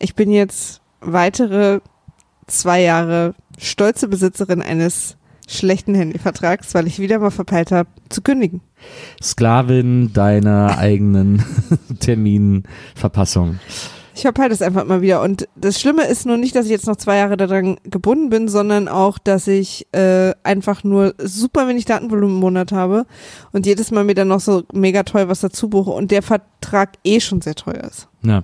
[0.00, 1.80] ich bin jetzt weitere
[2.46, 8.60] zwei Jahre stolze Besitzerin eines schlechten Handyvertrags, weil ich wieder mal verpeilt habe, zu kündigen.
[9.22, 11.44] Sklavin deiner eigenen
[12.00, 13.58] Terminverpassung.
[14.14, 15.22] Ich verpeile das einfach immer wieder.
[15.22, 18.48] Und das Schlimme ist nur nicht, dass ich jetzt noch zwei Jahre daran gebunden bin,
[18.48, 23.06] sondern auch, dass ich äh, einfach nur super wenig Datenvolumen im Monat habe
[23.52, 26.98] und jedes Mal mir dann noch so mega teuer was dazu buche und der Vertrag
[27.04, 28.08] eh schon sehr teuer ist.
[28.22, 28.42] Ja.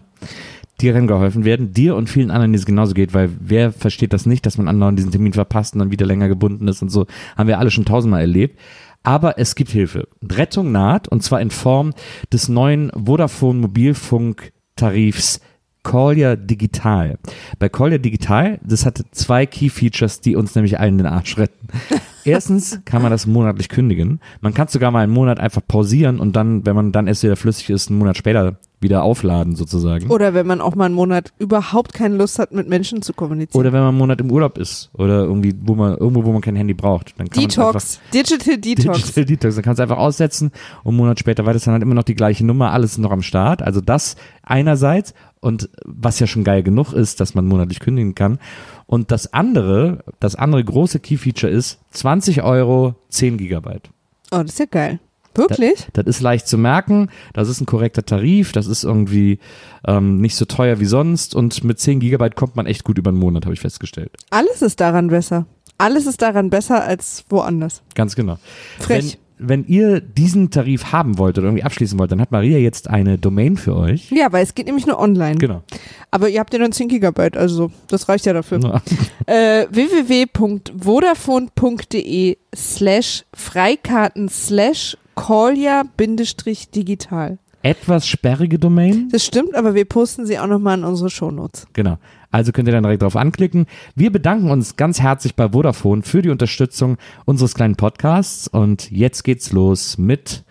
[0.79, 4.27] Kann geholfen werden, dir und vielen anderen, die es genauso geht, weil wer versteht das
[4.27, 7.07] nicht, dass man anderen diesen Termin verpasst und dann wieder länger gebunden ist und so,
[7.37, 8.59] haben wir alle schon tausendmal erlebt.
[9.03, 10.09] Aber es gibt Hilfe.
[10.31, 11.95] Rettung naht und zwar in Form
[12.33, 15.41] des neuen Vodafone Mobilfunktarifs
[15.87, 17.17] Collier Digital.
[17.61, 21.69] Bei Collier Digital, das hatte zwei Key Features, die uns nämlich allen den Arsch retten.
[22.25, 24.19] Erstens kann man das monatlich kündigen.
[24.41, 27.37] Man kann sogar mal einen Monat einfach pausieren und dann, wenn man dann erst wieder
[27.37, 30.11] flüssig ist, einen Monat später wieder aufladen sozusagen.
[30.11, 33.59] Oder wenn man auch mal einen Monat überhaupt keine Lust hat, mit Menschen zu kommunizieren.
[33.59, 36.43] Oder wenn man einen Monat im Urlaub ist oder irgendwie, wo man, irgendwo, wo man
[36.43, 37.15] kein Handy braucht.
[37.19, 38.99] Dann kann Detox, Digital Detox.
[38.99, 39.55] Digital Detox.
[39.55, 40.53] Dann kannst du einfach aussetzen
[40.85, 43.11] und einen Monat später weiter ist dann halt immer noch die gleiche Nummer, alles noch
[43.11, 43.63] am Start.
[43.63, 48.39] Also das einerseits und was ja schon geil genug ist, dass man monatlich kündigen kann.
[48.87, 53.91] Und das andere, das andere große Key-Feature ist 20 Euro, 10 Gigabyte.
[54.33, 55.01] Oh, das ist ja geil.
[55.39, 55.87] Wirklich?
[55.93, 59.39] Das, das, ist leicht zu merken, das ist ein korrekter Tarif, das ist irgendwie
[59.87, 63.11] ähm, nicht so teuer wie sonst und mit 10 Gigabyte kommt man echt gut über
[63.11, 64.11] einen Monat, habe ich festgestellt.
[64.31, 65.47] Alles ist daran besser.
[65.79, 67.83] Alles ist daran besser als woanders.
[67.95, 68.39] Ganz genau.
[68.79, 69.19] Frech.
[69.39, 72.89] Wenn, wenn ihr diesen Tarif haben wollt oder irgendwie abschließen wollt, dann hat Maria jetzt
[72.89, 74.11] eine Domain für euch.
[74.11, 75.37] Ja, weil es geht nämlich nur online.
[75.37, 75.63] Genau.
[76.11, 78.61] Aber ihr habt ja nur 10 Gigabyte, also das reicht ja dafür.
[78.61, 78.81] Ja.
[79.29, 87.39] Äh, www.vodafone.de slash Freikarten slash Collier-digital.
[87.63, 89.09] Etwas sperrige Domain.
[89.11, 91.67] Das stimmt, aber wir posten sie auch nochmal in unsere Shownotes.
[91.73, 91.99] Genau.
[92.31, 93.67] Also könnt ihr dann direkt drauf anklicken.
[93.97, 98.47] Wir bedanken uns ganz herzlich bei Vodafone für die Unterstützung unseres kleinen Podcasts.
[98.47, 100.45] Und jetzt geht's los mit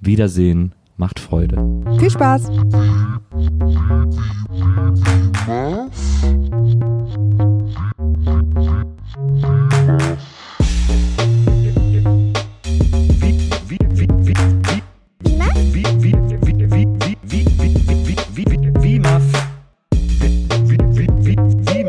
[0.00, 0.72] Wiedersehen.
[0.96, 1.58] Macht Freude.
[1.98, 2.50] Viel Spaß.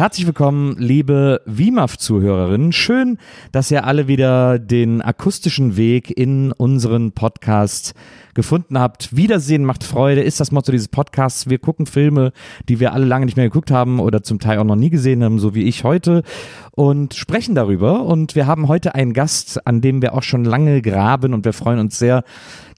[0.00, 2.72] Herzlich willkommen, liebe WIMAF-Zuhörerinnen.
[2.72, 3.18] Schön,
[3.52, 7.92] dass ihr alle wieder den akustischen Weg in unseren Podcast
[8.32, 9.14] gefunden habt.
[9.14, 11.50] Wiedersehen macht Freude, ist das Motto dieses Podcasts.
[11.50, 12.32] Wir gucken Filme,
[12.66, 15.22] die wir alle lange nicht mehr geguckt haben oder zum Teil auch noch nie gesehen
[15.22, 16.22] haben, so wie ich heute,
[16.70, 18.06] und sprechen darüber.
[18.06, 21.52] Und wir haben heute einen Gast, an dem wir auch schon lange graben und wir
[21.52, 22.24] freuen uns sehr,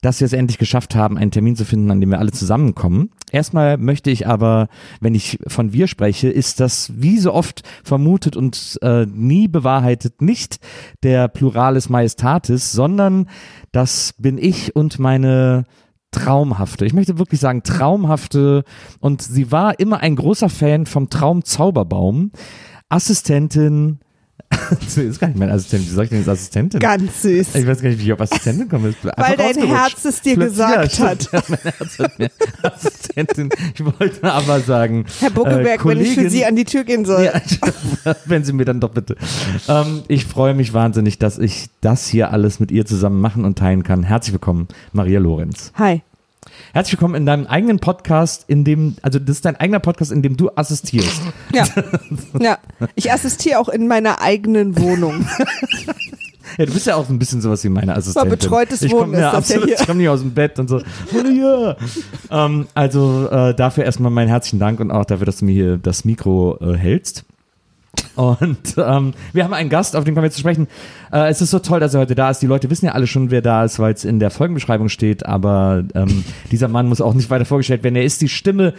[0.02, 3.10] dass wir es endlich geschafft haben, einen Termin zu finden, an dem wir alle zusammenkommen.
[3.30, 4.68] Erstmal möchte ich aber,
[5.00, 10.20] wenn ich von wir spreche, ist das wie so oft vermutet und äh, nie bewahrheitet
[10.20, 10.58] nicht
[11.02, 13.28] der Pluralis Majestatis, sondern
[13.70, 15.64] das bin ich und meine
[16.10, 18.64] traumhafte, ich möchte wirklich sagen traumhafte
[19.00, 22.32] und sie war immer ein großer Fan vom Traumzauberbaum,
[22.90, 24.00] Assistentin
[24.96, 25.84] ist gar nicht mein Assistent.
[25.86, 26.80] Wie soll ich denn jetzt Assistentin?
[26.80, 27.54] Ganz süß.
[27.54, 28.94] Ich weiß gar nicht, wie ich auf Assistentin komme.
[29.16, 31.28] Weil dein Herz es dir gesagt hat.
[31.32, 32.30] Ja, mein Herz hat mir
[32.62, 33.50] Assistentin.
[33.74, 35.06] Ich wollte aber sagen.
[35.20, 37.24] Herr Buckelberg, äh, wenn ich für Kollegin- Sie an die Tür gehen soll.
[37.24, 39.16] Ja, wenn Sie mir dann doch bitte.
[39.68, 43.58] Ähm, ich freue mich wahnsinnig, dass ich das hier alles mit ihr zusammen machen und
[43.58, 44.02] teilen kann.
[44.02, 45.72] Herzlich willkommen, Maria Lorenz.
[45.76, 46.02] Hi.
[46.72, 50.22] Herzlich willkommen in deinem eigenen Podcast, in dem, also das ist dein eigener Podcast, in
[50.22, 51.20] dem du assistierst.
[51.52, 51.64] Ja.
[52.40, 52.58] ja.
[52.94, 55.26] Ich assistiere auch in meiner eigenen Wohnung.
[56.58, 58.31] Ja, du bist ja auch ein bisschen sowas wie meine Assistentin.
[58.31, 59.70] betreutes ich Wohnen komm, ja, absolut.
[59.70, 60.82] Ich komme nicht aus dem Bett und so.
[61.12, 61.76] Ja.
[62.31, 65.78] ähm, also äh, dafür erstmal meinen herzlichen Dank und auch dafür, dass du mir hier
[65.78, 67.25] das Mikro äh, hältst.
[68.14, 70.69] Und ähm, wir haben einen Gast, auf den kommen wir zu sprechen.
[71.12, 72.41] Äh, es ist so toll, dass er heute da ist.
[72.41, 75.25] Die Leute wissen ja alle schon, wer da ist, weil es in der Folgenbeschreibung steht.
[75.26, 77.97] Aber ähm, dieser Mann muss auch nicht weiter vorgestellt werden.
[77.97, 78.75] Er ist die Stimme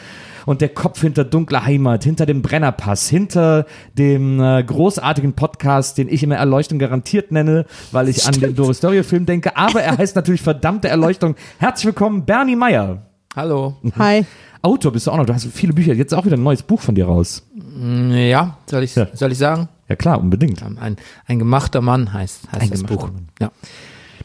[0.46, 3.66] und der Kopf hinter Dunkler Heimat, hinter dem Brennerpass, hinter
[3.98, 8.82] dem äh, großartigen Podcast, den ich immer Erleuchtung garantiert nenne, weil ich an den Doris
[8.82, 9.58] Dorio Film denke.
[9.58, 11.36] Aber er heißt natürlich verdammte Erleuchtung.
[11.60, 13.13] Herzlich willkommen, Bernie Meyer.
[13.36, 13.76] Hallo.
[13.98, 14.26] Hi.
[14.62, 15.26] Autor bist du auch noch.
[15.26, 15.94] Du hast viele Bücher.
[15.94, 17.44] Jetzt auch wieder ein neues Buch von dir raus.
[18.12, 19.08] Ja, soll ich, Ja.
[19.14, 19.68] soll ich sagen?
[19.90, 20.62] Ja klar, unbedingt.
[20.62, 23.04] Ähm, Ein, ein gemachter Mann heißt, heißt Ein das Buch.
[23.08, 23.28] Mann.
[23.42, 23.52] Ja.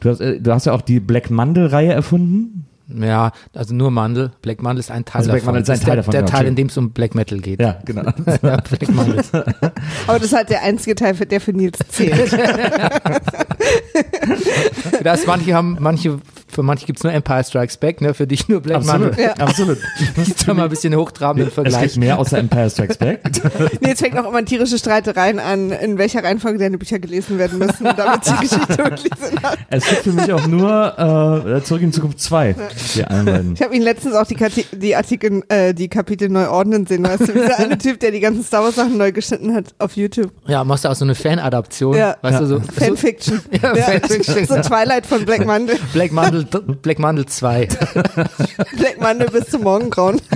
[0.00, 2.66] Du hast, äh, du hast ja auch die Black Mandel-Reihe erfunden.
[2.88, 4.30] Ja, also nur Mandel.
[4.40, 5.54] Black Mandel ist ein Teil Also Black davon.
[5.56, 7.38] Mandel ist ein Teil der, davon, Der ja, Teil, in dem es um Black Metal
[7.38, 7.60] geht.
[7.60, 8.02] Ja, genau.
[8.42, 9.22] ja Black Mandel.
[10.06, 12.32] Aber das ist halt der einzige Teil, für der für Nils zählt.
[15.02, 16.18] das manche haben, manche,
[16.58, 18.14] für manche gibt's nur Empire Strikes Back, ne?
[18.14, 19.16] Für dich nur Black Absolut.
[19.16, 19.24] Mandel.
[19.24, 19.32] Ja.
[19.34, 19.78] Absolut.
[20.16, 21.82] Gibt's da mal ein bisschen hochtrabenden Es Vergleich.
[21.82, 23.20] gibt mehr außer Empire Strikes Back.
[23.80, 27.84] Nils fängt auch immer tierische Streitereien an, in welcher Reihenfolge deine Bücher gelesen werden müssen,
[27.96, 29.56] damit die Geschichte wirklich Sinn hat.
[29.70, 32.56] Es gibt für mich auch nur äh, Zurück in Zukunft 2.
[32.96, 33.54] Die anderen.
[33.54, 37.04] Ich habe ihn letztens auch die, Kati die Artikel, äh, die Kapitel neu ordnen sehen.
[37.04, 39.92] Weißt du, dieser eine Typ, der die ganzen Star Wars Sachen neu geschnitten hat auf
[39.92, 40.32] YouTube.
[40.48, 41.96] Ja, machst du auch so eine Fan-Adaption.
[41.96, 42.16] Ja.
[42.20, 43.40] Weißt du, so, so Fanfiction.
[43.62, 44.44] Ja, Fanfiction.
[44.44, 45.76] So Twilight von Black Monday.
[45.92, 46.47] Black Mandel,
[46.82, 47.66] Black Mandel 2.
[48.76, 50.20] Black Monday bis zum Morgengrauen.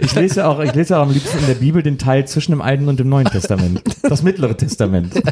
[0.00, 2.52] Ich lese ja auch, ich lese auch am liebsten in der Bibel den Teil zwischen
[2.52, 3.82] dem Alten und dem Neuen Testament.
[4.02, 5.12] Das mittlere Testament.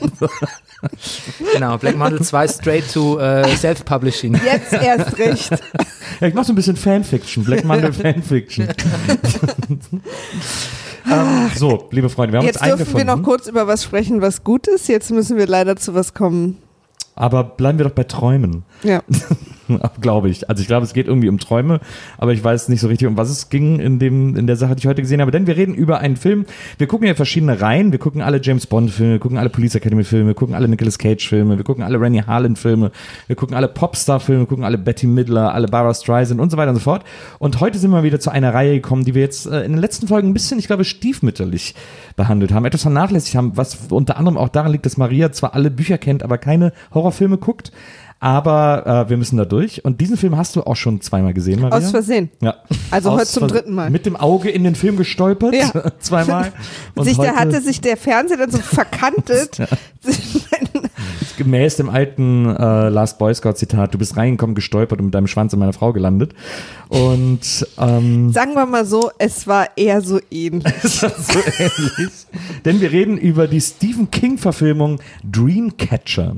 [1.53, 4.41] Genau, Black Mandel 2 straight to äh, Self-Publishing.
[4.45, 5.51] Jetzt erst recht.
[6.21, 8.69] Ja, ich mache so ein bisschen Fanfiction, Black Mandel Fanfiction.
[11.11, 14.23] ähm, so, liebe Freunde, wir haben Jetzt uns dürfen wir noch kurz über was sprechen,
[14.23, 14.89] was gut ist.
[14.89, 16.57] Jetzt müssen wir leider zu was kommen.
[17.15, 19.03] Aber bleiben wir doch bei Träumen, Ja.
[20.01, 20.49] Glaube ich.
[20.49, 21.81] Also ich glaube, es geht irgendwie um Träume,
[22.19, 24.75] aber ich weiß nicht so richtig, um was es ging in, dem, in der Sache,
[24.75, 25.31] die ich heute gesehen habe.
[25.31, 26.47] Denn wir reden über einen Film.
[26.79, 27.93] Wir gucken ja verschiedene Reihen.
[27.93, 31.57] Wir gucken alle James Bond-Filme, wir gucken alle Police Academy-Filme, wir gucken alle Nicolas Cage-Filme,
[31.57, 32.91] wir gucken alle Rennie Harlan-Filme,
[33.27, 36.71] wir gucken alle Popstar-Filme, wir gucken alle Betty Midler, alle Barbara Streisand und so weiter
[36.71, 37.05] und so fort.
[37.39, 39.81] Und heute sind wir wieder zu einer Reihe gekommen, die wir jetzt äh, in den
[39.81, 41.75] letzten Folgen ein bisschen, ich glaube, stiefmütterlich
[42.17, 45.71] behandelt haben, etwas vernachlässigt haben, was unter anderem auch daran liegt, dass Maria zwar alle
[45.71, 47.73] Bücher kennt, aber keine Horrorfilme guckt.
[48.23, 49.83] Aber äh, wir müssen da durch.
[49.83, 51.79] Und diesen Film hast du auch schon zweimal gesehen, Maria.
[51.79, 52.31] Aus Versehen.
[52.43, 52.57] Ja.
[52.91, 53.89] Also heute Aus zum Vers- dritten Mal.
[53.89, 55.55] Mit dem Auge in den Film gestolpert.
[55.55, 55.71] Ja.
[56.01, 56.53] Zweimal.
[56.95, 59.59] Und sich, der heute hatte sich der Fernseher dann so verkantet.
[61.39, 65.27] gemäß dem alten äh, Last Boy Scout Zitat, du bist reingekommen, gestolpert und mit deinem
[65.27, 66.35] Schwanz in meiner Frau gelandet.
[66.89, 70.67] Und ähm, Sagen wir mal so, es war eher so ähnlich.
[70.83, 72.13] ist das so ähnlich.
[72.67, 76.37] Denn wir reden über die Stephen King-Verfilmung Dreamcatcher.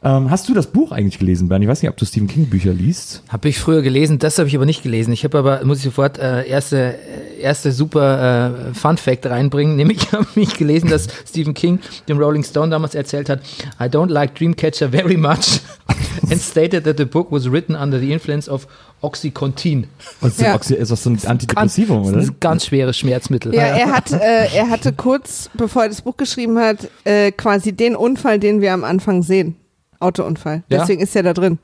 [0.00, 1.64] Ähm, hast du das Buch eigentlich gelesen, Bernd?
[1.64, 3.22] Ich weiß nicht, ob du Stephen King-Bücher liest.
[3.30, 5.12] Habe ich früher gelesen, das habe ich aber nicht gelesen.
[5.12, 9.74] Ich habe aber, muss ich sofort äh, erste, äh, erste super äh, Fun Fact reinbringen,
[9.76, 13.40] nämlich habe ich gelesen, dass Stephen King dem Rolling Stone damals erzählt hat,
[13.80, 15.60] I don't like Dreamcatcher very much
[16.30, 18.68] and stated that the book was written under the influence of
[19.02, 19.88] Oxycontin.
[20.20, 20.54] Was ist, Ja.
[20.54, 22.22] Oxy- ist das so ein Antidepressivum, Das oder?
[22.22, 23.52] ist ein ganz schweres Schmerzmittel.
[23.52, 27.72] Ja, er, hat, äh, er hatte kurz, bevor er das Buch geschrieben hat, äh, quasi
[27.72, 29.56] den Unfall, den wir am Anfang sehen.
[30.00, 30.62] Autounfall.
[30.68, 30.78] Ja?
[30.78, 31.58] Deswegen ist er da drin.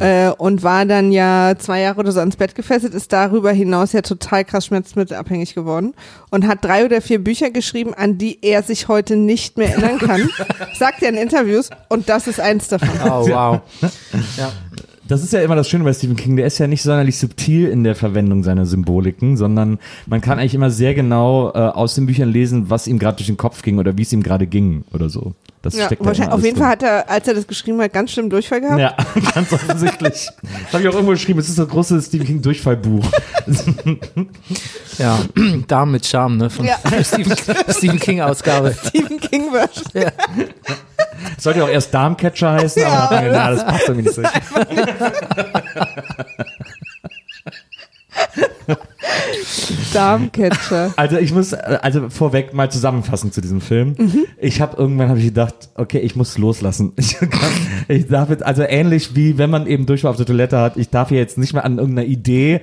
[0.00, 3.92] Äh, und war dann ja zwei Jahre oder so ans Bett gefesselt, ist darüber hinaus
[3.92, 5.94] ja total krass schmerzmittelabhängig geworden
[6.30, 9.98] und hat drei oder vier Bücher geschrieben, an die er sich heute nicht mehr erinnern
[9.98, 10.28] kann.
[10.74, 12.88] sagt er in Interviews und das ist eins davon.
[13.04, 13.60] Oh, wow.
[14.36, 14.50] Ja.
[15.12, 16.36] Das ist ja immer das Schöne bei Stephen King.
[16.36, 20.54] Der ist ja nicht sonderlich subtil in der Verwendung seiner Symboliken, sondern man kann eigentlich
[20.54, 23.78] immer sehr genau äh, aus den Büchern lesen, was ihm gerade durch den Kopf ging
[23.78, 25.34] oder wie es ihm gerade ging oder so.
[25.60, 27.92] Das Ja, steckt da wahrscheinlich, auf jeden Fall hat er, als er das geschrieben hat,
[27.92, 28.80] ganz schlimm Durchfall gehabt.
[28.80, 28.96] Ja,
[29.34, 30.28] ganz offensichtlich.
[30.64, 31.38] Das habe ich auch irgendwo geschrieben.
[31.40, 33.04] Es ist das große Stephen King Durchfallbuch.
[34.98, 35.18] ja,
[35.68, 36.48] Damen mit Charme, ne?
[36.48, 36.78] Von Ja.
[37.04, 37.34] Stephen,
[37.68, 38.74] Stephen King Ausgabe.
[38.86, 40.10] Stephen King Version.
[41.38, 43.08] Sollte ja auch erst Darmcatcher heißen, aber Ja.
[43.10, 44.22] man gedacht, na, das passt irgendwie nicht so.
[49.92, 50.92] Darmcatcher.
[50.96, 53.96] Also ich muss äh, also vorweg mal zusammenfassen zu diesem Film.
[54.38, 56.92] Ich habe irgendwann habe ich gedacht, okay, ich muss loslassen.
[57.02, 57.50] Ich, kann,
[57.88, 60.88] ich darf jetzt also ähnlich wie wenn man eben Durchfall auf der Toilette hat, ich
[60.88, 62.60] darf hier jetzt nicht mehr an irgendeiner Idee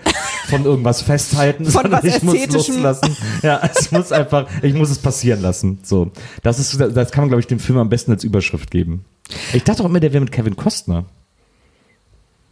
[0.48, 3.15] von irgendwas festhalten, Von sondern ich muss loslassen.
[3.44, 5.79] Ja, ich muss einfach, ich muss es passieren lassen.
[5.84, 9.06] So, das ist das kann man glaube ich dem Film am besten als Überschrift geben.
[9.53, 11.06] Ich dachte auch immer, der wäre mit Kevin Costner.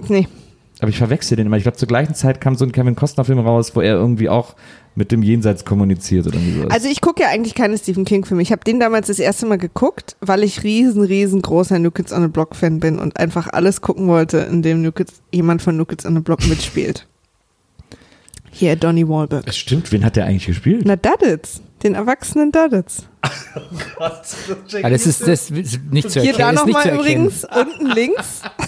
[0.07, 0.27] Nee.
[0.79, 1.57] Aber ich verwechsel den immer.
[1.57, 4.55] Ich glaube, zur gleichen Zeit kam so ein Kevin Costner-Film raus, wo er irgendwie auch
[4.95, 6.71] mit dem Jenseits kommuniziert oder sowas.
[6.71, 8.41] Also ich gucke ja eigentlich keine Stephen King-Filme.
[8.41, 12.21] Ich habe den damals das erste Mal geguckt, weil ich riesen, riesengroßer New Kids on
[12.23, 15.77] the Block Fan bin und einfach alles gucken wollte, in dem New Kids, jemand von
[15.77, 17.07] New Kids on the Block mitspielt.
[18.51, 19.43] Hier, Donny Wahlberg.
[19.47, 20.81] Es stimmt, wen hat der eigentlich gespielt?
[20.85, 21.61] Na, Duddits.
[21.83, 23.03] Den erwachsenen Duddits.
[24.81, 26.55] Ja, das ist, das ist nicht zu Hier erkennen.
[26.55, 28.41] da ist nicht nochmal übrigens, unten links.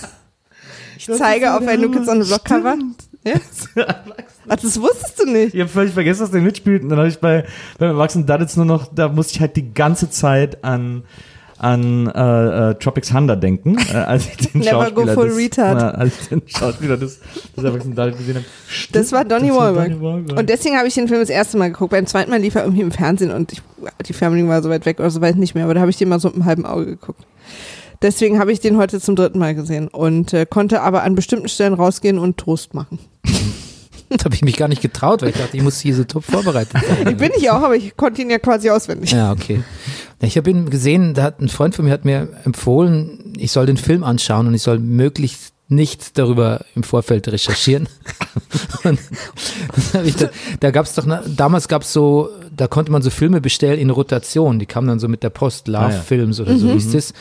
[0.99, 2.75] Ich zeige auf ein New Kids on the Block Cover.
[3.25, 3.33] Ja?
[4.47, 5.53] Ach, das wusstest du nicht.
[5.53, 6.83] Ich habe völlig vergessen, dass der mitspielt.
[6.83, 7.45] Und dann habe ich bei,
[7.77, 11.03] beim Erwachsenen Duddits nur noch, da musste ich halt die ganze Zeit an
[11.57, 15.37] an äh, äh, Tropics Thunder denken, äh, als ich den Never go Schauspieler full des,
[15.37, 15.81] retard.
[15.81, 17.19] äh, als ich den Schauspieler des,
[17.57, 18.45] des Erwachsenen David gesehen habe.
[18.69, 19.89] Stimmt, Das war Donny das war Wahlberg.
[19.89, 20.39] Donnie Wahlberg.
[20.39, 21.91] Und deswegen habe ich den Film das erste Mal geguckt.
[21.91, 23.61] Beim zweiten Mal lief er irgendwie im Fernsehen und ich,
[24.07, 25.97] die Fernbedienung war so weit weg oder so weit nicht mehr, aber da habe ich
[25.97, 27.25] den mal so mit einem halben Auge geguckt.
[28.01, 31.49] Deswegen habe ich den heute zum dritten Mal gesehen und äh, konnte aber an bestimmten
[31.49, 32.99] Stellen rausgehen und Toast machen.
[34.11, 36.23] Das habe ich mich gar nicht getraut, weil ich dachte, ich muss hier so top
[36.23, 37.15] vorbereitet sein.
[37.17, 39.11] Bin ich auch, aber ich konnte ihn ja quasi auswendig.
[39.11, 39.61] Ja, okay.
[40.19, 43.67] Ich habe ihn gesehen, da hat ein Freund von mir hat mir empfohlen, ich soll
[43.67, 47.87] den Film anschauen und ich soll möglichst nichts darüber im Vorfeld recherchieren.
[49.93, 50.29] da
[50.59, 52.29] da gab es doch, damals gab es so,
[52.59, 55.69] da konnte man so Filme bestellen in Rotation, die kamen dann so mit der Post,
[55.69, 56.01] Love Ah, ja.
[56.01, 57.13] Films oder so hieß es.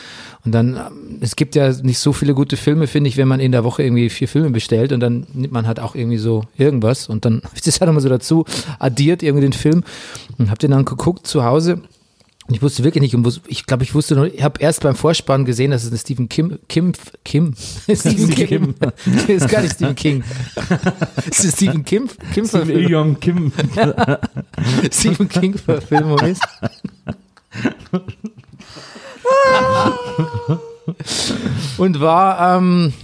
[0.45, 0.80] Und dann,
[1.21, 3.85] es gibt ja nicht so viele gute Filme, finde ich, wenn man in der Woche
[3.85, 7.09] irgendwie vier Filme bestellt und dann nimmt man halt auch irgendwie so irgendwas.
[7.09, 8.47] Und dann habe ich das halt nochmal so dazu
[8.80, 9.85] addiert, irgendwie den Film.
[10.38, 11.83] Und habe den dann geguckt zu Hause
[12.50, 15.71] ich wusste wirklich nicht, ich glaube, ich wusste nur, ich habe erst beim Vorspann gesehen,
[15.71, 17.55] dass es eine Stephen Kim, Kim, Kim,
[17.95, 18.75] Stephen Kim,
[19.28, 20.25] ist gar nicht Stephen King.
[21.31, 23.52] Es ist Stephen Kim, Kim Il-Young Kim.
[24.90, 26.43] Stephen King Verfilmung ist.
[31.76, 32.95] Und war, ähm,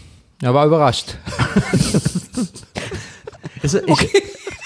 [0.41, 1.19] ja, war überrascht.
[3.63, 4.11] Es, ich,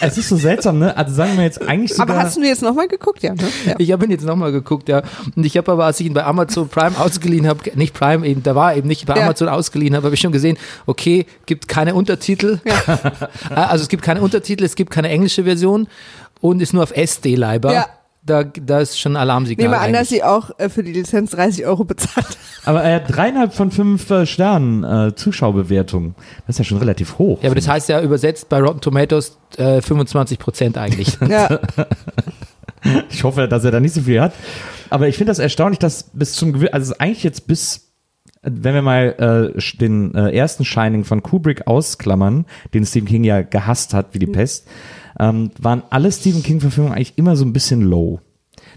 [0.00, 0.96] es ist so seltsam, ne?
[0.96, 2.16] Also sagen wir jetzt eigentlich sogar.
[2.16, 3.22] Aber hast du ihn jetzt nochmal geguckt?
[3.22, 3.42] Ja, ne?
[3.66, 3.74] ja.
[3.78, 5.02] Ich habe ihn jetzt nochmal geguckt, ja.
[5.34, 8.42] Und ich habe aber, als ich ihn bei Amazon Prime ausgeliehen habe, nicht Prime eben,
[8.42, 9.24] da war eben nicht bei Ja.
[9.24, 12.60] Amazon ausgeliehen habe, habe ich schon gesehen, okay, gibt keine Untertitel.
[13.50, 15.88] also es gibt keine Untertitel, es gibt keine englische Version
[16.40, 17.72] und ist nur auf SD-Leiber.
[17.72, 17.86] Ja.
[18.28, 19.68] Da, da ist schon ein Alarmsignal.
[19.68, 22.38] Nehme an, dass sie auch äh, für die Lizenz 30 Euro bezahlt.
[22.64, 26.14] aber er hat dreieinhalb von fünf äh, Sternen äh, Zuschauerbewertung.
[26.46, 27.42] Das ist ja schon relativ hoch.
[27.42, 31.16] ja, aber das heißt ja übersetzt bei Rotten Tomatoes äh, 25 Prozent eigentlich.
[31.28, 31.60] Ja,
[33.10, 34.32] Ich hoffe, dass er da nicht so viel hat.
[34.90, 37.92] Aber ich finde das erstaunlich, dass bis zum Gewissen, also eigentlich jetzt bis,
[38.42, 43.24] äh, wenn wir mal äh, den äh, ersten Shining von Kubrick ausklammern, den Stephen King
[43.24, 44.66] ja gehasst hat wie die Pest,
[45.18, 48.20] ähm, waren alle Stephen King-Verfilmungen eigentlich immer so ein bisschen low.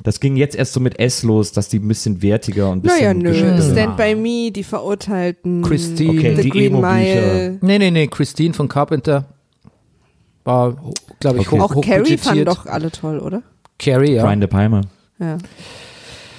[0.04, 2.82] Das ging jetzt erst so mit S los, dass die ein bisschen wertiger und ein
[2.82, 3.62] bisschen naja, nö.
[3.62, 3.72] sind.
[3.78, 5.62] Stand by Me, die Verurteilten.
[5.62, 6.12] Christine.
[6.20, 6.94] Okay, The die Green Emo-Bücher.
[6.96, 7.58] Mile.
[7.62, 9.26] Nee, nee, nee, Christine von Carpenter
[10.44, 10.76] war,
[11.20, 11.60] glaube ich, Okay.
[11.62, 13.44] hoch, Auch Carrie fanden doch alle toll, oder?
[13.78, 14.24] Carrie, ja.
[14.24, 14.82] Brian De Palma.
[15.20, 15.38] Ja.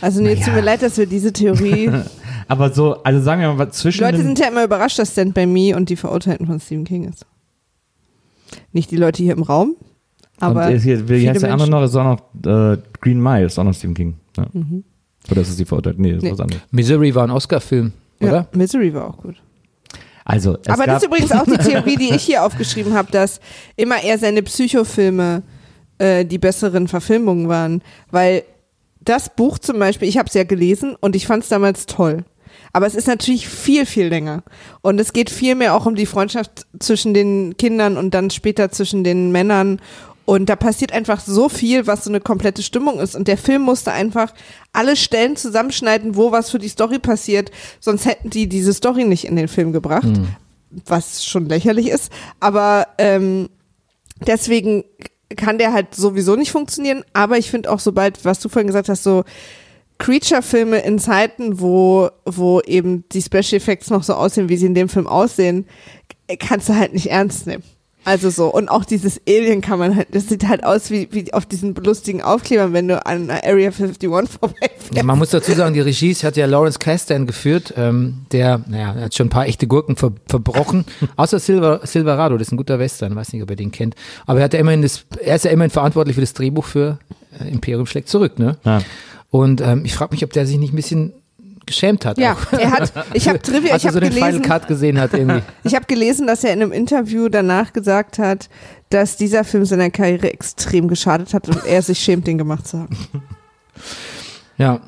[0.01, 1.89] Also nee, tut mir leid, dass wir diese Theorie.
[2.49, 5.13] Aber so, also sagen wir mal, Die zwischen Leute den, sind ja immer überrascht, dass
[5.13, 7.27] Stand by Me und die Verurteilten von Stephen King ist.
[8.73, 9.77] Nicht die Leute hier im Raum,
[10.41, 11.83] aber und hier, wie heißt der andere noch?
[11.85, 12.05] Ist auch
[12.45, 14.15] noch äh, Green Mile, ist auch noch Stephen King.
[14.37, 14.47] Ja.
[15.31, 15.99] Oder ist es die verurteilt?
[15.99, 16.33] Nee, das ist Nee.
[16.33, 16.63] was anderes.
[16.71, 18.33] Misery war ein Oscar-Film, oder?
[18.33, 19.37] ja, Misery war auch gut.
[20.25, 23.11] Also, es Aber gab, das ist übrigens auch die Theorie, die ich hier aufgeschrieben habe,
[23.11, 23.41] dass
[23.77, 25.43] immer eher seine Psychofilme
[25.99, 27.83] äh, die besseren Verfilmungen waren.
[28.11, 28.45] Weil
[29.01, 32.25] das Buch zum Beispiel, ich habe es ja gelesen und ich fand es damals toll.
[32.73, 34.45] Aber es ist natürlich viel, viel länger.
[34.81, 38.71] Und es geht viel mehr auch um die Freundschaft zwischen den Kindern und dann später
[38.71, 39.81] zwischen den Männern.
[40.25, 43.17] Und da passiert einfach so viel, was so eine komplette Stimmung ist.
[43.17, 44.33] Und der Film musste einfach
[44.73, 47.51] alle Stellen zusammenschneiden, wo was für die Story passiert.
[47.81, 50.09] Sonst hätten die diese Story nicht in den Film gebracht.
[50.87, 52.13] Was schon lächerlich ist.
[52.41, 53.49] Aber ähm,
[54.27, 54.85] deswegen
[55.37, 57.05] kann der halt sowieso nicht funktionieren.
[57.13, 59.25] Aber ich finde auch, sobald, was du vorhin gesagt hast, so
[59.99, 64.75] Creature-Filme in Zeiten, wo, wo eben die Special Effects noch so aussehen, wie sie in
[64.75, 65.67] dem Film aussehen,
[66.39, 67.63] kannst du halt nicht ernst nehmen.
[68.05, 68.53] Also so.
[68.53, 71.75] Und auch dieses Alien kann man halt, das sieht halt aus wie, wie auf diesen
[71.75, 74.95] lustigen Aufklebern, wenn du an Area 51 vorbeifährst.
[74.95, 78.95] Ja, man muss dazu sagen, die Regie hat ja Lawrence Kasdan geführt, ähm, der, naja,
[78.95, 80.85] hat schon ein paar echte Gurken ver verbrochen,
[81.17, 83.95] außer Silver, Silverado, das ist ein guter Western, weiß nicht, ob ihr den kennt,
[84.27, 86.99] aber er hat ja immerhin das, er ist ja immerhin verantwortlich für das Drehbuch für
[87.41, 88.59] äh, Imperium schlägt zurück, ne?
[88.65, 88.83] Ja.
[89.31, 91.15] Und ähm, ich frage mich, ob der sich nicht ein bisschen
[91.67, 92.19] geschämt hat.
[92.19, 92.53] Ja, auch.
[92.53, 95.15] er hat, ich habe Trivia, ich er so habe den Final gelesen, Cut gesehen hat
[95.15, 95.43] irgendwie.
[95.65, 98.49] ich habe gelesen, dass er in einem Interview danach gesagt hat,
[98.91, 102.81] dass dieser Film seiner Karriere extrem geschadet hat und er sich schämt, den gemacht zu
[102.81, 102.97] haben.
[104.59, 104.81] Ja.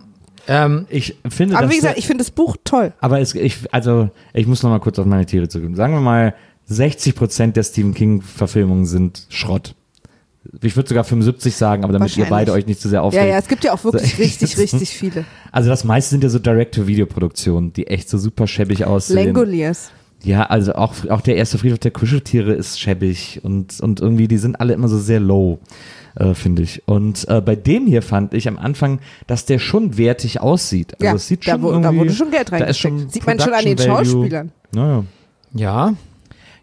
[0.47, 2.93] Ähm, ich finde, Aber wie gesagt, ich finde das Buch toll.
[3.01, 5.75] aber es, ich, also, ich muss noch mal kurz auf meine Theorie zurückkommen.
[5.75, 6.35] Sagen wir mal,
[6.67, 9.75] 60 Prozent der Stephen King-Verfilmungen sind Schrott.
[10.63, 13.25] Ich würde sogar 75 sagen, aber damit ihr beide euch nicht zu sehr Ja, aufregt.
[13.29, 15.25] ja, es gibt ja auch wirklich So, richtig, richtig viele.
[15.53, 19.27] Also das meiste sind ja so Direct-to-Video-Produktionen, die echt so super schäbig aussehen.
[19.35, 19.91] Langoliers.
[20.23, 24.39] Ja, also auch, auch der erste Friedhof der Kuscheltiere ist schäbig und, und irgendwie, die
[24.39, 25.59] sind alle immer so sehr low,
[26.15, 26.83] äh, finde ich.
[26.87, 30.95] Und äh, bei dem hier fand ich am Anfang, dass der schon wertig aussieht.
[30.95, 33.01] Also Ja, es sieht da, schon wo, da irgendwie, wurde schon Geld da ist reingesteckt.
[33.01, 33.79] schon Sieht man schon an den.
[33.79, 34.53] Schauspielern.
[34.73, 35.05] Naja.
[35.55, 35.95] ja.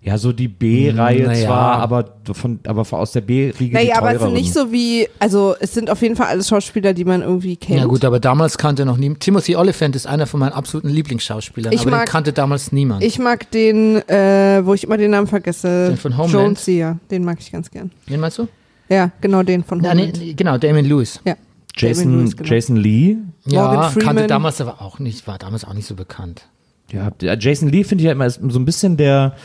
[0.04, 1.46] Ja, so die B-Reihe Naja.
[1.46, 5.08] zwar, aber von, aber aus der B-Riege Naja, die aber es sind nicht so wie,
[5.20, 7.78] also es sind auf jeden Fall alles Schauspieler, die man irgendwie kennt.
[7.82, 9.20] Ja gut, aber damals kannte noch niemand.
[9.20, 13.04] Timothy Oliphant ist einer von meinen absoluten Lieblingsschauspielern, Ich aber mag- den kannte damals niemand.
[13.04, 15.90] Ich mag den, äh, wo ich immer den Namen vergesse.
[15.90, 16.34] Den von Homeland?
[16.34, 16.98] Jonesy, ja.
[17.12, 17.92] Den mag ich ganz gern.
[18.08, 18.48] Wen meinst du?
[18.90, 20.20] Ja, genau den von Ja, nee, Homeland.
[20.26, 21.20] nee, genau, Damon Lewis.
[21.26, 21.36] Ja.
[21.78, 22.50] Jason, Damon Lewis, genau.
[22.50, 23.18] Jason Lee.
[23.46, 26.48] Ja, kannte damals aber auch nicht, war damals auch nicht so bekannt.
[26.92, 29.36] Ja, Jason Lee finde ich ja immer so ein bisschen der,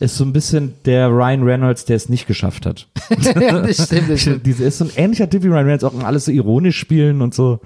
[0.00, 2.88] ist so ein bisschen der Ryan Reynolds, der es nicht geschafft hat.
[3.10, 4.10] ja, das stimmt.
[4.10, 4.46] Das stimmt.
[4.46, 7.34] Diese ist so ein ähnlicher Typ wie Ryan Reynolds, auch alles so ironisch spielen und
[7.34, 7.60] so.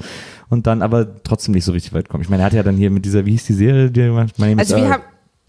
[0.50, 2.22] Und dann aber trotzdem nicht so richtig weit kommen.
[2.22, 4.26] Ich meine, er hat ja dann hier mit dieser, wie hieß die Serie, die My
[4.36, 4.92] Name Also is wir Earl.
[4.92, 5.02] haben,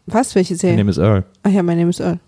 [0.05, 0.77] was, welche My Serie?
[0.77, 1.23] Name is Earl.
[1.43, 2.19] Ach ja, mein Name ist Earl.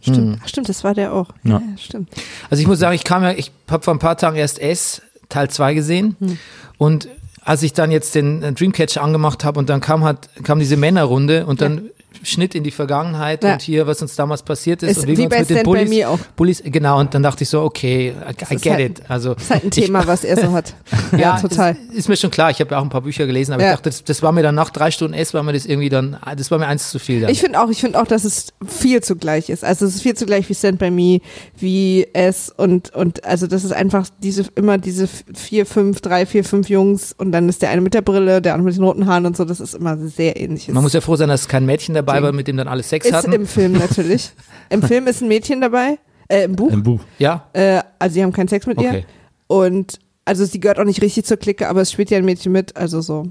[0.00, 0.36] Stimmt, Hm.
[0.44, 1.30] Ach, stimmt, das war der auch.
[1.44, 1.52] Ja.
[1.52, 2.08] Ja, ja stimmt.
[2.50, 5.02] Also ich muss sagen, ich kam ja, ich habe vor ein paar Tagen erst S
[5.28, 6.38] Teil 2 gesehen Hm.
[6.78, 7.08] und
[7.46, 10.76] als ich dann jetzt den äh, Dreamcatcher angemacht habe und dann kam halt, kam diese
[10.78, 11.90] Männerrunde und dann
[12.22, 13.54] Schnitt in die Vergangenheit Ja.
[13.54, 15.62] und hier, was uns damals passiert ist, Ist und wie wir uns bei mit den
[15.64, 16.18] Bullies, Me auch.
[16.36, 18.12] Bullies, genau, und dann dachte ich so, okay,
[18.50, 19.02] I, I get halt- it.
[19.08, 20.74] Also Das ist halt ein Thema, was er so hat.
[21.12, 21.76] ja, Ja, total.
[21.90, 22.50] Ist, ist mir schon klar.
[22.50, 23.70] Ich habe ja auch ein paar Bücher gelesen, aber Ja.
[23.70, 25.88] ich dachte, das, das war mir dann nach drei Stunden S, war mir das irgendwie
[25.88, 27.30] dann, das war mir eins zu viel dann.
[27.30, 29.64] Ich finde auch, ich finde auch, dass es viel zu gleich ist.
[29.64, 31.20] Also es ist viel zu gleich wie Stand By Me,
[31.58, 36.44] wie S und, und also das ist einfach diese, immer diese vier, fünf, drei, vier,
[36.44, 39.06] fünf Jungs und dann ist der eine mit der Brille, der andere mit den roten
[39.06, 40.72] Haaren und so, das ist immer sehr ähnliches.
[40.74, 43.06] Man muss ja froh sein, dass kein Mädchen dabei war, mit dem dann alle Sex
[43.06, 43.32] ist hatten.
[43.32, 44.30] im Film natürlich.
[44.70, 46.72] Im Film ist ein Mädchen dabei, äh, im Buch.
[46.72, 47.00] Im Buch.
[47.18, 48.88] ja, Äh, also sie haben keinen Sex mit ihr.
[48.88, 49.04] okay.
[49.46, 52.50] Und also sie gehört auch nicht richtig zur Clique, aber es spielt ja ein Mädchen
[52.52, 53.26] mit, also so.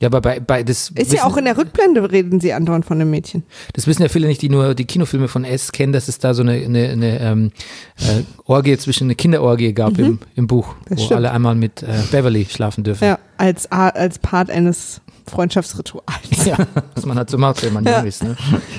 [0.00, 3.00] Ja, aber bei, bei das Ist ja auch in der Rückblende reden sie andauernd von
[3.00, 3.42] dem Mädchen.
[3.72, 6.34] Das wissen ja viele nicht, die nur die Kinofilme von S kennen, dass es da
[6.34, 7.50] so eine, eine, eine ähm,
[7.98, 10.84] äh, Orgie zwischen eine Kinderorgie gab im, im Buch, Mhm.
[10.90, 11.16] Das wo stimmt.
[11.16, 13.04] alle einmal mit äh, Beverly schlafen dürfen.
[13.06, 16.06] Ja, als, A- als Part eines Freundschaftsrituals.
[16.44, 16.56] Ja,
[16.94, 17.98] was man halt so macht, wenn man Ja.
[17.98, 18.22] jung ist.
[18.22, 18.36] Ne?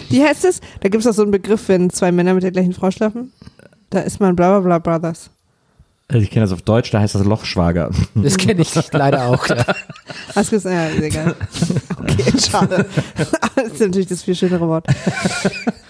[0.09, 0.59] Wie heißt es?
[0.81, 3.31] Da gibt es auch so einen Begriff, wenn zwei Männer mit der gleichen Frau schlafen.
[3.91, 5.29] Da ist man bla bla bla Brothers.
[6.07, 7.91] Also ich kenne das auf Deutsch, da heißt das Lochschwager.
[8.15, 9.45] Das kenne ich leider auch.
[9.47, 9.63] Ja.
[10.35, 10.73] Hast du gesagt?
[10.75, 11.35] Ja, ist egal.
[12.01, 12.85] Okay, schade.
[13.55, 14.87] Das ist natürlich das viel schönere Wort.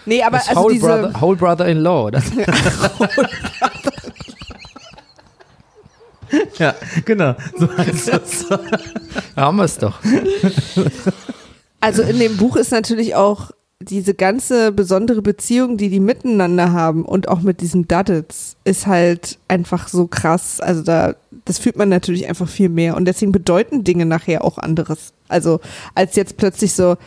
[0.05, 0.87] Nee, aber Das also Whole, diese.
[0.87, 2.19] Brother, Whole Brother in Law, oder?
[2.35, 2.45] ja,
[7.05, 7.35] genau.
[7.57, 8.45] So heißt das.
[9.35, 9.99] Da haben wir es doch.
[11.79, 17.05] Also in dem Buch ist natürlich auch diese ganze besondere Beziehung, die die miteinander haben
[17.05, 20.59] und auch mit diesen Duddits, ist halt einfach so krass.
[20.59, 21.15] Also da,
[21.45, 25.13] das fühlt man natürlich einfach viel mehr und deswegen bedeuten Dinge nachher auch anderes.
[25.29, 25.61] Also
[25.95, 26.97] als jetzt plötzlich so,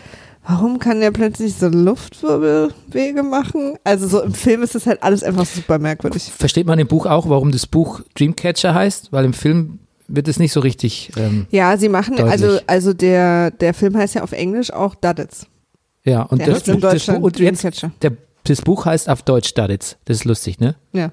[0.46, 3.76] warum kann der plötzlich so Luftwirbelwege machen?
[3.84, 6.24] Also so im Film ist das halt alles einfach super merkwürdig.
[6.36, 9.12] Versteht man im Buch auch, warum das Buch Dreamcatcher heißt?
[9.12, 9.78] Weil im Film
[10.08, 11.10] wird es nicht so richtig.
[11.16, 12.32] Ähm, Ja, sie machen, Deutlich.
[12.32, 15.46] also, also der, der Film heißt ja auf Englisch auch Duddits.
[16.04, 17.92] ja, und Der das, heißt in das, Buch- und jetzt, Dreamcatcher.
[18.02, 18.12] der,
[18.44, 19.96] das Buch heißt auf Deutsch Staditz.
[20.04, 20.74] Das ist lustig, ne?
[20.92, 21.12] Ja.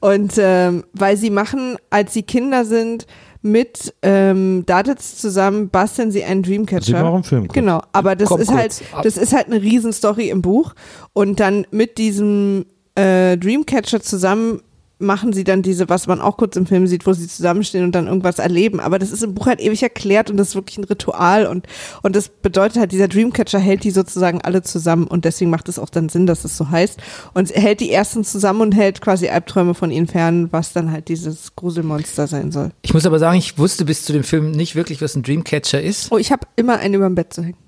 [0.00, 3.06] Und ähm, weil sie machen, als sie Kinder sind,
[3.44, 6.82] mit ähm, Daditz zusammen basteln sie einen Dreamcatcher.
[6.84, 7.42] Sie auch im Film.
[7.42, 7.54] kurz.
[7.54, 9.02] Genau, aber das Komm ist halt, ab.
[9.02, 10.74] das ist halt eine Riesenstory im Buch.
[11.12, 14.62] Und dann mit diesem äh, Dreamcatcher zusammen
[14.98, 17.92] machen sie dann diese, was man auch kurz im Film sieht, wo sie zusammenstehen und
[17.94, 18.80] dann irgendwas erleben.
[18.80, 21.66] Aber das ist im Buch halt ewig erklärt und das ist wirklich ein Ritual und,
[22.02, 25.78] und das bedeutet halt, dieser Dreamcatcher hält die sozusagen alle zusammen und deswegen macht es
[25.78, 27.00] auch dann Sinn, dass es so heißt.
[27.34, 31.08] Und hält die ersten zusammen und hält quasi Albträume von ihnen fern, was dann halt
[31.08, 32.70] dieses Gruselmonster sein soll.
[32.82, 35.82] Ich muss aber sagen, ich wusste bis zu dem Film nicht wirklich, was ein Dreamcatcher
[35.82, 36.12] ist.
[36.12, 37.58] Oh, ich habe immer einen über dem Bett zu hängen.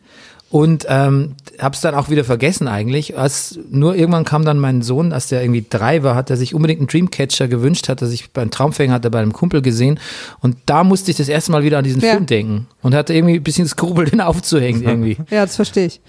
[0.48, 3.18] Und ähm, hab's dann auch wieder vergessen eigentlich.
[3.18, 6.54] Als, nur irgendwann kam dann mein Sohn, als der irgendwie drei war, hat er sich
[6.54, 9.98] unbedingt einen Dreamcatcher gewünscht, hat er sich beim Traumfänger, hat er bei einem Kumpel gesehen.
[10.40, 12.12] Und da musste ich das erste Mal wieder an diesen Ja.
[12.12, 12.66] Film denken.
[12.80, 15.16] Und hatte irgendwie ein bisschen das Skrubel, den aufzuhängen irgendwie.
[15.30, 16.00] Ja, das verstehe ich.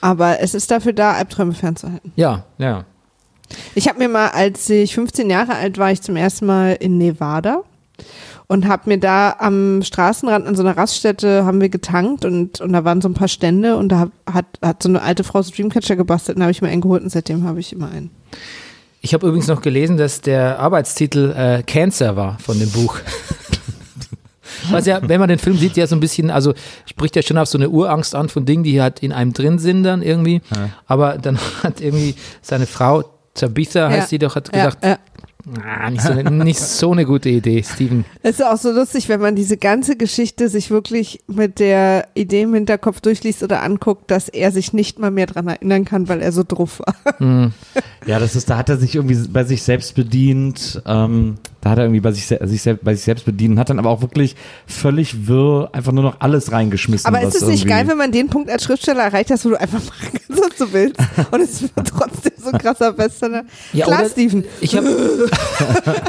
[0.00, 2.12] Aber es ist dafür da, Albträume fernzuhalten.
[2.16, 2.84] Ja, ja.
[3.74, 6.98] Ich habe mir mal, als ich 15 Jahre alt war, ich zum ersten Mal in
[6.98, 7.62] Nevada
[8.52, 12.72] und habe mir da am Straßenrand an so einer Raststätte haben wir getankt und, und
[12.72, 15.40] da waren so ein paar Stände und da hab- hat, hat so eine alte Frau
[15.42, 17.90] so Dreamcatcher gebastelt und da habe ich mir einen geholt und seitdem habe ich immer
[17.90, 18.10] einen.
[19.00, 22.98] Ich habe übrigens noch gelesen, dass der Arbeitstitel äh, Cancer war von dem Buch.
[24.70, 26.52] Was ja, wenn man den Film sieht, ja so ein bisschen, also
[26.86, 29.58] spricht ja schon auf so eine Urangst an von Dingen, die halt in einem drin
[29.58, 30.40] sind dann irgendwie.
[30.86, 33.02] Aber dann hat irgendwie seine Frau,
[33.34, 34.06] Tabitha heißt Ja.
[34.08, 34.98] sie doch, hat Ja, gesagt, ja.
[35.64, 38.04] Ah, nicht, so eine, nicht so eine gute Idee, Steven.
[38.22, 42.42] Es ist auch so lustig, wenn man diese ganze Geschichte sich wirklich mit der Idee
[42.42, 46.20] im Hinterkopf durchliest oder anguckt, dass er sich nicht mal mehr dran erinnern kann, weil
[46.20, 47.52] er so drauf war.
[48.06, 50.82] Ja, das ist, da hat er sich irgendwie bei sich selbst bedient.
[50.86, 53.88] Ähm, Da hat er irgendwie bei sich, sich, bei sich selbst bedient, hat dann aber
[53.88, 54.34] auch wirklich
[54.66, 57.06] völlig wirr einfach nur noch alles reingeschmissen.
[57.06, 59.60] Aber ist es nicht geil, wenn man den Punkt als Schriftsteller erreicht hast, wo du
[59.60, 63.44] einfach machen kannst, was du willst und es wird trotzdem so ein krasser Bestseller?
[63.72, 64.44] Ja, Klar, Steven.
[64.60, 64.88] Ich habe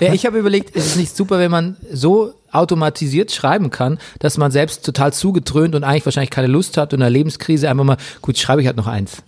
[0.02, 4.40] ja, ich hab überlegt, ist es nicht super, wenn man so automatisiert schreiben kann, dass
[4.40, 7.84] man selbst total zugetrönt und eigentlich wahrscheinlich keine Lust hat und in einer Lebenskrise einfach
[7.84, 9.22] mal, gut, schreibe ich halt noch eins.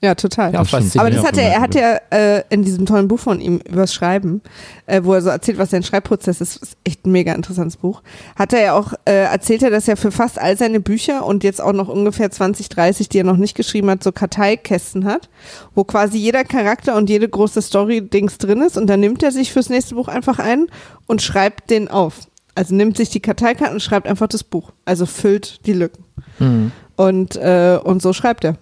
[0.00, 0.52] Ja, total.
[0.52, 0.60] Ja.
[0.60, 3.92] Aber das hat er, er hat ja äh, in diesem tollen Buch von ihm übers
[3.92, 4.42] Schreiben,
[4.86, 8.02] äh, wo er so erzählt, was sein Schreibprozess ist, ist echt ein mega interessantes Buch.
[8.36, 11.42] Hat er ja auch, äh, erzählt er, dass er für fast all seine Bücher und
[11.42, 15.28] jetzt auch noch ungefähr 20, 30, die er noch nicht geschrieben hat, so Karteikästen hat,
[15.74, 19.52] wo quasi jeder Charakter und jede große Story-Dings drin ist und dann nimmt er sich
[19.52, 20.66] fürs nächste Buch einfach ein
[21.06, 22.20] und schreibt den auf.
[22.54, 24.72] Also nimmt sich die Karteikarten und schreibt einfach das Buch.
[24.84, 26.04] Also füllt die Lücken.
[26.38, 26.72] Mhm.
[26.96, 28.56] Und, äh, und so schreibt er.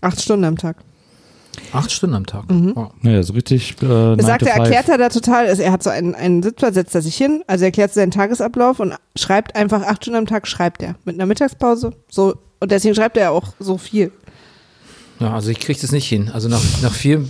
[0.00, 0.76] Acht Stunden am Tag.
[1.72, 2.50] Acht Stunden am Tag.
[2.50, 2.72] Mhm.
[2.74, 2.92] Wow.
[3.02, 3.76] Naja, so richtig.
[3.82, 6.72] Äh, Er sagt, er erklärt er da total, also er hat so einen, einen Sitzer,
[6.72, 10.26] setzt er sich hin, also er erklärt seinen Tagesablauf und schreibt einfach acht Stunden am
[10.26, 10.94] Tag, schreibt er.
[11.04, 11.92] Mit einer Mittagspause.
[12.10, 14.12] So, und deswegen schreibt er auch so viel.
[15.18, 16.30] Ja, also ich kriege das nicht hin.
[16.32, 17.24] Also nach, nach vier,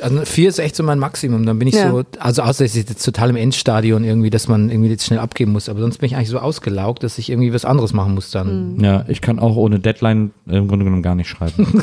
[0.00, 1.44] also vier ist echt so mein Maximum.
[1.46, 1.90] Dann bin ich Ja.
[1.90, 5.18] so, also außer es ist jetzt total im Endstadion irgendwie, dass man irgendwie jetzt schnell
[5.18, 5.68] abgeben muss.
[5.68, 8.78] Aber sonst bin ich eigentlich so ausgelaugt, dass ich irgendwie was anderes machen muss dann.
[8.80, 11.82] Ja, ich kann auch ohne Deadline im Grunde genommen gar nicht schreiben.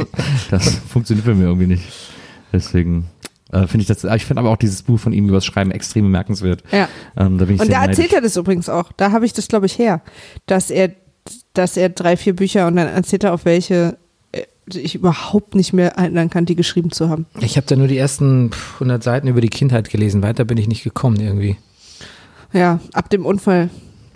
[0.50, 1.84] das funktioniert bei mir irgendwie nicht.
[2.52, 3.06] Deswegen
[3.50, 5.70] äh, finde ich das, ich finde aber auch dieses Buch von ihm über das Schreiben
[5.70, 6.62] extrem bemerkenswert.
[6.70, 6.88] Ja.
[7.16, 8.12] Ähm, da bin ich Und da erzählt neidisch.
[8.14, 8.92] er das übrigens auch.
[8.96, 10.02] Da habe ich das, glaube ich, her.
[10.46, 10.90] Dass er,
[11.54, 13.96] dass er drei, vier Bücher und dann erzählt er, auf welche
[14.72, 17.26] äh, ich überhaupt nicht mehr erinnern kann, die geschrieben zu haben.
[17.40, 20.22] Ich habe da nur die ersten pff, 100 Seiten über die Kindheit gelesen.
[20.22, 21.56] Weiter bin ich nicht gekommen irgendwie.
[22.52, 23.70] Ja, ab dem Unfall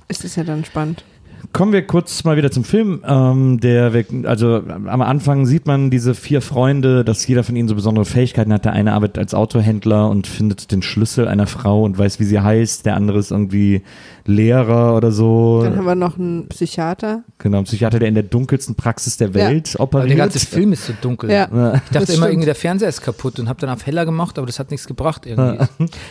[0.09, 1.05] ist es ja dann spannend.
[1.53, 3.03] Kommen wir kurz mal wieder zum Film.
[3.07, 7.69] Ähm, der, wir- also am Anfang sieht man diese vier Freunde, dass jeder von ihnen
[7.69, 8.65] so besondere Fähigkeiten hat.
[8.65, 12.41] Der eine arbeitet als Autohändler und findet den Schlüssel einer Frau und weiß, wie sie
[12.41, 12.85] heißt.
[12.85, 13.83] Der andere ist irgendwie
[14.27, 15.63] Lehrer oder so.
[15.63, 17.23] Dann haben wir noch einen Psychiater.
[17.39, 19.35] Genau, ein Psychiater, der in der dunkelsten Praxis der Ja.
[19.35, 20.11] Welt Aber operiert.
[20.11, 21.31] der ganze Film ist so dunkel.
[21.31, 21.75] Ja.
[21.85, 24.47] Ich dachte immer irgendwie, der Fernseher ist kaputt und habe dann auf heller gemacht, aber
[24.47, 25.65] das hat nichts gebracht irgendwie.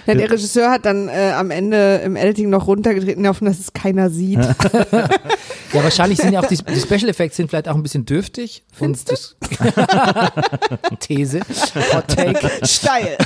[0.08, 3.74] Ja, der Regisseur hat dann äh, am Ende im Editing noch runtergetreten, hoffen, dass es
[3.74, 4.40] keiner sieht.
[5.74, 8.64] Ja, wahrscheinlich sind ja auch die, die Special Effects sind vielleicht auch ein bisschen dürftig.
[8.80, 9.36] Und das
[11.00, 11.42] These,
[11.94, 12.50] Hot Take.
[12.64, 13.18] Steil.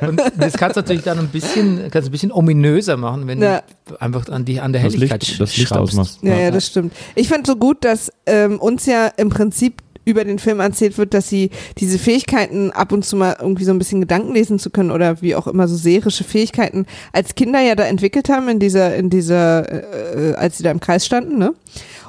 [0.00, 3.58] Und das kannst du natürlich dann ein bisschen, kannst ein bisschen ominöser machen, wenn Ja.
[3.58, 3.64] du
[3.98, 6.20] einfach an, die, an der das Helligkeit Licht, das Licht ausmachst.
[6.22, 6.92] Ja, ja, das stimmt.
[7.14, 11.14] Ich fand so gut, dass ähm, uns ja im Prinzip über den Film erzählt wird,
[11.14, 14.70] dass sie diese Fähigkeiten ab und zu mal irgendwie so ein bisschen Gedanken lesen zu
[14.70, 18.58] können oder wie auch immer so seherische Fähigkeiten als Kinder ja da entwickelt haben in
[18.58, 21.54] dieser, in dieser, äh, als sie da im Kreis standen, ne?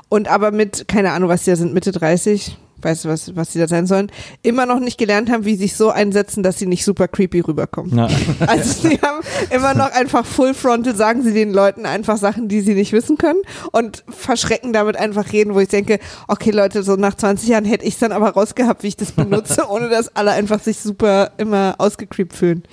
[0.09, 3.51] Und aber mit, keine Ahnung, was die da sind, Mitte 30, weißt du, was, was
[3.51, 6.59] die da sein sollen, immer noch nicht gelernt haben, wie sie sich so einsetzen, dass
[6.59, 7.97] sie nicht super creepy rüberkommen.
[7.97, 8.07] Ja.
[8.45, 12.61] Also sie haben immer noch einfach Full Frontal, sagen sie den Leuten einfach Sachen, die
[12.61, 13.39] sie nicht wissen können
[13.71, 17.85] und verschrecken damit einfach reden, wo ich denke, okay Leute, so nach 20 Jahren hätte
[17.85, 21.31] ich es dann aber rausgehabt, wie ich das benutze, ohne dass alle einfach sich super
[21.37, 22.63] immer ausgecreept fühlen.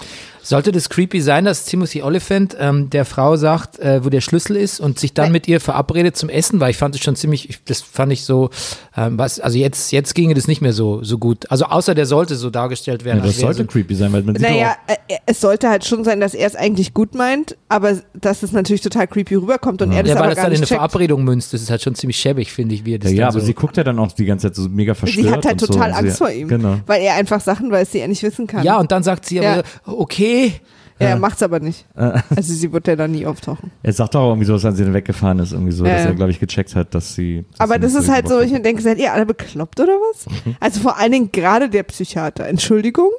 [0.42, 4.56] Sollte das creepy sein, dass Timothy Oliphant ähm, der Frau sagt, äh, wo der Schlüssel
[4.56, 5.32] ist und sich dann Nein.
[5.32, 8.24] mit ihr verabredet zum Essen, weil ich fand es schon ziemlich, ich- das fand ich
[8.24, 8.50] so,
[8.96, 11.50] ähm, was, also jetzt, jetzt ginge das nicht mehr so, so gut.
[11.50, 13.18] Also außer der sollte so dargestellt werden.
[13.18, 15.40] Ja, das als wäre sollte so, creepy sein, weil man sieht Naja, doch äh, es
[15.40, 19.06] sollte halt schon sein, dass er es eigentlich gut meint, aber dass es natürlich total
[19.06, 20.78] creepy rüberkommt und er das ja, weil aber das dann in eine checkt.
[20.78, 23.28] Verabredung münzt, das ist halt schon ziemlich schäbig, finde ich, wie er das ja, ja,
[23.28, 25.26] aber so sie guckt ja dann auch die ganze Zeit so mega verstört.
[25.26, 25.66] Sie hat halt und so.
[25.66, 26.76] total Und Angst sie, vor ihm, Genau.
[26.86, 28.64] weil er einfach Sachen weiß, die er nicht wissen kann.
[28.64, 29.92] Ja, und dann sagt sie aber, Ja.
[30.30, 30.52] Okay,
[31.00, 31.86] ja, er macht's aber nicht.
[31.96, 33.70] Also sie wird ja dann nie auftauchen.
[33.82, 36.02] Er sagt auch irgendwie so, dass als sie dann weggefahren ist, irgendwie so, Ja, dass
[36.04, 36.10] ja.
[36.10, 37.44] er, glaube ich, gecheckt hat, dass sie.
[37.52, 40.26] dass Aber sie das ist halt so, ich denke, seid ihr alle bekloppt oder was?
[40.26, 40.56] Mhm.
[40.60, 42.46] Also vor allen Dingen gerade der Psychiater.
[42.46, 43.10] Entschuldigung.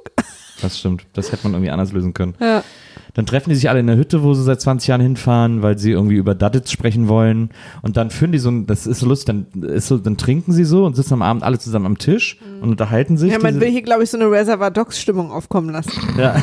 [0.61, 1.05] Das stimmt.
[1.13, 2.35] Das hätte man irgendwie anders lösen können.
[2.39, 2.63] Ja.
[3.13, 5.77] Dann treffen die sich alle in der Hütte, wo sie seit 20 Jahren hinfahren, weil
[5.77, 7.49] sie irgendwie über Duddits sprechen wollen.
[7.81, 10.53] Und dann führen die so ein, das ist so lustig, dann, ist so, dann trinken
[10.53, 13.29] sie so und sitzen am Abend alle zusammen am Tisch und unterhalten sich.
[13.29, 13.33] Mhm.
[13.33, 15.91] ja, man will hier, glaube ich, so eine Reservoir Dogs Stimmung aufkommen lassen.
[16.17, 16.35] Ja.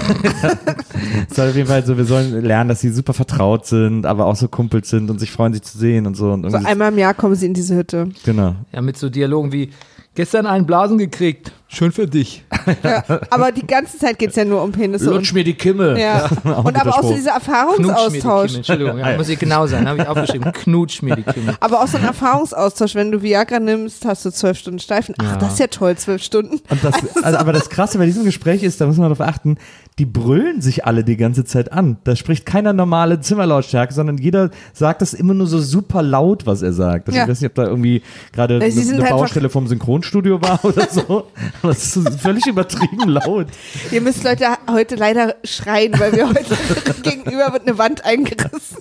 [1.29, 4.27] Es soll auf jeden Fall so, wir sollen lernen, dass sie super vertraut sind, aber
[4.27, 6.33] auch so Kumpels sind und sich freuen, sich zu sehen und so.
[6.33, 8.09] Und So einmal im Jahr kommen sie in diese Hütte.
[8.25, 8.57] genau.
[8.73, 9.71] ja, mit so Dialogen wie,
[10.15, 12.45] gestern einen Blasen gekriegt, schön für dich.
[12.83, 13.05] Ja.
[13.31, 16.01] Aber die ganze Zeit geht's ja nur um Penisse und mir die Kimme.
[16.01, 16.29] ja.
[16.45, 17.47] Und aber auch so dieser Knutsch
[17.79, 18.47] mir die Erfahrungsaustausch.
[18.49, 21.57] Kimme, Entschuldigung, ja, muss ich genau sein, habe ich aufgeschrieben, knutsch mir die Kimme.
[21.61, 25.15] Aber auch so ein Erfahrungsaustausch, wenn du Viagra nimmst, hast du zwölf Stunden Steifen.
[25.19, 25.37] Ach, Ja.
[25.37, 26.61] das ist ja toll, zwölf Stunden.
[26.71, 29.59] Und das, also, aber das Krasse bei diesem Gespräch ist, da muss man darauf achten,
[29.99, 31.97] die brüllen sich alle die ganze Zeit an.
[32.05, 36.63] Da spricht keiner normale Zimmerlautstärke, sondern jeder sagt das immer nur so super laut, was
[36.63, 37.09] er sagt.
[37.09, 37.25] Also Ja.
[37.25, 40.65] Ich weiß nicht, ob da irgendwie gerade sie eine eine einfach- Baustelle vom Synchronstudio war
[40.65, 41.03] oder so.
[41.09, 41.27] Aber
[41.73, 43.47] das ist völlig übertrieben laut.
[43.91, 46.57] Ihr müsst Leute heute leider schreien, weil wir heute
[47.03, 48.79] gegenüber wird eine Wand eingerissen.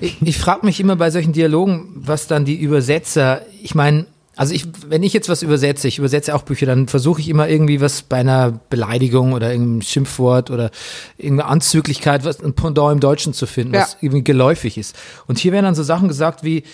[0.00, 4.52] Ich, ich frage mich immer bei solchen Dialogen, was dann die Übersetzer, ich meine, also
[4.54, 7.80] ich, wenn ich jetzt was übersetze, ich übersetze auch Bücher, dann versuche ich immer irgendwie
[7.80, 10.70] was bei einer Beleidigung oder irgendeinem Schimpfwort oder
[11.18, 13.82] irgendeine Anzüglichkeit, was ein Pendant im Deutschen zu finden, Ja.
[13.82, 14.96] was irgendwie geläufig ist.
[15.26, 16.64] Und hier werden dann so Sachen gesagt wie,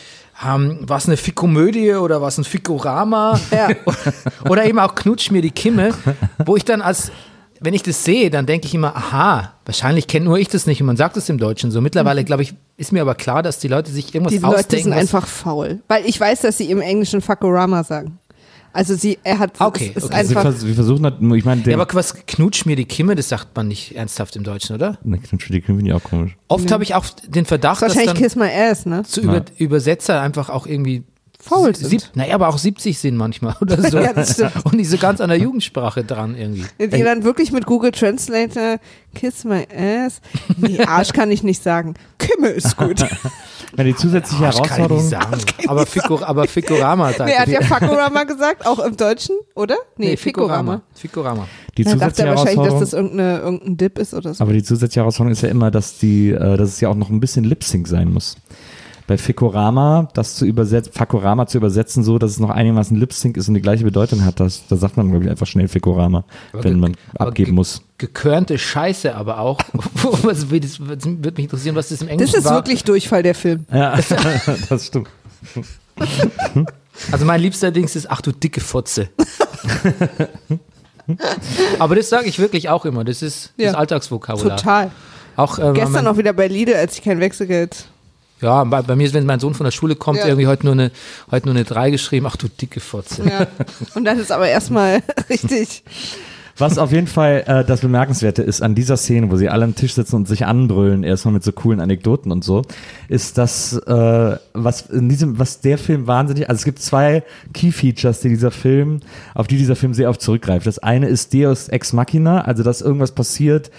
[0.47, 3.69] ähm, was eine Fikomödie oder was ein Fikorama Ja.
[4.49, 5.93] oder eben auch knutsch mir die Kimme,
[6.47, 7.13] wo ich dann als,
[7.61, 10.81] wenn ich das sehe, dann denke ich immer, aha, wahrscheinlich kenne nur ich das nicht
[10.81, 11.81] und man sagt es im Deutschen so.
[11.81, 14.85] Mittlerweile, glaube ich, ist mir aber klar, dass die Leute sich irgendwas Diese Leute ausdenken.
[14.85, 15.81] sind was- einfach faul.
[15.89, 18.19] Weil ich weiß, dass sie im Englischen Fuckorama sagen.
[18.73, 20.15] Also sie, er hat, Okay, es ist okay.
[20.15, 22.77] Also wir, einfach, vers wir versuchen, das- ich meine, ja, der aber was knutsch mir
[22.77, 24.97] die Kimme, das sagt man nicht ernsthaft im Deutschen, oder?
[25.03, 26.37] Ne, Knutsch die finde ich auch komisch.
[26.47, 29.03] Oft habe ich auch den Verdacht, dass wahrscheinlich dann Kiss My Ass, ne?
[29.03, 31.03] zu über, Übersetzer einfach auch irgendwie
[31.43, 32.13] Faul sieb, sind.
[32.15, 33.99] naja, aber auch 70 sind manchmal oder so.
[33.99, 34.53] Ja, das stimmt.
[34.65, 36.65] Und nicht so ganz an der Jugendsprache dran irgendwie.
[36.79, 38.77] Die dann wirklich mit Google Translator
[39.15, 40.21] Kiss My Ass.
[40.59, 41.95] Nee, Arsch kann ich nicht sagen.
[42.19, 43.05] Kimme ist gut.
[43.77, 44.99] Ja, die zusätzliche Das kann ich Herausforderung.
[45.05, 45.69] nicht sagen.
[45.69, 49.77] Aber, Fico, aber Fikorama sagt Nee, er hat ja Fuckorama gesagt, auch im Deutschen, oder?
[49.97, 50.83] Nee, Ficorama.
[50.93, 51.47] Fikorama.
[51.77, 52.81] Die Da dachte zusätzliche er wahrscheinlich, dass Herausforderung.
[52.81, 54.43] das irgendeine, irgendein Dip ist oder so.
[54.43, 57.11] Aber die zusätzliche Herausforderung ist ja immer, dass die, äh, dass es ja auch noch
[57.11, 58.37] ein bisschen Lip-Sync sein muss.
[59.11, 63.49] Bei Fikorama, das zu übersetzen, Fakorama zu übersetzen, so, dass es noch einigermaßen Lip-Sync ist
[63.49, 66.63] und die gleiche Bedeutung hat, das, da sagt man, glaube ich, einfach schnell Fikorama, Aber
[66.63, 67.83] wenn man abgeben ge- muss.
[67.99, 69.59] Gekörnte Scheiße aber auch.
[70.23, 70.69] das würde
[71.33, 72.55] mich interessieren, was das im Englischen Das ist war.
[72.59, 73.67] wirklich Durchfall, der Film.
[73.73, 73.99] Ja,
[74.69, 75.09] das stimmt.
[77.11, 79.09] Also mein liebster Dings ist, ach du dicke Fotze.
[81.81, 83.03] aber das sage ich wirklich auch immer.
[83.03, 83.71] Das ist Ja.
[83.71, 84.57] das Alltagsvokabular.
[84.57, 84.91] Total.
[85.35, 87.87] Auch, äh, Gestern noch wieder bei Lidl, als ich kein Wechselgeld.
[88.41, 90.27] Ja, bei, bei mir ist, wenn mein Sohn von der Schule kommt, Ja.
[90.27, 90.91] irgendwie heute nur eine,
[91.31, 92.27] heute nur eine 3 geschrieben.
[92.29, 93.23] Ach du dicke Fotze.
[93.29, 93.47] Ja.
[93.95, 95.83] Und das ist aber erstmal richtig.
[96.59, 99.75] Was auf jeden Fall äh, das Bemerkenswerte ist an dieser Szene, wo sie alle am
[99.75, 102.63] Tisch sitzen und sich anbrüllen, erstmal mit so coolen Anekdoten und so,
[103.09, 107.23] ist das, äh, was in diesem, was der Film wahnsinnig, also es gibt zwei
[107.55, 109.01] Key Features, die dieser Film,
[109.35, 110.67] auf die dieser Film sehr oft zurückgreift.
[110.67, 113.71] Das eine ist Deus Ex Machina, also dass irgendwas passiert,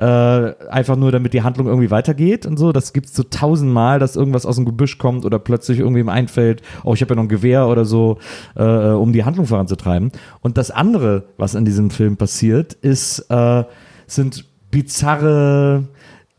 [0.00, 2.72] äh, einfach nur damit die Handlung irgendwie weitergeht und so.
[2.72, 6.94] Das gibt's so tausendmal, dass irgendwas aus dem Gebüsch kommt oder plötzlich irgendwem einfällt, oh,
[6.94, 8.18] ich habe ja noch ein Gewehr oder so,
[8.56, 10.10] äh, um die Handlung voranzutreiben.
[10.40, 13.64] Und das andere, was in diesem Film passiert, ist, äh,
[14.06, 15.84] sind bizarre,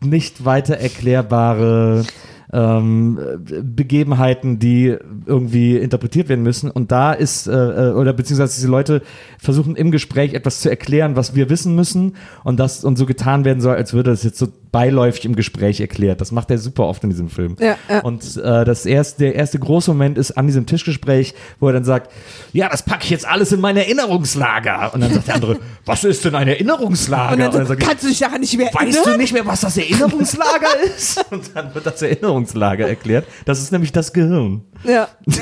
[0.03, 2.03] nicht weiter erklärbare
[2.53, 3.19] ähm,
[3.63, 6.69] Begebenheiten, die irgendwie interpretiert werden müssen.
[6.69, 9.01] Und da ist, äh, äh, oder beziehungsweise diese Leute
[9.37, 13.45] versuchen im Gespräch etwas zu erklären, was wir wissen müssen und das und so getan
[13.45, 16.21] werden soll, als würde das jetzt so beiläufig im Gespräch erklärt.
[16.21, 17.55] Das macht er super oft in diesem Film.
[17.59, 17.99] Ja, ja.
[18.01, 21.83] Und äh, das erste, der erste große Moment ist an diesem Tischgespräch, wo er dann
[21.83, 22.11] sagt,
[22.53, 24.93] ja, das packe ich jetzt alles in mein Erinnerungslager.
[24.93, 27.33] Und dann sagt der andere, was ist denn ein Erinnerungslager?
[27.33, 29.19] Und dann, so, sagt er, kannst du dich daran nicht mehr Weißt du erinnern?
[29.19, 31.25] nicht mehr, was das Erinnerungslager ist?
[31.31, 32.40] Und dann wird das Erinnerungslager
[32.87, 33.25] erklärt.
[33.45, 34.61] Das ist nämlich das Gehirn.
[34.83, 35.07] Ja.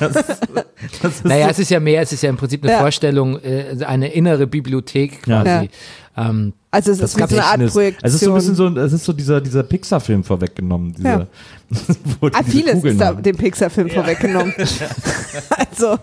[0.00, 0.14] Das,
[1.02, 2.78] das ist Naja, so, es ist ja mehr, es ist ja im Prinzip eine Ja.
[2.78, 5.42] Vorstellung, äh, eine innere Bibliothek Ja.
[5.42, 5.68] quasi.
[6.16, 7.56] Ähm, Also es das ist so eine Art.
[7.70, 7.94] Projektion.
[8.08, 10.94] Es ist so ein bisschen so, es ist so dieser, dieser Pixar-Film vorweggenommen.
[10.94, 11.26] Dieser, Ja.
[12.32, 13.22] Ah, diese vieles Kugeln ist da haben.
[13.22, 14.54] dem Pixar-Film vorweggenommen.
[15.70, 15.98] also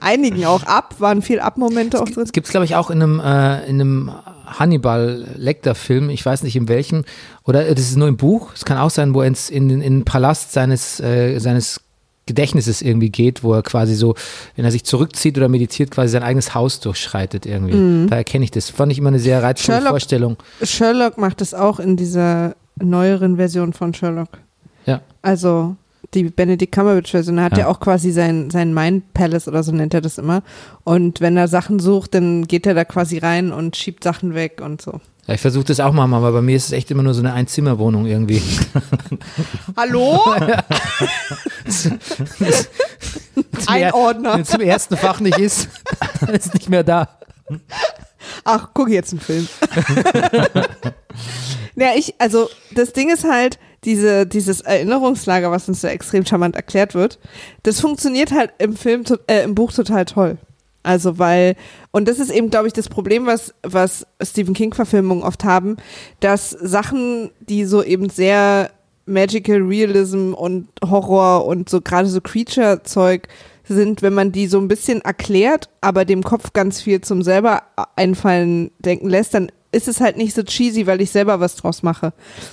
[0.00, 2.24] einigen auch ab, waren viel Ab-Momente auch drin.
[2.24, 4.10] Es gibt es, glaube ich, auch in einem, äh, in einem
[4.58, 7.04] Hannibal Lecter-Film, ich weiß nicht in welchem,
[7.44, 9.80] oder äh, das ist nur im Buch, es kann auch sein, wo er in, in
[9.80, 11.80] den Palast seines, äh, seines
[12.26, 14.14] Gedächtnisses irgendwie geht, wo er quasi so,
[14.54, 18.08] wenn er sich zurückzieht oder meditiert, quasi sein eigenes Haus durchschreitet irgendwie.
[18.08, 18.70] Da erkenne ich das.
[18.70, 20.36] Fand ich immer eine sehr reizvolle Sherlock- Vorstellung.
[20.62, 24.28] Sherlock macht es auch in dieser neueren Version von Sherlock.
[24.86, 25.00] Ja.
[25.20, 25.74] Also
[26.14, 27.60] die Benedict Cumberbatch-Version hat ja.
[27.60, 27.68] Ja.
[27.68, 30.42] auch quasi sein, sein Mind Palace oder so nennt er das immer.
[30.84, 34.60] Und wenn er Sachen sucht, dann geht er da quasi rein und schiebt Sachen weg
[34.62, 35.00] und so.
[35.26, 37.20] Ja, ich versuche das auch mal, aber bei mir ist es echt immer nur so
[37.20, 38.42] eine Einzimmerwohnung irgendwie.
[39.76, 40.20] Hallo?
[43.66, 44.34] Ein Ordner.
[44.34, 45.68] Wenn es im ersten Fach nicht ist,
[46.20, 47.08] dann ist es nicht mehr da.
[48.44, 49.46] Ach, guck jetzt einen Film.
[51.76, 56.56] ja, ich, also das Ding ist halt, diese, dieses Erinnerungslager, was uns so extrem charmant
[56.56, 57.18] erklärt wird,
[57.62, 60.38] das funktioniert halt im Film, äh, im Buch total toll.
[60.82, 61.56] Also weil,
[61.92, 65.76] und das ist eben, glaube ich, das Problem, was, was Stephen King-Verfilmungen oft haben,
[66.20, 68.70] dass Sachen, die so eben sehr
[69.06, 73.28] Magical Realism und Horror und so gerade so Creature-Zeug
[73.64, 77.62] sind, wenn man die so ein bisschen erklärt, aber dem Kopf ganz viel zum selber
[77.96, 81.82] einfallen denken lässt, dann ist es halt nicht so cheesy, weil ich selber was draus
[81.82, 82.12] mache.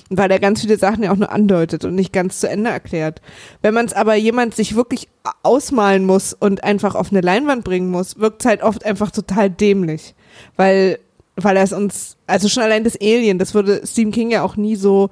[0.09, 2.71] Und weil er ganz viele Sachen ja auch nur andeutet und nicht ganz zu Ende
[2.71, 3.21] erklärt.
[3.61, 5.09] Wenn man es aber jemand sich wirklich
[5.43, 9.49] ausmalen muss und einfach auf eine Leinwand bringen muss, wirkt es halt oft einfach total
[9.49, 10.15] dämlich.
[10.55, 10.99] Weil,
[11.35, 14.55] weil er es uns, also schon allein das Alien, das würde Stephen King ja auch
[14.55, 15.09] nie so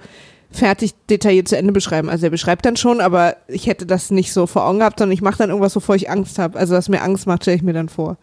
[0.50, 2.10] fertig detailliert zu Ende beschreiben.
[2.10, 5.14] Also er beschreibt dann schon, aber ich hätte das nicht so vor Augen gehabt, sondern
[5.14, 6.58] ich mache dann irgendwas, wovor ich Angst habe.
[6.58, 8.18] Also was mir Angst macht, stelle ich mir dann vor.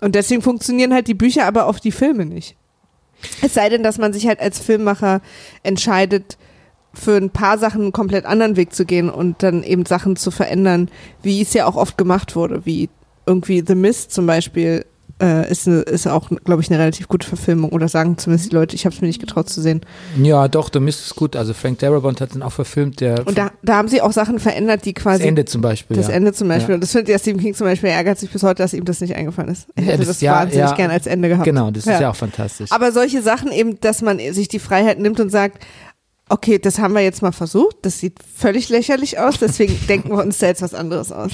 [0.00, 2.56] Und deswegen funktionieren halt die Bücher aber auf die Filme nicht.
[3.42, 5.20] Es sei denn, dass man sich halt als Filmmacher
[5.62, 6.36] entscheidet,
[6.94, 10.30] für ein paar Sachen einen komplett anderen Weg zu gehen und dann eben Sachen zu
[10.30, 10.90] verändern,
[11.22, 12.90] wie es ja auch oft gemacht wurde, wie
[13.24, 14.84] irgendwie The Mist zum Beispiel
[15.22, 18.56] äh, ist, eine, ist auch, glaube ich, eine relativ gute Verfilmung oder sagen zumindest die
[18.56, 19.80] Leute, ich habe es mir nicht getraut zu sehen.
[20.20, 21.36] Ja, doch, da ist es gut.
[21.36, 24.38] Also Frank Darabont hat den auch verfilmt, der Und da, da haben sie auch Sachen
[24.38, 25.96] verändert, die das quasi Ende zum Beispiel.
[25.96, 26.14] das ja.
[26.14, 26.70] Ende zum Beispiel.
[26.70, 26.74] Ja.
[26.74, 28.84] Und das findet ja Stephen King zum Beispiel, er ärgert sich bis heute, dass ihm
[28.84, 29.68] das nicht eingefallen ist.
[29.76, 30.74] Er Ja, hätte das- das, ja, wahnsinnig ja.
[30.74, 31.44] gern als Ende gehabt.
[31.44, 32.70] Genau, das ist ja auch fantastisch.
[32.72, 35.64] Aber solche Sachen eben, dass man sich die Freiheit nimmt und sagt,
[36.32, 40.22] okay, das haben wir jetzt mal versucht, das sieht völlig lächerlich aus, deswegen denken wir
[40.22, 41.32] uns da jetzt was anderes aus.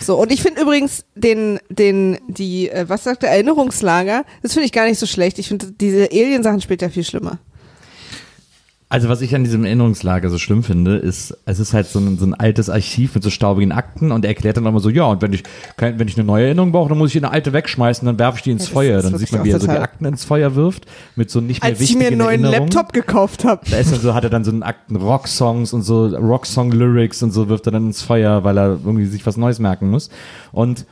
[0.00, 4.66] So, und ich finde übrigens den, den, die, äh, was sagt der, Erinnerungslager, das finde
[4.66, 5.38] ich gar nicht so schlecht.
[5.38, 7.38] Ich finde diese Alien-Sachen später viel schlimmer.
[8.92, 12.18] Also was ich an diesem Erinnerungslager so schlimm finde, ist, es ist halt so ein,
[12.18, 15.04] so ein altes Archiv mit so staubigen Akten und er erklärt dann immer so, ja,
[15.04, 15.44] und wenn ich,
[15.78, 18.42] wenn ich eine neue Erinnerung brauche, dann muss ich eine alte wegschmeißen, dann werfe ich
[18.42, 19.00] die ins Ja, Feuer.
[19.00, 21.70] Dann sieht man, wie er so die Akten ins Feuer wirft, mit so nicht mehr
[21.70, 22.52] Als ich wichtigen mir einen neuen.
[22.52, 23.62] Laptop gekauft habe.
[23.70, 27.30] Da ist dann so, hat er dann so einen Akten Rocksongs und so Rocksong-Lyrics und
[27.30, 30.10] so wirft er dann ins Feuer, weil er irgendwie sich was Neues merken muss.
[30.50, 30.84] Und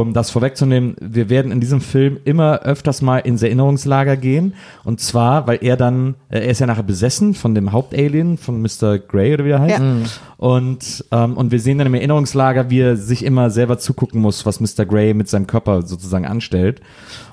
[0.00, 4.54] um das vorwegzunehmen, wir werden in diesem Film immer öfters mal ins Erinnerungslager gehen.
[4.84, 8.60] Und zwar, weil er dann, äh, er ist ja nachher besessen von dem Hauptalien, von
[8.60, 8.98] Mr.
[8.98, 9.78] Grey oder wie er heißt.
[9.78, 9.94] Ja.
[10.36, 14.44] Und, ähm, und wir sehen dann im Erinnerungslager, wie er sich immer selber zugucken muss,
[14.44, 14.84] was Mr.
[14.84, 16.80] Grey mit seinem Körper sozusagen anstellt.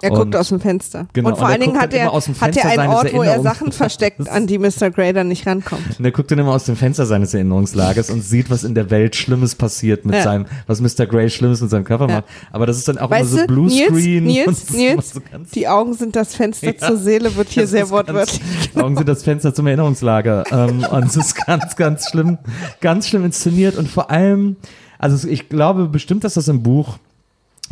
[0.02, 1.08] Er Und- guckt aus dem Fenster.
[1.13, 2.91] Genau, und vor und allen Dingen guckt hat er, immer aus dem hat er einen
[2.91, 4.91] Ort, wo er Sachen versteckt, an die Mr.
[4.91, 6.00] Grey dann nicht rankommt.
[6.00, 8.89] Und er guckt dann immer aus dem Fenster seines Erinnerungslagers und sieht, was in der
[8.91, 10.21] Welt Schlimmes passiert mit Ja.
[10.24, 11.06] seinem, was Mr.
[11.06, 12.15] Grey Schlimmes mit seinem Körper Ja.
[12.17, 12.26] macht.
[12.51, 14.23] Aber das ist dann auch Weißt immer so Nils, Bluescreen.
[14.25, 15.19] Nils, Nils, immer so
[15.55, 16.87] die Augen sind das Fenster Ja.
[16.87, 18.41] zur Seele, wird hier sehr wortwörtlich.
[18.73, 20.43] Ganz, Augen sind das Fenster zum Erinnerungslager.
[20.51, 22.37] ähm, und es ist ganz, ganz schlimm,
[22.81, 24.57] ganz schlimm inszeniert und vor allem,
[24.99, 26.97] also ich glaube bestimmt, dass das im Buch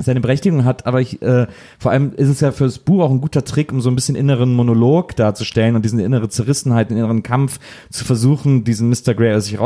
[0.02, 3.20] seine Berechtigung hat, aber ich, äh, vor allem ist es ja fürs Buch auch ein
[3.20, 7.22] guter Trick, um so ein bisschen inneren Monolog darzustellen und diesen innere Zerrissenheit, den inneren
[7.22, 9.14] Kampf zu versuchen, diesen Mr.
[9.14, 9.60] Grey aus sich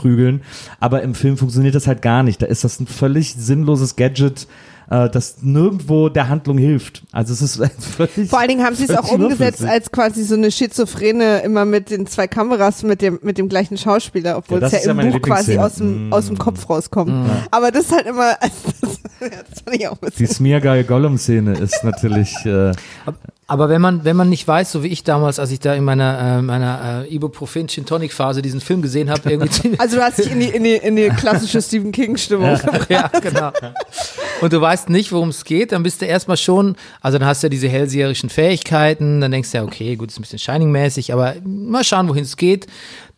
[0.00, 0.42] rauszuprügeln.
[0.80, 2.42] Aber im Film funktioniert das halt gar nicht.
[2.42, 4.46] Da ist das ein völlig sinnloses Gadget,
[4.90, 7.02] äh, das nirgendwo der Handlung hilft.
[7.12, 8.28] Also es ist völlig.
[8.28, 11.90] Vor allen Dingen haben sie es auch umgesetzt als quasi so eine Schizophrene, immer mit
[11.90, 15.00] den zwei Kameras, mit dem, mit dem gleichen Schauspieler, obwohl Ja, es das ja ja
[15.00, 16.12] im Buch quasi aus dem, Mm.
[16.12, 17.12] aus dem Kopf rauskommt.
[17.50, 20.26] Aber das ist halt immer, also das, das fand ich auch ein Die.
[20.26, 22.72] Smearguy Gollum Szene ist natürlich äh,
[23.50, 25.82] Aber wenn man, wenn man nicht weiß, so wie ich damals, als ich da in
[25.82, 30.02] meiner, äh, meiner äh, Ibuprofen Gin Tonic Phase diesen Film gesehen habe, irgendwie Also du
[30.04, 32.60] hast dich in die, in die, in die klassische Stephen King-Stimmung.
[32.88, 33.50] ja, genau.
[34.40, 37.42] Und du weißt nicht, worum es geht, dann bist du erstmal schon, also dann hast
[37.42, 41.12] du ja diese hellseherischen Fähigkeiten, dann denkst du ja, okay, gut, ist ein bisschen Shining-mäßig,
[41.12, 42.68] aber mal schauen, wohin es geht.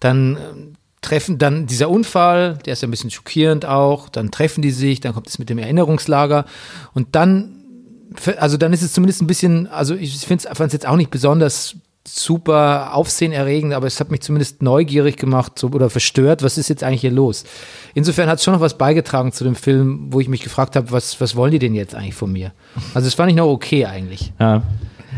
[0.01, 4.62] Dann ähm, treffen, dann dieser Unfall, der ist ja ein bisschen schockierend auch, dann treffen
[4.62, 6.47] die sich, dann kommt es mit dem Erinnerungslager
[6.95, 7.62] und dann,
[8.38, 11.77] also dann ist es zumindest ein bisschen, also ich finde es jetzt auch nicht besonders
[12.07, 16.83] super aufsehenerregend, aber es hat mich zumindest neugierig gemacht so, oder verstört, was ist jetzt
[16.83, 17.44] eigentlich hier los.
[17.94, 20.90] Insofern hat es schon noch was beigetragen zu dem Film, wo ich mich gefragt habe,
[20.90, 22.53] was, was wollen die denn jetzt eigentlich von mir?
[22.94, 24.33] Also das fand ich noch okay eigentlich.
[24.40, 24.62] ja.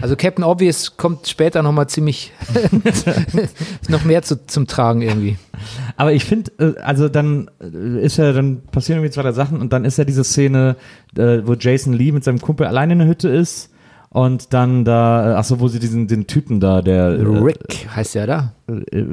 [0.03, 2.33] Also Captain Obvious kommt später noch mal ziemlich
[3.89, 5.37] noch mehr zu, zum Tragen irgendwie.
[5.97, 9.61] Aber ich finde, äh, also dann äh, ist ja, dann passieren irgendwie zwei, drei Sachen
[9.61, 10.77] und dann ist ja diese Szene,
[11.17, 13.71] äh, wo Jason Lee mit seinem Kumpel allein in der Hütte ist
[14.11, 17.89] und dann da, äh, ach so, wo sie diesen den Typen da, der äh, Rick
[17.95, 18.53] heißt der da?
[18.69, 19.07] äh, äh,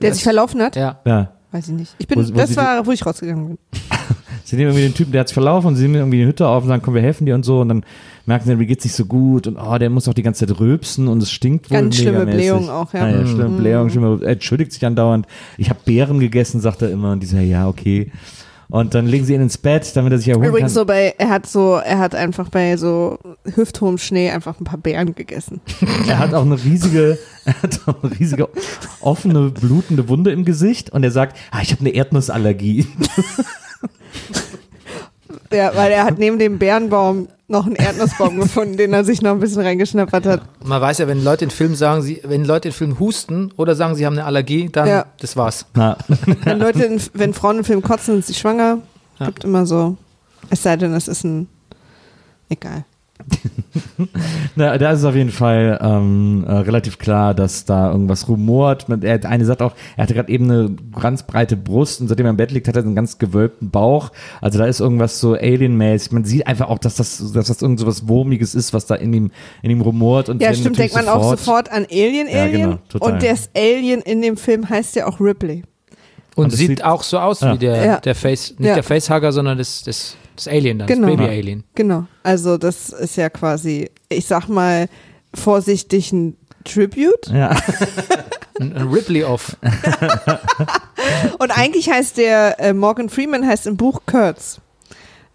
[0.00, 0.76] Der sich verlaufen hat?
[0.76, 0.98] Ja.
[1.04, 1.32] ja.
[1.52, 1.94] Weiß ich nicht.
[1.98, 3.58] Ich bin, Wo- wo das war, wo ich rausgegangen bin.
[4.48, 6.46] Sie nehmen irgendwie den Typen, der hat sich verlaufen und sie nehmen irgendwie die Hütte
[6.46, 7.84] auf und sagen, komm, wir helfen dir und so und dann
[8.26, 10.60] merken sie, mir geht's nicht so gut und oh, der muss auch die ganze Zeit
[10.60, 12.26] rülpsen und es stinkt wohl Ganz schlimme.
[12.26, 13.08] Blähung auch, ja.
[13.08, 13.56] Ja schlimme Mhm.
[13.56, 15.26] Blähung, schlimme, er entschuldigt sich andauernd.
[15.58, 18.12] Ich habe Beeren gegessen, sagt er immer und die sagen, ja, okay.
[18.68, 20.80] Und dann legen sie ihn ins Bett, damit er sich erholen Übrigens kann.
[20.82, 23.18] so bei, er hat so, er hat einfach bei so
[23.54, 25.60] hüfthohem Schnee einfach ein paar Beeren gegessen.
[26.08, 28.48] Er hat auch eine riesige, er hat auch eine riesige
[29.00, 32.86] offene, blutende Wunde im Gesicht und er sagt, ah, ich habe eine Erdnussallergie.
[35.52, 39.30] Ja, weil er hat neben dem Bärenbaum noch einen Erdnussbaum gefunden, den er sich noch
[39.32, 40.42] ein bisschen reingeschnappert hat.
[40.64, 43.74] Man weiß ja, wenn Leute in Filmen sagen, sie, wenn Leute in Filmen husten oder
[43.76, 45.06] sagen, sie haben eine Allergie, dann Ja.
[45.20, 45.66] das war's.
[45.74, 45.96] Na,
[46.44, 48.78] Wenn Leute, in, wenn Frauen im Film kotzen, sind sie schwanger.
[49.24, 49.96] Gibt immer so
[50.50, 51.48] Es sei denn, es ist ein.
[52.48, 52.84] Egal.
[54.54, 58.88] Na, da ist es auf jeden Fall ähm, äh, relativ klar, dass da irgendwas rumort.
[58.88, 62.08] Man- Er hat eine sagt auch, er hatte gerade eben eine ganz breite Brust und
[62.08, 64.10] seitdem er im Bett liegt, hat er einen ganz gewölbten Bauch.
[64.40, 66.12] Also da ist irgendwas so Alien-mäßig.
[66.12, 68.94] Man sieht einfach auch, dass das, dass das irgend so was Wurmiges ist, was da
[68.94, 69.30] in ihm,
[69.62, 70.28] in ihm rumort.
[70.28, 72.60] Und Ja, stimmt, denkt man auch sofort an Alien, Ja, Alien.
[72.70, 73.12] genau, total.
[73.12, 75.62] und das Alien in dem Film heißt ja auch Ripley.
[76.34, 77.54] Und, Und sieht- auch so aus Ja.
[77.54, 77.96] wie der, Ja.
[78.00, 78.74] der Face, nicht Ja.
[78.74, 81.08] der Facehugger, sondern das, das, das Alien dann, Genau.
[81.08, 81.16] das.
[81.16, 81.64] Baby-Alien.
[81.74, 82.06] Genau.
[82.22, 84.88] Also, das ist ja quasi, ich sag mal,
[85.34, 87.28] vorsichtig ein Tribute.
[87.32, 87.56] Ja,
[88.60, 89.56] Ein, ein Ripley-Off.
[91.38, 94.60] Und eigentlich heißt der äh, Morgan Freeman heißt im Buch Kurtz.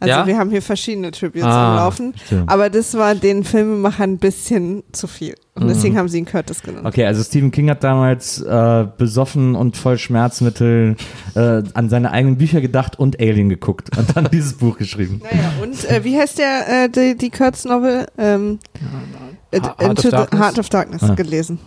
[0.01, 0.27] Also Ja?
[0.27, 2.13] wir haben hier verschiedene Tributes Ah, am Laufen.
[2.25, 2.49] stimmt.
[2.51, 5.35] Aber das war den Filmemachern ein bisschen zu viel.
[5.53, 6.85] Und deswegen haben sie ihn Curtis genannt.
[6.87, 10.95] Okay, also Stephen King hat damals äh, besoffen und voll Schmerzmittel
[11.35, 15.21] äh, an seine eigenen Bücher gedacht und Alien geguckt und dann dieses Buch geschrieben.
[15.23, 18.07] Naja, und äh, wie heißt der, äh, die, die Kurtz-Novel?
[18.17, 18.59] Ähm,
[19.51, 20.41] äh, Heart of Into the Darkness.
[20.41, 21.13] Heart of Darkness Ah.
[21.15, 21.59] gelesen.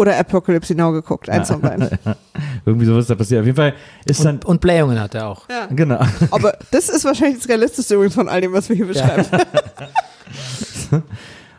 [0.00, 1.90] Oder Apocalypse Now geguckt, eins von beiden.
[2.64, 3.40] Irgendwie sowas ist da passiert.
[3.40, 3.74] Auf jeden Fall
[4.06, 5.46] ist dann, Und, und Blähungen hat er auch.
[5.50, 5.66] Ja.
[5.66, 6.00] genau.
[6.30, 9.26] Aber das ist wahrscheinlich das Realistischste übrigens von all dem, was wir hier beschreiben.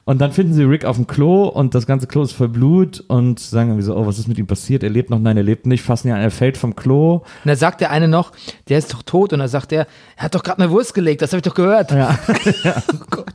[0.03, 3.03] Und dann finden sie Rick auf dem Klo und das ganze Klo ist voll Blut
[3.07, 4.81] und sagen irgendwie so, oh, was ist mit ihm passiert?
[4.81, 7.17] Er lebt noch, nein, er lebt nicht, fassen ihn an, er fällt vom Klo.
[7.17, 8.31] Und dann sagt der eine noch,
[8.67, 9.31] der ist doch tot.
[9.31, 9.85] Und dann sagt er,
[10.17, 11.91] er hat doch gerade eine Wurst gelegt, das habe ich doch gehört.
[11.91, 12.17] Ja.
[12.27, 13.25] Oh Gott.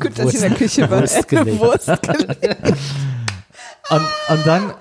[0.00, 1.00] Gut, dass ich in der Küche war.
[1.00, 1.60] Wurst Eine gelegt.
[1.60, 2.58] Wurst gelegt.
[3.90, 4.72] Und, und dann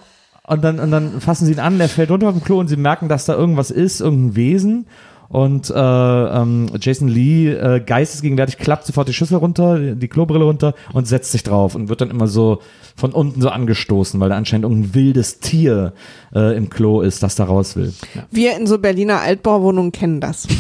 [0.46, 2.68] und dann und dann fassen sie ihn an, er fällt runter auf dem Klo und
[2.68, 4.88] sie merken, dass da irgendwas ist, irgendein Wesen.
[5.30, 10.76] Und äh, ähm, Jason Lee, äh, geistesgegenwärtig, klappt sofort die Schüssel runter, die Klobrille runter
[10.92, 12.62] und setzt sich drauf und wird dann immer so
[12.96, 15.94] von unten so angestoßen, weil da anscheinend irgendein wildes Tier
[16.36, 17.94] äh, im Klo ist, das da raus will.
[18.30, 20.48] Wir in so Berliner Altbauwohnungen kennen das.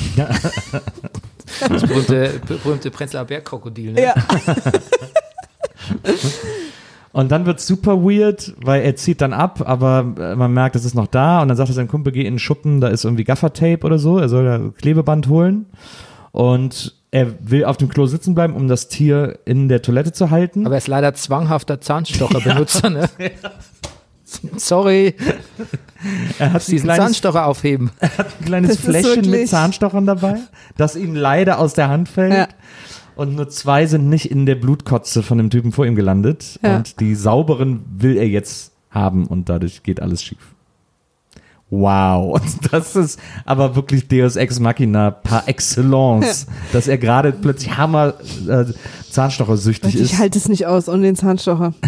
[1.69, 3.91] Das berühmte, berühmte Prenzlauer Bergkrokodil.
[3.91, 4.01] Ne?
[4.01, 4.15] Ja.
[7.13, 10.83] Und dann wird super weird, weil er zieht dann ab, aber äh, man merkt, es
[10.83, 13.05] ist noch da und dann sagt er sein Kumpel, geh in den Schuppen, da ist
[13.05, 15.67] irgendwie Gaffertape oder so, er soll da Klebeband holen
[16.31, 20.31] und er will auf dem Klo sitzen bleiben, um das Tier in der Toilette zu
[20.31, 20.65] halten.
[20.65, 22.89] Aber er ist leider zwanghafter Zahnstocherbenutzer.
[22.89, 23.07] Ne?
[24.57, 25.13] Sorry,
[26.39, 27.91] er hat ein diesen kleines, Zahnstocher aufheben.
[27.99, 28.09] ein
[28.43, 30.37] kleines Das ist Fläschchen mit Zahnstochern dabei,
[30.75, 32.33] das ihm leider aus der Hand fällt.
[32.33, 32.47] Ja.
[33.15, 36.59] Und nur zwei sind nicht in der Blutkotze von dem Typen vor ihm gelandet.
[36.63, 36.77] Ja.
[36.77, 40.39] Und die sauberen will er jetzt haben und dadurch geht alles schief.
[41.69, 42.35] Wow.
[42.39, 48.13] Und das ist aber wirklich Deus Ex Machina par excellence, dass er gerade plötzlich Hammer
[48.47, 48.65] äh,
[49.09, 50.19] Zahnstochersüchtig Ich ist.
[50.19, 51.73] halte es nicht aus ohne den Zahnstocher.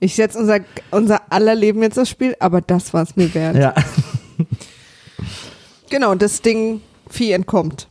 [0.00, 0.60] Ich setze unser,
[0.92, 3.56] unser aller Leben jetzt aufs Spiel, aber das war es mir wert.
[3.56, 3.74] ja.
[5.90, 6.80] Genau, das Ding
[7.10, 7.88] Vieh entkommt.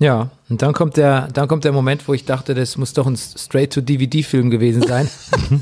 [0.00, 3.06] Ja, und dann kommt der, dann kommt der Moment, wo ich dachte, das muss doch
[3.06, 5.08] ein Straight-to-DVD-Film gewesen sein,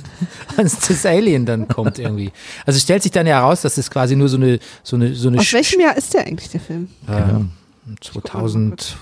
[0.57, 2.33] als das Alien dann kommt irgendwie.
[2.65, 5.15] Also es stellt sich dann ja heraus, dass es quasi nur so eine, so eine,
[5.15, 6.89] so eine Aus welchem Jahr ist der eigentlich, der Film?
[7.09, 7.51] ähm,
[8.01, 8.97] 2000.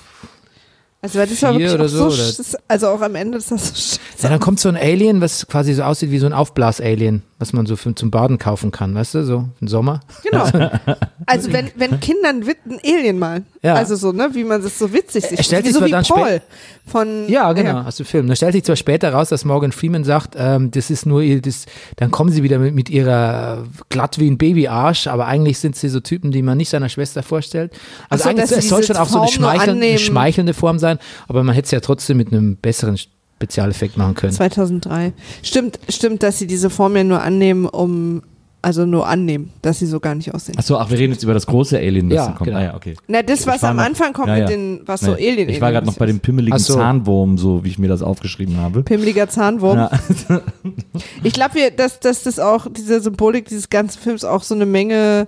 [1.02, 3.14] Also, weil das war wirklich oder auch so, so, oder- sch- das, also auch am
[3.14, 3.98] Ende ist das so scheiße.
[4.22, 7.54] Ja, dann kommt so ein Alien, was quasi so aussieht wie so ein Aufblas-Alien, was
[7.54, 10.00] man so für, zum Baden kaufen kann, weißt du, so im Sommer.
[10.28, 10.44] Genau.
[11.26, 13.46] Also wenn, wenn Kindern wit- ein Alien malen.
[13.62, 13.74] Ja.
[13.74, 15.90] Also so, ne, wie man das so witzig sich Er stellt wie sich so wie
[15.90, 16.40] dann Paul
[16.86, 18.26] von Ja, genau, aus dem Film.
[18.26, 21.42] Da stellt sich zwar später raus, dass Morgan Freeman sagt, ähm, das ist nur ihr,
[21.42, 25.58] das, dann kommen sie wieder mit, mit ihrer äh, glatt wie ein Babyarsch, aber eigentlich
[25.58, 27.72] sind sie so Typen, die man nicht seiner Schwester vorstellt.
[28.08, 30.98] Also so, eigentlich es soll schon auch so eine, schmeichelnde, eine schmeichelnde Form sein,
[31.28, 34.32] aber man hätte es ja trotzdem mit einem besseren Spezialeffekt machen können.
[34.32, 35.12] 2003.
[35.42, 38.22] Stimmt, stimmt, dass sie diese Form ja nur annehmen, um
[38.62, 40.58] also nur annehmen, dass sie so gar nicht aussehen.
[40.58, 42.46] Achso, ach, wir reden jetzt über das große Alien, das Ja, dann kommt.
[42.48, 42.58] genau.
[42.60, 42.94] Ah ja, okay.
[43.08, 45.72] Na, das, was am noch- Anfang kommt Ja, mit den, was so Alien Ich war
[45.72, 46.74] gerade noch bei dem pimmeligen so.
[46.74, 48.82] Zahnwurm, so wie ich mir das aufgeschrieben habe.
[48.82, 49.76] Pimmeliger Zahnwurm.
[49.78, 49.90] Ja.
[51.22, 55.26] Ich glaube, dass, dass das auch, diese Symbolik dieses ganzen Films auch so eine Menge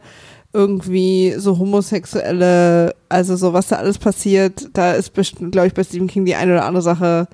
[0.52, 5.82] irgendwie so homosexuelle, also so was da alles passiert, da ist bestimmt, glaube ich, bei
[5.84, 7.26] Stephen King die eine oder andere Sache,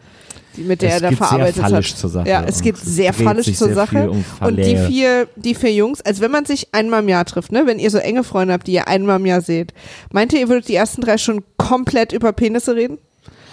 [0.59, 1.99] mit der Es er da geht verarbeitet sehr fallisch hat.
[1.99, 2.29] zur Sache.
[2.29, 4.11] Ja, es geht sehr fallisch zur sehr Sache.
[4.11, 7.53] um Und die vier, die vier Jungs, also wenn man sich einmal im Jahr trifft,
[7.53, 9.73] ne, wenn ihr so enge Freunde habt, die ihr einmal im Jahr seht,
[10.13, 12.99] meint ihr, ihr würdet die ersten drei schon komplett über Penisse reden?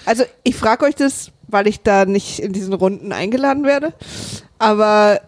[0.06, 3.94] Also ich frage euch das, weil ich da nicht in diesen Runden eingeladen werde,
[4.60, 5.20] aber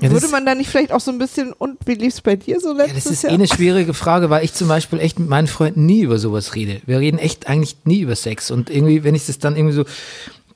[0.00, 2.60] Ja, würde man da nicht vielleicht auch so ein bisschen, und wie lief's bei dir
[2.60, 3.32] so Ja, letztes das ist Jahr?
[3.32, 6.54] eh eine schwierige Frage, weil ich zum Beispiel echt mit meinen Freunden nie über sowas
[6.54, 6.80] rede.
[6.86, 8.50] Wir reden echt eigentlich nie über Sex.
[8.50, 9.84] Und irgendwie, wenn ich das dann irgendwie so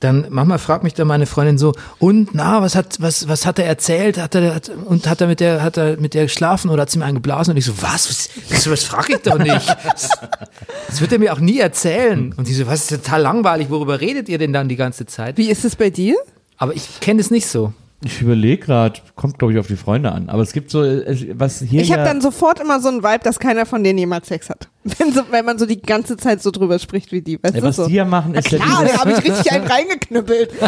[0.01, 3.59] dann manchmal fragt mich dann meine Freundin so, und na, was hat, was, was hat
[3.59, 4.16] er erzählt?
[4.16, 6.90] Hat er, hat, und hat er mit der, hat er mit der geschlafen oder hat
[6.90, 7.53] sie mir einen geblasen?
[7.53, 8.09] Und ich so, was?
[8.09, 9.76] Was, was, was frage ich doch nicht?
[9.84, 10.09] Das,
[10.88, 12.32] das wird er mir auch nie erzählen.
[12.34, 15.36] Und die so, was ist total langweilig, worüber redet ihr denn dann die ganze Zeit?
[15.36, 16.16] Wie ist es bei dir?
[16.57, 17.74] Aber ich kenne es nicht so.
[18.03, 20.30] Ich überlege gerade, kommt glaube ich auf die Freunde an.
[20.30, 21.82] Aber es gibt so, was hier.
[21.82, 24.48] Ich habe ja, dann sofort immer so einen Vibe, dass keiner von denen jemals Sex
[24.48, 24.68] hat.
[24.98, 27.38] Wenn, so, wenn man so die ganze Zeit so drüber spricht wie die.
[27.42, 27.86] Weißt Ja, was so?
[27.86, 30.53] die ja machen, ist ja Klar, dieses, da habe ich richtig einen reingeknüppelt.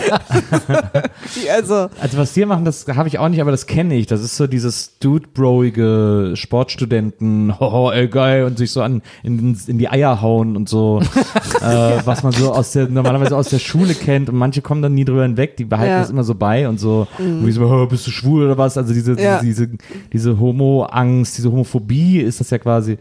[1.50, 4.06] Also, Also was die hier machen, das habe ich auch nicht, aber das kenne ich.
[4.06, 9.78] Das ist so dieses dude-broige Sportstudenten, hoho, ey geil, und sich so an in, in
[9.78, 11.00] die Eier hauen und so,
[11.60, 11.64] äh,
[12.04, 14.28] was man so aus der normalerweise aus der Schule kennt.
[14.28, 16.00] Und manche kommen dann nie drüber hinweg, die behalten Ja.
[16.00, 17.06] das immer so bei und so,
[17.44, 18.76] wie so, oh, bist du schwul oder was?
[18.76, 19.40] Also diese Ja.
[19.40, 19.68] diese
[20.12, 22.98] diese Homo-Angst, diese Homophobie ist das ja quasi,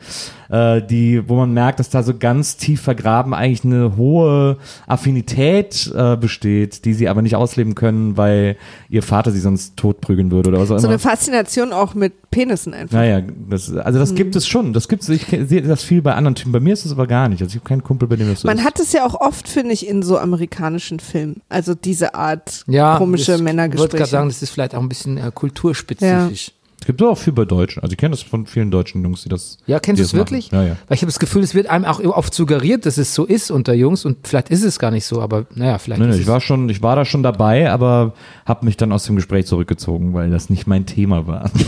[0.49, 4.57] äh, die, wo man merkt, dass da so ganz tief vergraben eigentlich eine hohe
[4.87, 8.55] Affinität äh, besteht, die sie aber nicht ausleben können, weil
[8.89, 10.89] ihr Vater sie sonst totprügeln würde oder was auch so immer.
[10.89, 12.97] eine Faszination auch mit Penissen einfach.
[12.97, 14.71] Naja, das, also das gibt es schon.
[14.73, 16.51] Das gibt es, ich sehe das viel bei anderen Typen.
[16.53, 17.41] Bei mir ist es aber gar nicht.
[17.41, 18.63] Also ich habe keinen Kumpel, bei dem das so Man ist.
[18.63, 21.41] hat es ja auch oft, finde ich, in so amerikanischen Filmen.
[21.49, 24.10] Also diese Art Ja, komische Männergespräche.
[24.11, 26.51] Sagen, das ist vielleicht auch ein bisschen äh, kulturspezifisch.
[26.79, 27.83] Es gibt auch viel bei Deutschen.
[27.83, 29.59] Also ich kenne das von vielen deutschen Jungs, die das.
[29.67, 30.49] Ja, kennst du es das wirklich?
[30.49, 30.77] Ja, ja.
[30.87, 33.51] Weil ich habe das Gefühl, es wird einem auch oft suggeriert, dass es so ist
[33.51, 36.17] unter Jungs und vielleicht ist es gar nicht so, aber naja, vielleicht Nee, nee, ist
[36.21, 36.27] ich es.
[36.27, 38.13] war schon, ich war da schon dabei, aber
[38.47, 41.51] habe mich dann aus dem Gespräch zurückgezogen, weil das nicht mein Thema war.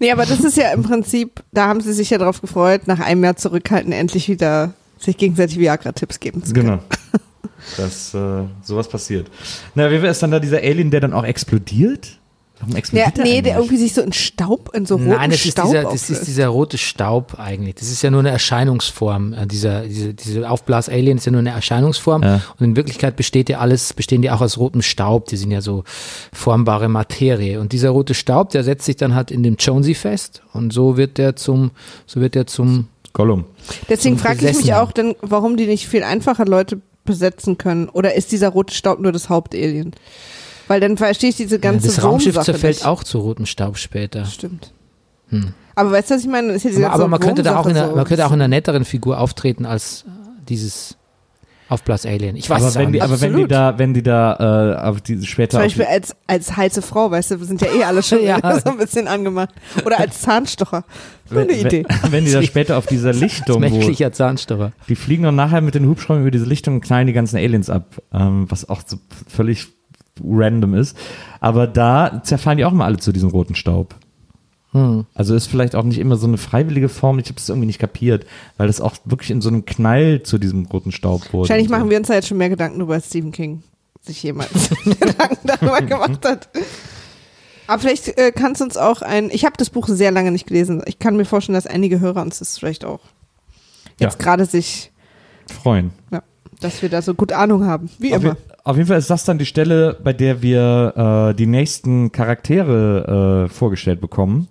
[0.00, 3.00] Nee, aber das ist ja im Prinzip, da haben sie sich ja drauf gefreut, nach
[3.00, 6.66] einem Jahr zurückhalten, endlich wieder sich gegenseitig Viagra-Tipps geben zu können.
[6.68, 6.82] Genau.
[7.76, 9.30] Dass äh, sowas passiert.
[9.74, 12.18] Na, wie ist dann da dieser Alien, der dann auch explodiert?
[12.60, 13.42] Warum Ja, explodiert der nee, eigentlich?
[13.44, 16.10] der irgendwie sich so in Staub, in so roten Nein, das ist, Staub dieser, das
[16.10, 17.76] ist dieser rote Staub eigentlich.
[17.76, 19.32] Das ist ja nur eine Erscheinungsform.
[19.32, 22.22] Äh, dieser, diese, diese Aufblas-Alien ist ja nur eine Erscheinungsform.
[22.22, 22.40] Ja.
[22.58, 25.26] Und in Wirklichkeit besteht ja alles, bestehen die auch aus rotem Staub.
[25.26, 25.84] Die sind ja so
[26.32, 27.60] formbare Materie.
[27.60, 30.42] Und dieser rote Staub, der setzt sich dann halt in dem Jonesy fest.
[30.52, 31.70] Und so wird der zum,
[32.06, 33.46] so wird der zum, Gollum.
[33.88, 37.88] Deswegen frage ich mich auch, dann, warum die nicht viel einfacher Leute besetzen können.
[37.88, 39.92] Oder ist dieser rote Staub nur das Hauptalien?
[40.68, 42.86] Weil dann verstehe ich diese ganze das Raumschiff zerfällt nicht.
[42.86, 44.26] auch zu rotem Staub später.
[44.26, 44.72] Stimmt.
[45.30, 45.54] Hm.
[45.74, 46.56] Aber weißt du, was ich meine?
[46.56, 48.42] Ja Aber, aber man könnte da auch in einer, so man könnte auch in ein
[48.42, 50.04] einer netteren Figur auftreten als
[51.68, 52.36] äh, dieses Aufblas-Alien.
[52.36, 53.02] Ich weiß aber es wenn die, nicht.
[53.02, 56.16] aber wenn die da, wenn die da äh, auf die später Zum auf Beispiel als,
[56.26, 58.38] als heiße Frau, weißt du, wir sind ja eh alle schon Ja.
[58.60, 59.50] so ein bisschen angemacht.
[59.84, 60.84] Oder als Zahnstocher.
[61.28, 61.84] Gute wenn, Idee.
[62.02, 64.72] Wenn, wenn die da später auf dieser Als Lichtung, wo, menschlicher Zahnstocher.
[64.88, 67.70] die fliegen dann nachher mit den Hubschraubern über diese Lichtung und knallen die ganzen Aliens
[67.70, 68.96] ab, ähm, was auch so
[69.28, 69.68] völlig
[70.24, 70.96] random ist.
[71.40, 73.94] Aber da zerfallen die auch mal alle zu diesem roten Staub.
[74.72, 75.06] Hm.
[75.14, 77.18] Also ist vielleicht auch nicht immer so eine freiwillige Form.
[77.18, 78.26] Ich habe es irgendwie nicht kapiert,
[78.58, 81.48] weil das auch wirklich in so einem Knall zu diesem roten Staub wurde.
[81.48, 81.78] Wahrscheinlich und so.
[81.78, 83.62] machen wir uns da jetzt schon mehr Gedanken über Stephen King
[84.02, 86.48] sich jemals Gedanken darüber gemacht hat.
[87.66, 89.30] Aber vielleicht äh, kannst du uns auch ein.
[89.30, 90.82] Ich habe das Buch sehr lange nicht gelesen.
[90.86, 93.00] Ich kann mir vorstellen, dass einige Hörer uns das vielleicht auch
[93.98, 94.24] jetzt Ja.
[94.24, 94.90] gerade sich,
[95.62, 95.92] freuen.
[96.10, 96.22] ja,
[96.60, 97.88] dass wir da so gut Ahnung haben.
[97.98, 98.36] Wie Auf, immer.
[98.64, 103.46] auf jeden Fall ist das dann die Stelle, bei der wir äh, die nächsten Charaktere
[103.46, 104.48] äh, vorgestellt bekommen.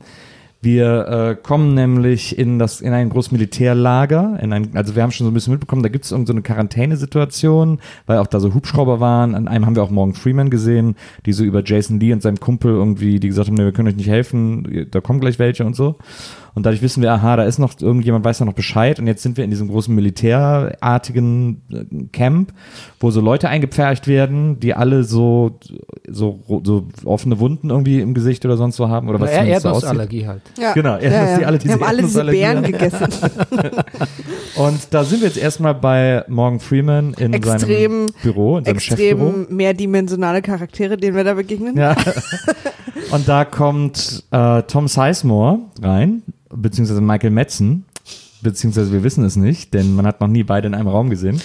[0.60, 5.12] Wir äh, kommen nämlich in das in ein großes Militärlager, in ein, also wir haben
[5.12, 8.40] schon so ein bisschen mitbekommen, da gibt es irgendeine so eine Quarantänesituation, weil auch da
[8.40, 9.36] so Hubschrauber waren.
[9.36, 10.96] An einem haben wir auch Morgan Freeman gesehen,
[11.28, 13.88] die so über Jason Lee und seinem Kumpel irgendwie, die gesagt haben, nee, wir können
[13.88, 15.96] euch nicht helfen, da kommen gleich welche und so.
[16.58, 19.00] Und dadurch wissen wir, aha, da ist noch, irgendjemand weiß da noch Bescheid.
[19.00, 22.52] Und jetzt sind wir in diesem großen militärartigen äh, Camp,
[23.00, 25.60] wo so Leute eingepfercht werden, die alle so,
[26.10, 29.08] so, so offene Wunden irgendwie im Gesicht oder sonst so haben.
[29.08, 29.68] Oder was Er zumindest so.
[29.68, 30.42] Erdnussallergie halt.
[30.60, 30.74] Ja.
[30.74, 32.72] Genau, Erdnuss- die alle diese wir haben alle diese Erdnussallergie Beeren haben.
[32.72, 33.08] gegessen.
[34.56, 38.80] Und da sind wir jetzt erstmal bei Morgan Freeman in Extrem- seinem Büro, in seinem
[38.80, 39.28] Chefbüro.
[39.30, 41.78] Extrem mehrdimensionale Charaktere, denen wir da begegnen.
[41.78, 41.96] Ja.
[43.12, 47.86] Und da kommt äh, Tom Sizemore rein, beziehungsweise Michael Metzen,
[48.42, 51.42] beziehungsweise wir wissen es nicht, denn man hat noch nie beide in einem Raum gesehen.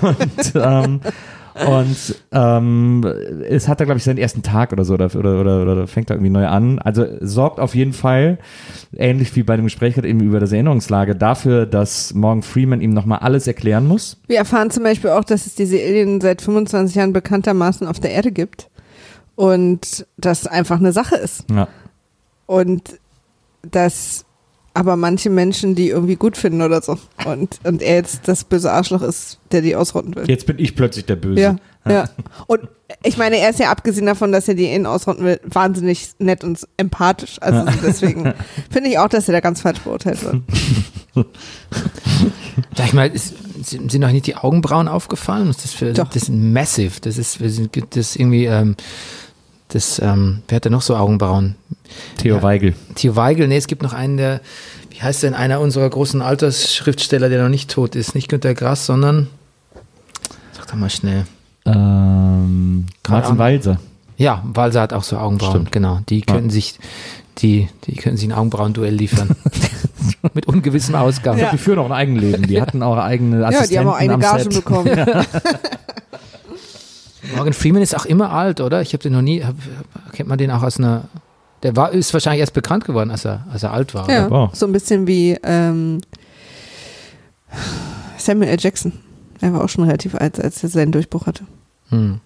[0.00, 1.00] Und, ähm,
[1.66, 3.04] und ähm,
[3.48, 6.10] es hat da, glaube ich, seinen ersten Tag oder so, oder, oder, oder, oder fängt
[6.10, 6.78] da irgendwie neu an.
[6.78, 8.38] Also sorgt auf jeden Fall,
[8.94, 12.90] ähnlich wie bei dem Gespräch gerade eben über das Erinnerungslager, dafür, dass Morgan Freeman ihm
[12.90, 14.18] nochmal alles erklären muss.
[14.26, 18.10] Wir erfahren zum Beispiel auch, dass es diese Alien seit 25 Jahren bekanntermaßen auf der
[18.12, 18.70] Erde gibt.
[19.34, 21.44] Und das einfach eine Sache ist.
[21.50, 21.68] Ja.
[22.46, 22.98] Und
[23.70, 24.26] dass
[24.76, 26.98] aber manche Menschen die irgendwie gut finden oder so.
[27.24, 30.28] Und, und er jetzt das böse Arschloch ist, der die ausrotten will.
[30.28, 31.40] Jetzt bin ich plötzlich der Böse.
[31.40, 31.56] Ja,
[31.88, 32.10] ja.
[32.46, 32.68] Und
[33.02, 36.44] ich meine, er ist ja abgesehen davon, dass er die innen ausrotten will, wahnsinnig nett
[36.44, 37.38] und empathisch.
[37.40, 38.34] Also deswegen
[38.70, 40.42] finde ich auch, dass er da ganz falsch beurteilt wird.
[42.76, 45.48] Sag ich mal, ist, sind sind noch nicht die Augenbrauen aufgefallen?
[45.48, 46.08] Ist das für, Doch.
[46.08, 47.00] das ist massive.
[47.00, 47.38] Das ist,
[47.90, 48.76] das irgendwie, ähm,
[49.68, 51.56] das, ähm, wer hat denn noch so Augenbrauen?
[52.18, 52.42] Theo Ja.
[52.42, 52.74] Weigel.
[52.94, 54.40] Theo Weigel, nee, es gibt noch einen, der,
[54.90, 58.14] wie heißt denn einer unserer großen Altersschriftsteller, der noch nicht tot ist?
[58.14, 59.28] Nicht Günter Grass, sondern,
[60.52, 61.26] sag doch mal schnell.
[61.64, 63.38] Ähm, Martin.
[63.38, 63.80] Walser.
[64.16, 65.72] Ja, Walser hat auch so Augenbrauen, Stimmt.
[65.72, 66.00] genau.
[66.08, 66.78] Die könnten sich,
[67.38, 69.30] die, die könnten sich ein Augenbrauenduell liefern.
[70.34, 71.38] Mit ungewissem Ausgang.
[71.38, 71.50] Ja.
[71.50, 72.46] Die führen auch ein Eigenleben.
[72.46, 74.90] Die hatten auch eigene Ja, Assistenten die haben auch eine Gage bekommen.
[77.46, 78.82] Morgan Freeman ist auch immer alt, oder?
[78.82, 79.54] Ich habe den noch nie, hab,
[80.10, 81.04] kennt man den auch aus einer,
[81.62, 84.10] der war, ist wahrscheinlich erst bekannt geworden, als er, als er alt war.
[84.10, 84.28] Ja?
[84.28, 84.50] Wow.
[84.52, 86.00] so ein bisschen wie ähm,
[88.18, 88.56] Samuel L.
[88.58, 88.94] Jackson.
[89.40, 91.44] Er war auch schon relativ alt, als er seinen Durchbruch hatte.
[91.90, 92.18] Hm.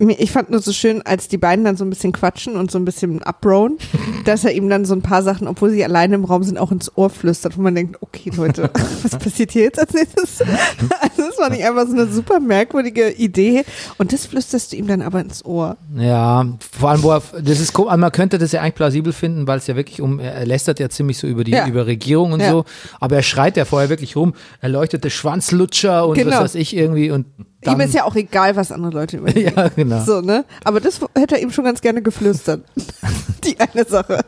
[0.00, 2.78] Ich fand nur so schön, als die beiden dann so ein bisschen quatschen und so
[2.78, 3.78] ein bisschen abrohen,
[4.24, 6.70] dass er ihm dann so ein paar Sachen, obwohl sie alleine im Raum sind, auch
[6.70, 8.70] ins Ohr flüstert, wo man denkt, okay Leute,
[9.02, 10.40] was passiert hier jetzt als nächstes?
[10.40, 13.64] Also das fand ich einfach so eine super merkwürdige Idee
[13.98, 15.76] und das flüsterst du ihm dann aber ins Ohr.
[15.96, 16.46] Ja,
[16.78, 19.58] vor allem, wo er, das ist komisch, man könnte das ja eigentlich plausibel finden, weil
[19.58, 21.66] es ja wirklich um, er lästert ja ziemlich so über die, Ja.
[21.66, 22.50] über Regierung und Ja.
[22.52, 22.64] so,
[23.00, 26.30] aber er schreit ja vorher wirklich rum, erleuchtete Schwanzlutscher und Genau.
[26.36, 27.26] was weiß ich irgendwie und
[27.62, 30.04] dann, ihm ist ja auch egal, was andere Leute über ihn ja, genau.
[30.04, 30.44] So, ne?
[30.64, 32.64] Aber das hätte er ihm schon ganz gerne geflüstert.
[33.44, 34.20] die eine Sache.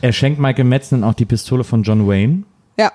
[0.00, 2.44] Er schenkt Michael Madsen auch die Pistole von John Wayne.
[2.78, 2.92] Ja,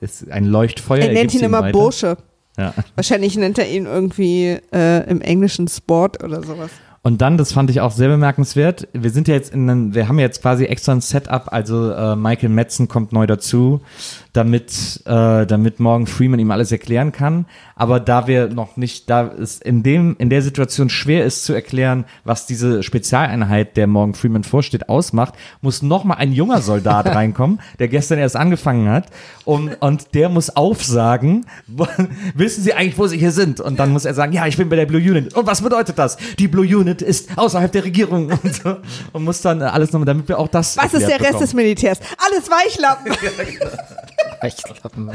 [0.00, 1.00] Das ist ein Leuchtfeuer.
[1.04, 1.72] er nennt ihn immer weiter.
[1.72, 2.16] Bursche.
[2.58, 2.74] Ja.
[2.96, 6.70] Wahrscheinlich nennt er ihn irgendwie äh, im Englischen Sport oder sowas.
[7.04, 10.06] Und dann, das fand ich auch sehr bemerkenswert, wir sind ja jetzt in einem, wir
[10.06, 13.80] haben jetzt quasi extra ein Setup, also äh, Michael Metzen kommt neu dazu,
[14.32, 17.46] damit, äh, damit Morgan Freeman ihm alles erklären kann.
[17.74, 21.52] Aber da wir noch nicht, da es in dem, in der Situation schwer ist zu
[21.52, 27.60] erklären, was diese Spezialeinheit, der Morgan Freeman vorsteht, ausmacht, muss nochmal ein junger Soldat reinkommen,
[27.80, 29.06] der gestern erst angefangen hat,
[29.44, 31.46] und, und der muss aufsagen,
[32.34, 33.60] wissen Sie eigentlich, wo Sie hier sind?
[33.60, 35.34] Und dann muss er sagen, ja, ich bin bei der Blue Unit.
[35.34, 36.16] Und was bedeutet das?
[36.38, 38.76] Die Blue Unit ist außerhalb der Regierung und, so.
[39.12, 40.76] und muss dann alles nochmal, damit wir auch das.
[40.76, 41.40] Was ist der erklärt Rest bekommen.
[41.42, 42.00] des Militärs?
[42.18, 43.12] Alles Weichlappen.
[44.42, 45.10] Rechtklappen.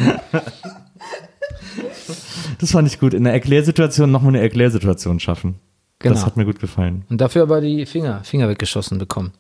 [2.60, 3.14] Das fand ich gut.
[3.14, 5.60] In der Erklärsituation nochmal eine Erklärsituation schaffen.
[6.00, 6.16] Genau.
[6.16, 7.06] Das hat mir gut gefallen.
[7.10, 9.34] Und dafür aber die Finger, Finger weggeschossen bekommen.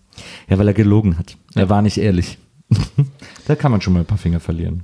[0.49, 1.37] Ja, weil er gelogen hat.
[1.55, 2.37] Er war nicht ehrlich.
[3.47, 4.83] da kann man schon mal ein paar Finger verlieren.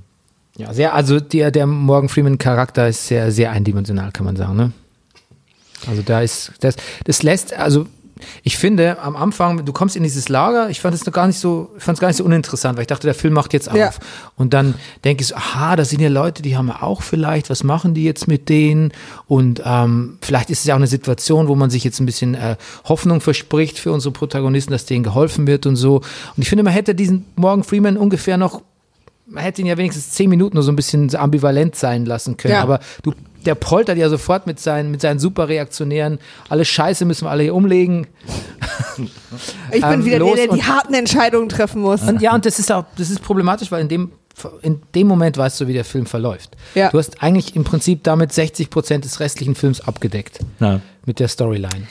[0.56, 4.56] Ja, sehr, also der, der Morgan Freeman Charakter ist sehr, sehr eindimensional, kann man sagen,
[4.56, 4.72] ne?
[5.88, 7.86] Also da ist, das, das lässt, also
[8.42, 11.38] ich finde, am Anfang, du kommst in dieses Lager, ich fand es noch gar nicht
[11.38, 13.68] so, ich fand es gar nicht so uninteressant, weil ich dachte, der Film macht jetzt
[13.68, 13.76] auf.
[13.76, 13.90] Ja.
[14.36, 14.74] Und dann
[15.04, 17.94] denke ich so, aha, da sind ja Leute, die haben ja auch vielleicht, was machen
[17.94, 18.92] die jetzt mit denen?
[19.26, 22.34] Und ähm, vielleicht ist es ja auch eine Situation, wo man sich jetzt ein bisschen
[22.34, 25.96] äh, Hoffnung verspricht für unsere Protagonisten, dass denen geholfen wird und so.
[25.96, 28.62] Und ich finde, man hätte diesen Morgan Freeman ungefähr noch
[29.26, 32.52] man hätte ihn ja wenigstens zehn Minuten nur so ein bisschen ambivalent sein lassen können.
[32.52, 32.62] Ja.
[32.62, 33.14] Aber du,
[33.46, 36.18] der poltert ja sofort mit seinen, mit seinen super Reaktionären.
[36.48, 38.06] Alle Scheiße müssen wir alle hier umlegen.
[39.72, 42.02] Ich bin Ähm, wieder der, der die harten Entscheidungen treffen muss.
[42.02, 44.12] Und ja, und das ist auch, das ist problematisch, weil in dem,
[44.62, 46.56] in dem Moment weißt du, wie der Film verläuft.
[46.74, 46.90] Ja.
[46.90, 50.40] Du hast eigentlich im Prinzip damit 60 Prozent des restlichen Films abgedeckt.
[50.60, 50.80] Ja.
[51.06, 51.86] Mit der Storyline.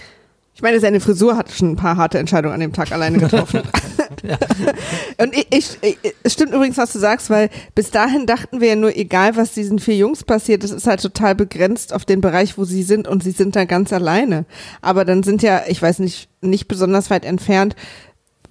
[0.55, 3.61] Ich meine, seine Frisur hat schon ein paar harte Entscheidungen an dem Tag alleine getroffen.
[5.17, 8.69] Und ich, ich, ich, es stimmt übrigens, was du sagst, weil bis dahin dachten wir
[8.69, 12.21] ja nur, egal was diesen vier Jungs passiert, das ist halt total begrenzt auf den
[12.21, 14.45] Bereich, wo sie sind und sie sind da ganz alleine.
[14.81, 17.75] Aber dann sind ja, ich weiß nicht, nicht besonders weit entfernt,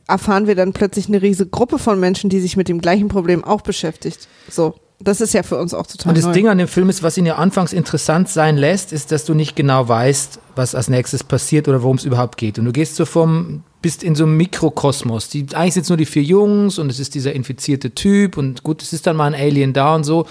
[0.08, 3.44] erfahren wir dann plötzlich eine riesige Gruppe von Menschen, die sich mit dem gleichen Problem
[3.44, 4.28] auch beschäftigt.
[4.50, 4.74] So.
[5.04, 6.32] Das ist ja für uns auch total Und das neu.
[6.32, 9.34] Ding an dem Film ist, was ihn ja anfangs interessant sein lässt, ist, dass du
[9.34, 12.58] nicht genau weißt, was als nächstes passiert oder worum es überhaupt geht.
[12.58, 15.28] Und du gehst so vom, bist in so einem Mikrokosmos.
[15.28, 18.62] Die, eigentlich sind es nur die vier Jungs und es ist dieser infizierte Typ und
[18.62, 20.26] gut, es ist dann mal ein Alien da und so.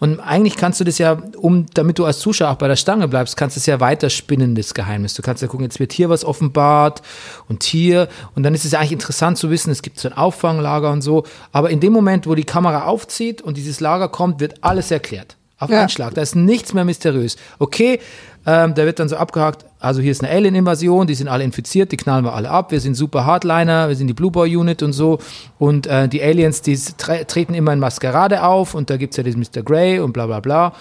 [0.00, 3.08] Und eigentlich kannst du das ja, um, damit du als Zuschauer auch bei der Stange
[3.08, 5.14] bleibst, kannst du es ja weiterspinnen, das Geheimnis.
[5.14, 7.00] Du kannst ja gucken, jetzt wird hier was offenbart
[7.48, 8.08] und hier.
[8.34, 11.02] Und dann ist es ja eigentlich interessant zu wissen, es gibt so ein Auffanglager und
[11.02, 11.24] so.
[11.52, 15.36] Aber in dem Moment, wo die Kamera aufzieht und dieses Lager kommt, wird alles erklärt.
[15.58, 15.80] Auf Ja.
[15.80, 16.12] einen Schlag.
[16.12, 17.36] Da ist nichts mehr mysteriös.
[17.58, 17.98] Okay,
[18.44, 21.92] ähm, da wird dann so abgehakt, also hier ist eine Alien-Invasion, die sind alle infiziert,
[21.92, 24.82] die knallen wir alle ab, wir sind super Hardliner, wir sind die Blue Boy Unit
[24.82, 25.18] und so.
[25.58, 29.22] Und äh, die Aliens, die tre treten immer in Maskerade auf und da gibt's ja
[29.22, 29.62] diesen Mr.
[29.62, 30.72] Grey und bla bla bla.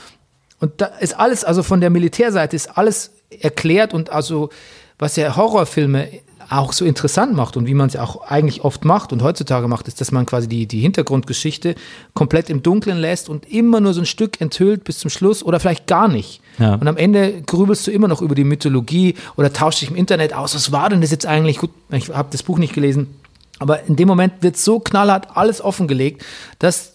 [0.60, 4.50] Und da ist alles, also von der Militärseite ist alles erklärt und also,
[4.98, 6.08] was ja Horrorfilme
[6.50, 9.88] auch so interessant macht und wie man es auch eigentlich oft macht und heutzutage macht,
[9.88, 11.76] ist, dass man quasi die, die Hintergrundgeschichte
[12.14, 15.60] komplett im Dunkeln lässt und immer nur so ein Stück enthüllt bis zum Schluss oder
[15.60, 16.42] vielleicht gar nicht.
[16.60, 16.76] Ja.
[16.76, 20.34] Und am Ende grübelst du immer noch über die Mythologie oder tauschst dich im Internet
[20.34, 20.56] aus.
[20.56, 21.58] Was war denn das jetzt eigentlich?
[21.58, 23.16] Gut, ich habe das Buch nicht gelesen.
[23.60, 26.24] Aber in dem Moment wird so knallhart alles offengelegt,
[26.60, 26.94] dass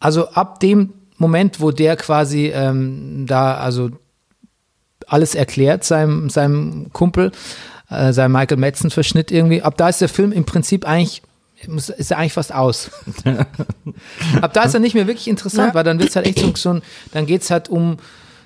[0.00, 3.90] also ab dem Moment, wo der quasi ähm, da also
[5.06, 7.32] alles erklärt seinem, seinem Kumpel,
[7.92, 11.22] äh, seinem Michael Madsen-Verschnitt irgendwie, ab da ist der Film im Prinzip eigentlich
[11.64, 12.90] ist er eigentlich fast aus.
[14.42, 15.74] Ab da ist er nicht mehr wirklich interessant, Ja.
[15.74, 16.82] weil dann wird es halt echt so, ein,
[17.12, 17.98] dann geht es halt um,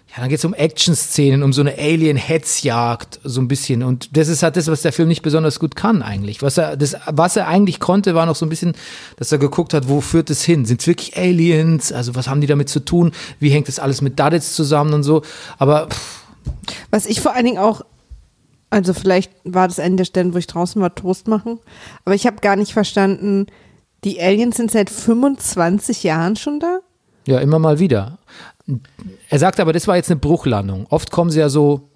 [0.09, 3.83] ja, dann geht es um Action-Szenen, um so eine Alien-Hetzjagd, so ein bisschen.
[3.83, 6.43] Und das ist halt das, was der Film nicht besonders gut kann eigentlich.
[6.43, 8.75] Was er, das, was er eigentlich konnte, war noch so ein bisschen,
[9.17, 10.67] dass er geguckt hat, wo führt es hin?
[10.67, 11.93] Sind es wirklich Aliens?
[11.93, 13.13] Also was haben die damit zu tun?
[13.41, 15.23] Wie hängt das alles mit Duddits zusammen und so?
[15.57, 16.21] Aber pff,
[16.91, 17.83] Was ich vor allen Dingen auch,
[18.71, 21.59] also vielleicht war das eine der Stellen, wo ich draußen war, Toast machen,
[22.05, 23.47] aber ich habe gar nicht verstanden,
[24.05, 26.81] die Aliens sind seit 25 Jahren schon da?
[27.27, 28.19] Ja, immer mal wieder.
[29.29, 30.87] Er sagt aber, das war jetzt eine Bruchlandung.
[30.91, 31.89] Oft kommen sie ja so,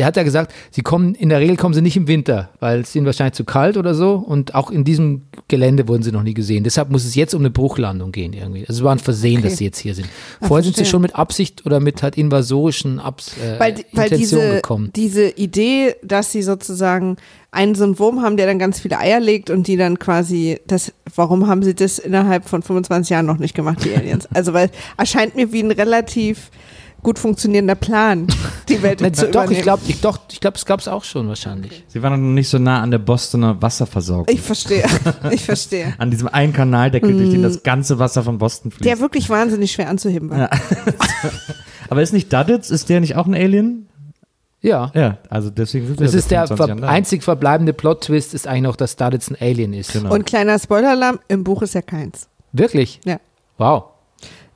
[0.00, 2.80] er hat ja gesagt, sie kommen, in der Regel kommen sie nicht im Winter, weil
[2.80, 6.22] es ihnen wahrscheinlich zu kalt oder so und auch in diesem Gelände wurden sie noch
[6.22, 6.64] nie gesehen.
[6.64, 8.60] Deshalb muss es jetzt um eine Bruchlandung gehen irgendwie.
[8.68, 9.48] Also es war ein Versehen, Okay.
[9.48, 10.08] dass sie jetzt hier sind.
[10.42, 14.18] Vorher sind sie schon mit Absicht oder mit halt invasorischen Abs äh, Weil, weil Intentionen
[14.18, 14.90] diese, gekommen.
[14.94, 17.16] diese Idee, dass sie sozusagen
[17.52, 20.58] einen so einen Wurm haben, der dann ganz viele Eier legt und die dann quasi,
[20.66, 24.28] das, warum haben sie das innerhalb von 25 Jahren noch nicht gemacht, die Aliens?
[24.32, 26.50] Also, weil erscheint mir wie ein relativ
[27.02, 28.26] gut funktionierender Plan,
[28.68, 29.52] die Welt Na, zu doch, übernehmen.
[29.56, 31.84] ich glaube, ich, doch, ich glaube, es gab es auch schon wahrscheinlich.
[31.88, 34.26] Sie waren noch nicht so nah an der Bostoner Wasserversorgung.
[34.28, 34.84] Ich verstehe,
[35.30, 35.94] ich verstehe.
[35.98, 38.84] an diesem einen Kanaldeckel, durch den das ganze Wasser von Boston fließt.
[38.84, 40.50] Der wirklich wahnsinnig schwer anzuheben war.
[41.88, 43.88] Aber ist nicht Duddits, ist der nicht auch ein Alien?
[44.62, 44.90] Ja.
[44.94, 48.62] Ja, also deswegen sind wir Das ist der 25 ver einzig verbleibende Plot-Twist, ist eigentlich
[48.62, 49.92] noch, dass Duddits ein Alien ist.
[49.92, 50.12] Genau.
[50.14, 52.28] Und kleiner Spoiler-Alarm, im Buch ist ja keins.
[52.52, 53.00] Wirklich?
[53.04, 53.18] Ja.
[53.58, 53.84] Wow.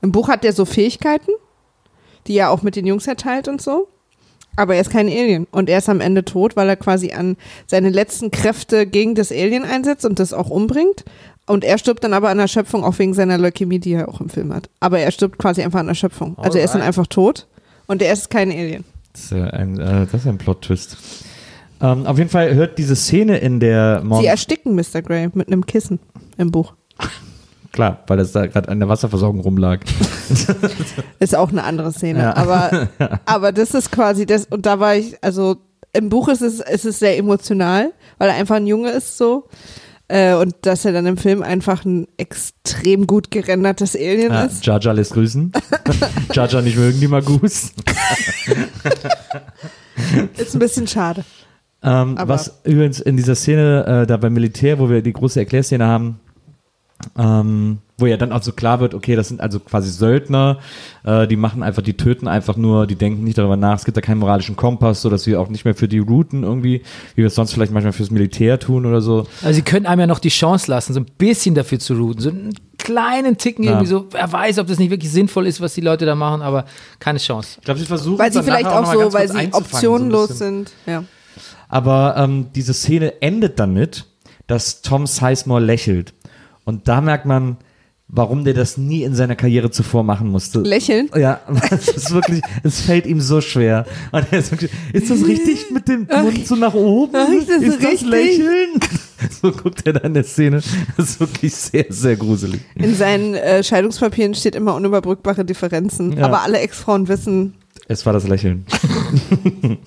[0.03, 1.31] Im Buch hat er so Fähigkeiten,
[2.27, 3.89] die er auch mit den Jungs erteilt und so.
[4.57, 5.47] Aber er ist kein Alien.
[5.51, 9.33] Und er ist am Ende tot, weil er quasi an seine letzten Kräfte gegen das
[9.33, 11.05] Alien einsetzt und das auch umbringt.
[11.47, 14.21] Und er stirbt dann aber an der Schöpfung, auch wegen seiner Leukämie, die er auch
[14.21, 14.71] im Film hat.
[14.81, 16.39] Aber er stirbt quasi einfach an der Schöpfung.
[16.39, 17.47] Also er ist dann einfach tot.
[17.87, 18.85] Und er ist kein Alien.
[19.13, 20.97] Das ist, ja ein, äh, das ist ein Plot-Twist.
[21.81, 24.25] Ähm, auf jeden Fall hört diese Szene in der Sie Morgen.
[24.25, 25.03] ersticken Mr.
[25.03, 25.99] Grey mit einem Kissen
[26.39, 26.75] im Buch.
[27.75, 29.81] Klar, weil das da gerade an der Wasserversorgung rumlag.
[31.19, 32.21] Ist auch eine andere Szene.
[32.21, 32.37] Ja.
[32.37, 32.89] Aber,
[33.25, 35.57] aber das ist quasi das, und da war ich, also
[35.93, 39.49] im Buch ist es, ist es sehr emotional, weil er einfach ein Junge ist so.
[40.07, 44.65] Äh, und dass er dann im Film einfach ein extrem gut gerendertes Alien Ja, ist.
[44.65, 45.51] Jar lässt grüßen.
[46.33, 47.73] Jar nicht mögen die Magus.
[50.37, 51.25] Ist ein bisschen schade.
[51.83, 55.85] Ähm, was übrigens in dieser Szene äh, da beim Militär, wo wir die große Erklärszene
[55.85, 56.21] haben,
[57.19, 60.59] ähm, wo ja dann auch so klar wird, okay, das sind also quasi Söldner,
[61.05, 63.97] äh, die machen einfach, die töten einfach nur, die denken nicht darüber nach, es gibt
[63.97, 66.83] da keinen moralischen Kompass, so dass wir auch nicht mehr für die routen irgendwie,
[67.15, 69.27] wie wir es sonst vielleicht manchmal fürs Militär tun oder so.
[69.43, 72.21] Also sie können einem ja noch die Chance lassen, so ein bisschen dafür zu routen.
[72.21, 73.73] So einen kleinen Ticken Ja.
[73.73, 76.43] irgendwie so, wer weiß, ob das nicht wirklich sinnvoll ist, was die Leute da machen,
[76.43, 76.65] aber
[76.99, 77.59] keine Chance.
[77.61, 80.67] Ich glaube, sie versuchen Weil sie vielleicht auch so, weil sie so optionenlos bisschen.
[80.67, 80.73] sind.
[80.87, 81.05] Ja.
[81.69, 84.05] Aber ähm, diese Szene endet damit,
[84.47, 86.13] dass Tom Sizemore lächelt.
[86.65, 87.57] Und da merkt man,
[88.09, 90.61] warum der das nie in seiner Karriere zuvor machen musste.
[90.61, 91.11] Lächeln.
[91.17, 91.41] Ja,
[91.71, 93.87] es ist wirklich, es fällt ihm so schwer.
[94.13, 97.17] Und er ist, wirklich, ist das richtig mit dem Mund so nach oben?
[97.17, 98.01] Ach, ist das ist das?
[98.03, 98.75] Lächeln?
[99.41, 100.61] So guckt er da in der Szene.
[100.99, 102.61] Das ist wirklich sehr, sehr gruselig.
[102.75, 106.19] In seinen äh, Scheidungspapieren steht immer unüberbrückbare Differenzen.
[106.19, 106.27] Ja.
[106.27, 107.55] Aber alle Ex-Frauen wissen,
[107.89, 108.67] Es war das Lächeln.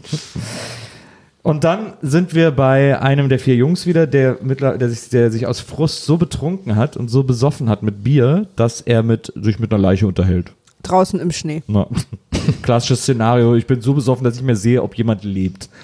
[1.48, 5.32] Und dann sind wir bei einem der vier Jungs wieder, der, mittler, der, sich, der
[5.32, 9.32] sich aus Frust so betrunken hat und so besoffen hat mit Bier, dass er mit,
[9.34, 10.52] sich mit einer Leiche unterhält.
[10.84, 11.64] draußen im Schnee.
[11.68, 11.88] Na,
[12.64, 13.56] klassisches Szenario.
[13.56, 15.70] Ich bin so besoffen, dass ich mehr sehe, ob jemand lebt.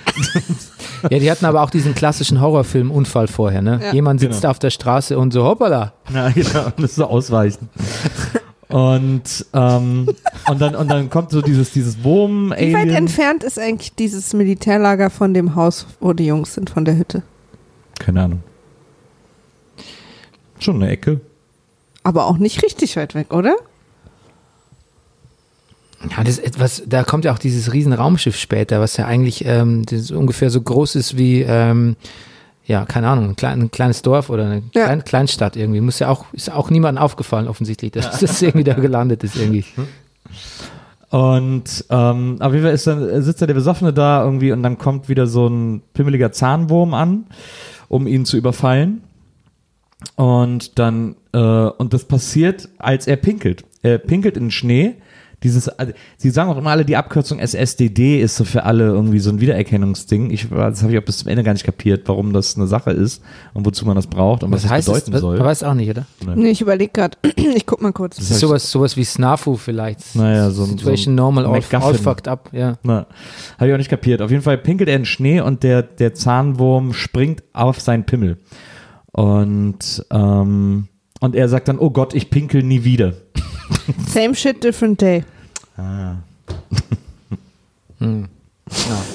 [1.10, 3.78] Ja, die hatten aber auch diesen klassischen Horrorfilm-Unfall vorher, ne?
[3.84, 3.94] Ja.
[3.94, 4.52] Jemand sitzt Genau.
[4.52, 5.92] auf der Straße und so, hoppala.
[6.10, 7.68] Na, genau, das so ausweichen.
[8.74, 10.10] Und, ähm,
[10.50, 15.12] und, dann, und dann kommt so dieses, dieses Wie weit entfernt ist eigentlich dieses Militärlager
[15.12, 17.22] von dem Haus, wo die Jungs sind, von der Hütte?
[18.00, 18.44] Keine Ahnung.
[20.58, 21.22] Schon eine Ecke.
[22.02, 23.56] Aber auch nicht richtig weit weg, oder?
[26.10, 29.46] Ja, das ist etwas, da kommt ja auch dieses riesen Raumschiff später, was ja eigentlich
[29.46, 31.96] ähm, ungefähr so groß ist wie, ähm,
[32.66, 34.86] ja, keine Ahnung, ein, klein, ein kleines Dorf oder eine Ja.
[34.86, 35.82] kleine Kleinstadt irgendwie.
[35.82, 39.66] Muss ja auch, ist auch niemandem aufgefallen offensichtlich, dass das irgendwie da gelandet ist irgendwie.
[41.10, 44.78] Und ähm, auf jeden Fall ist dann, sitzt da der Besoffene da irgendwie und dann
[44.80, 47.26] kommt wieder so ein pimmeliger Zahnwurm an,
[47.88, 49.04] um ihn zu überfallen.
[50.16, 53.64] Und dann, äh, und das passiert, als er pinkelt.
[53.84, 54.96] Er pinkelt in den Schnee,
[55.44, 59.20] Dieses, also, sie sagen auch immer alle, die Abkürzung SSDD ist so für alle irgendwie
[59.20, 60.32] so ein Wiedererkennungsding.
[60.32, 62.92] Ich, das habe ich auch bis zum Ende gar nicht kapiert, warum das eine Sache
[62.92, 63.22] ist
[63.54, 65.38] und wozu man das braucht und was, Was heißt das bedeuten soll.
[65.38, 66.06] Man weiß auch nicht, oder?
[66.36, 67.18] Nee, ich überlege gerade.
[67.36, 68.16] ich guck mal kurz.
[68.16, 70.16] Das ist sowas, sowas wie Snafu vielleicht.
[70.16, 72.78] Naja, so ein- Situation so ein normal, all, all fucked up, ja.
[72.84, 73.06] Na,
[73.58, 74.22] habe ich auch nicht kapiert.
[74.22, 78.38] Auf jeden Fall pinkelt er in Schnee und der, der Zahnwurm springt auf seinen Pimmel.
[79.12, 80.88] Und, ähm,
[81.20, 83.14] und er sagt dann, oh Gott, ich pinkel nie wieder.
[84.08, 85.24] Same shit, different day.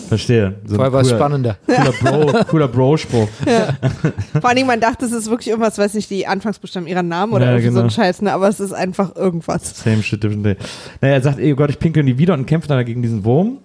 [0.09, 0.57] Verstehe.
[0.66, 1.57] So Vorher war es cooler- spannender.
[1.66, 3.28] Cooler Bro, cooler Bro-Spruch.
[4.40, 7.46] Vor allem, man dachte, es ist wirklich irgendwas, weiß nicht, die Anfangsbuchstaben ihrer Namen oder
[7.46, 7.84] Ja, irgendwie so genau.
[7.86, 8.32] ein Scheiß, ne?
[8.32, 9.80] aber es ist einfach irgendwas.
[9.82, 10.57] Same shit, different day.
[11.01, 13.24] Naja, er sagt, ey, oh Gott, ich pinkel nie wieder und kämpft dann gegen diesen
[13.24, 13.59] Wurm.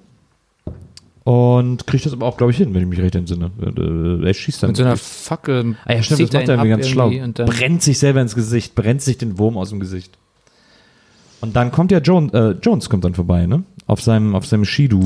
[1.26, 3.50] Und kriegt das aber auch, glaube ich, hin, wenn ich mich recht entsinne.
[3.62, 4.72] Äh, Er schießt dann.
[4.72, 5.76] Mit so einer Fackel.
[5.86, 7.10] ah ja, stimmt, das macht er irgendwie ganz schlau.
[7.46, 10.18] Brennt sich selber ins Gesicht, brennt sich den Wurm aus dem Gesicht.
[11.44, 13.64] Und dann kommt ja Jones, äh, Jones kommt dann vorbei, ne?
[13.86, 15.04] Auf seinem, auf seinem Skidu.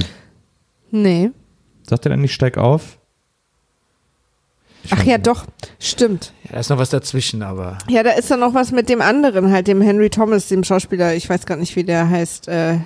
[0.92, 1.32] Nee.
[1.82, 3.00] Sagt er dann nicht, steig auf?
[4.84, 5.26] Ich Ach ja, nicht.
[5.26, 5.46] doch.
[5.80, 6.34] Stimmt.
[6.44, 7.80] ja, da ist noch was dazwischen, aber.
[7.90, 11.16] Ja, da ist dann noch was mit dem anderen, halt dem Henry Thomas, dem Schauspieler,
[11.16, 12.78] ich weiß gar nicht, wie der heißt, äh,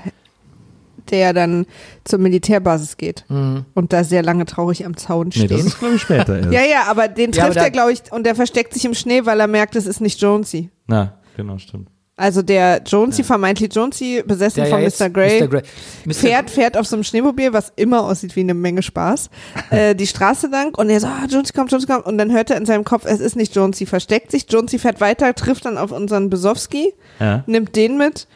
[1.09, 1.65] der dann
[2.05, 3.65] zur Militärbasis geht Mhm.
[3.73, 5.51] und da sehr lange traurig am Zaun Nee, steht.
[5.51, 6.53] das ist, glaube ich, später erst.
[6.53, 8.85] ja, ja, aber den Ja, trifft aber da- er, glaube ich, und der versteckt sich
[8.85, 10.69] im Schnee, weil er merkt, es ist nicht Jonesy.
[10.87, 11.89] Na, genau, stimmt.
[12.21, 15.09] Also der Jonesy, vermeintlich Jonesy, besessen Ja, ja, von jetzt Mr.
[15.09, 15.47] Grey, Mr.
[15.47, 15.61] Grey.
[16.05, 16.13] Mr.
[16.13, 19.29] fährt, fährt auf so einem Schneemobil, was immer aussieht wie eine Menge Spaß,
[19.71, 22.51] äh, die Straße lang und er so, ah, Jonesy kommt, Jonesy kommt und dann hört
[22.51, 25.77] er in seinem Kopf, es ist nicht Jonesy, versteckt sich, Jonesy fährt weiter, trifft dann
[25.79, 27.43] auf unseren Besowski, Ja.
[27.47, 28.27] nimmt den mit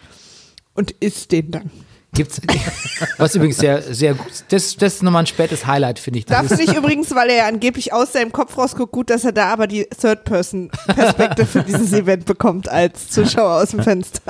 [0.74, 1.72] und isst den dann.
[2.16, 2.42] Gibt's,
[3.18, 4.32] was übrigens sehr, sehr gut.
[4.50, 6.26] Das, das ist nochmal ein spätes Highlight, finde ich.
[6.26, 9.26] Das Da finde ich übrigens, weil er ja angeblich aus seinem Kopf rausguckt, gut, dass
[9.26, 14.22] er da aber die Third-Person-Perspektive für dieses Event bekommt als Zuschauer aus dem Fenster.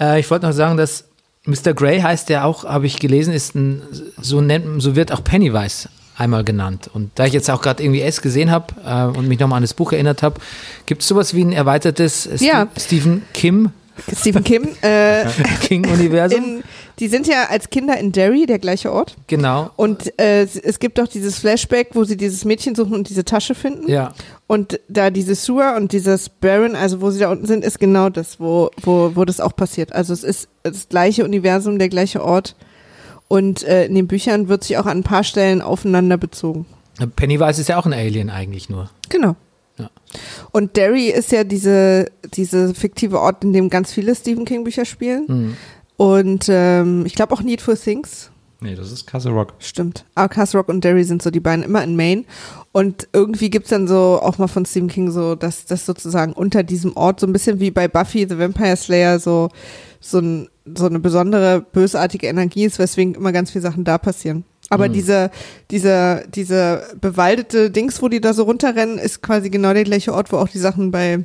[0.00, 1.04] Äh, ich wollte noch sagen, dass
[1.44, 1.74] Mr.
[1.74, 3.82] Grey heißt ja auch, habe ich gelesen, ist ein,
[4.20, 6.88] so nennt, so wird auch Pennywise einmal genannt.
[6.92, 9.62] Und da ich jetzt auch gerade irgendwie S gesehen habe äh, und mich nochmal an
[9.62, 10.40] das Buch erinnert habe,
[10.86, 12.68] gibt es sowas wie ein erweitertes St Ja.
[12.78, 13.70] Stephen Kim
[14.16, 15.24] Stephen Kim, äh,
[15.62, 16.38] King-Universum?
[16.58, 16.62] in,
[16.98, 19.16] die sind ja als Kinder in Derry, der gleiche Ort.
[19.26, 19.70] Genau.
[19.76, 23.24] Und äh, es- es gibt doch dieses Flashback, wo sie dieses Mädchen suchen und diese
[23.24, 23.88] Tasche finden.
[23.90, 24.12] Ja.
[24.46, 28.10] Und da diese Sewer und dieses Baron, also wo sie da unten sind, ist genau
[28.10, 29.92] das, wo, wo, wo das auch passiert.
[29.92, 32.54] Also es ist das gleiche Universum, der gleiche Ort.
[33.28, 36.66] Und äh, in den Büchern wird sich auch an ein paar Stellen aufeinander bezogen.
[37.16, 38.90] Pennywise ist ja auch ein Alien eigentlich nur.
[39.08, 39.34] Genau.
[40.52, 44.84] Und Derry ist ja diese, diese fiktive Ort, in dem ganz viele Stephen King Bücher
[44.84, 45.24] spielen.
[45.28, 45.56] Mhm.
[45.96, 48.30] Und ähm, ich glaube auch Need for Things.
[48.60, 49.52] Nee, das ist Castle Rock.
[49.58, 50.06] Stimmt.
[50.14, 52.24] Aber Castle Rock und Derry sind so die beiden immer in Maine.
[52.72, 56.62] Und irgendwie gibt's dann so auch mal von Stephen King so, dass das sozusagen unter
[56.62, 59.50] diesem Ort so ein bisschen wie bei Buffy the Vampire Slayer so,
[60.00, 64.44] so, ein, so eine besondere bösartige Energie ist, weswegen immer ganz viele Sachen da passieren.
[64.74, 65.30] Aber diese,
[65.70, 70.32] diese, diese bewaldete Dings, wo die da so runterrennen, ist quasi genau der gleiche Ort,
[70.32, 71.24] wo auch die Sachen bei,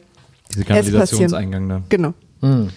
[0.54, 0.66] Diese.
[0.66, 1.82] Kanalisationseingang da.
[1.90, 2.14] genau.
[2.42, 2.70] Mhm.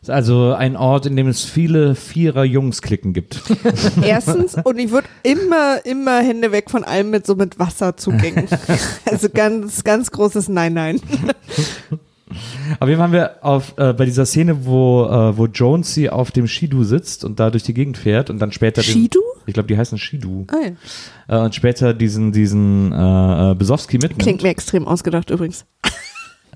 [0.00, 3.40] Ist also ein Ort, in dem es viele Vierer-Jungs-Klicken gibt.
[4.02, 8.48] Erstens, und ich würde immer, immer Hände weg von allem mit so mit Wasserzugängen.
[9.08, 11.00] also ganz, ganz großes Nein, nein.
[12.80, 16.32] Auf jeden Fall haben wir auf, äh, bei dieser Szene, wo, äh, wo Jonesy auf
[16.32, 18.82] dem Skidu sitzt und da durch die Gegend fährt und dann später.
[18.82, 19.20] den- Skidu?
[19.46, 20.46] Ich glaube, die heißen Skidu.
[20.48, 20.56] Ah,
[21.28, 21.40] ja.
[21.40, 24.22] Äh, und später diesen, diesen äh, äh, Besowski mitnimmt.
[24.22, 25.64] Klingt mir extrem ausgedacht übrigens.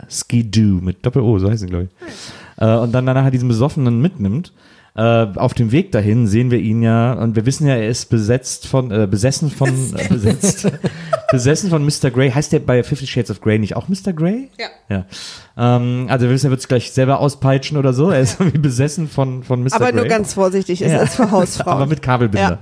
[0.08, 2.62] Skidu mit Doppel-O, so heißen glaube ich.
[2.62, 4.52] Äh, und dann nachher diesen Besoffenen mitnimmt.
[4.96, 8.08] Äh, auf dem Weg dahin sehen wir ihn ja, und wir wissen ja, er ist
[8.08, 10.66] besetzt von, äh, besessen von, äh, besetzt,
[11.30, 12.10] besessen von Mr.
[12.10, 12.30] Grey.
[12.30, 14.12] Heißt der bei Fifty Shades of Grey nicht auch Mr.
[14.14, 14.48] Grey?
[14.58, 14.66] Ja.
[14.88, 15.76] Ja.
[15.76, 18.10] Ähm, also wir wissen, er wird es gleich selber auspeitschen oder so.
[18.10, 19.74] Er ist irgendwie besessen von, von Mr.
[19.74, 19.96] Aber Grey.
[20.00, 20.98] nur ganz vorsichtig, ist Ja.
[21.00, 21.76] als für Hausfrauen.
[21.76, 22.58] Aber mit Kabelbinder.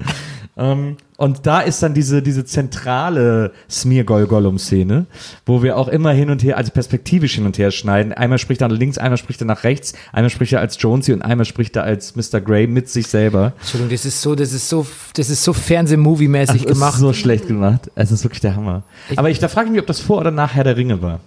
[0.57, 5.07] Ähm, und da ist dann diese, diese zentrale Smear-Gollum-Szene,
[5.47, 8.13] wo wir auch immer hin und her, also perspektivisch hin und her schneiden.
[8.13, 11.13] Einmal spricht er nach links, einmal spricht er nach rechts, einmal spricht er als Jonesy
[11.13, 12.41] und einmal spricht er als Mr.
[12.41, 13.53] Grey mit sich selber.
[13.61, 14.87] Entschuldigung, das ist so, das ist so,
[15.17, 16.95] das ist so Fernsehmovie-mäßig Das gemacht.
[16.95, 17.91] ist so schlecht gemacht.
[17.97, 18.85] Es ist wirklich der Hammer.
[19.17, 21.21] Aber ich, da frage ich mich, ob das vor oder nach Herr der Ringe war.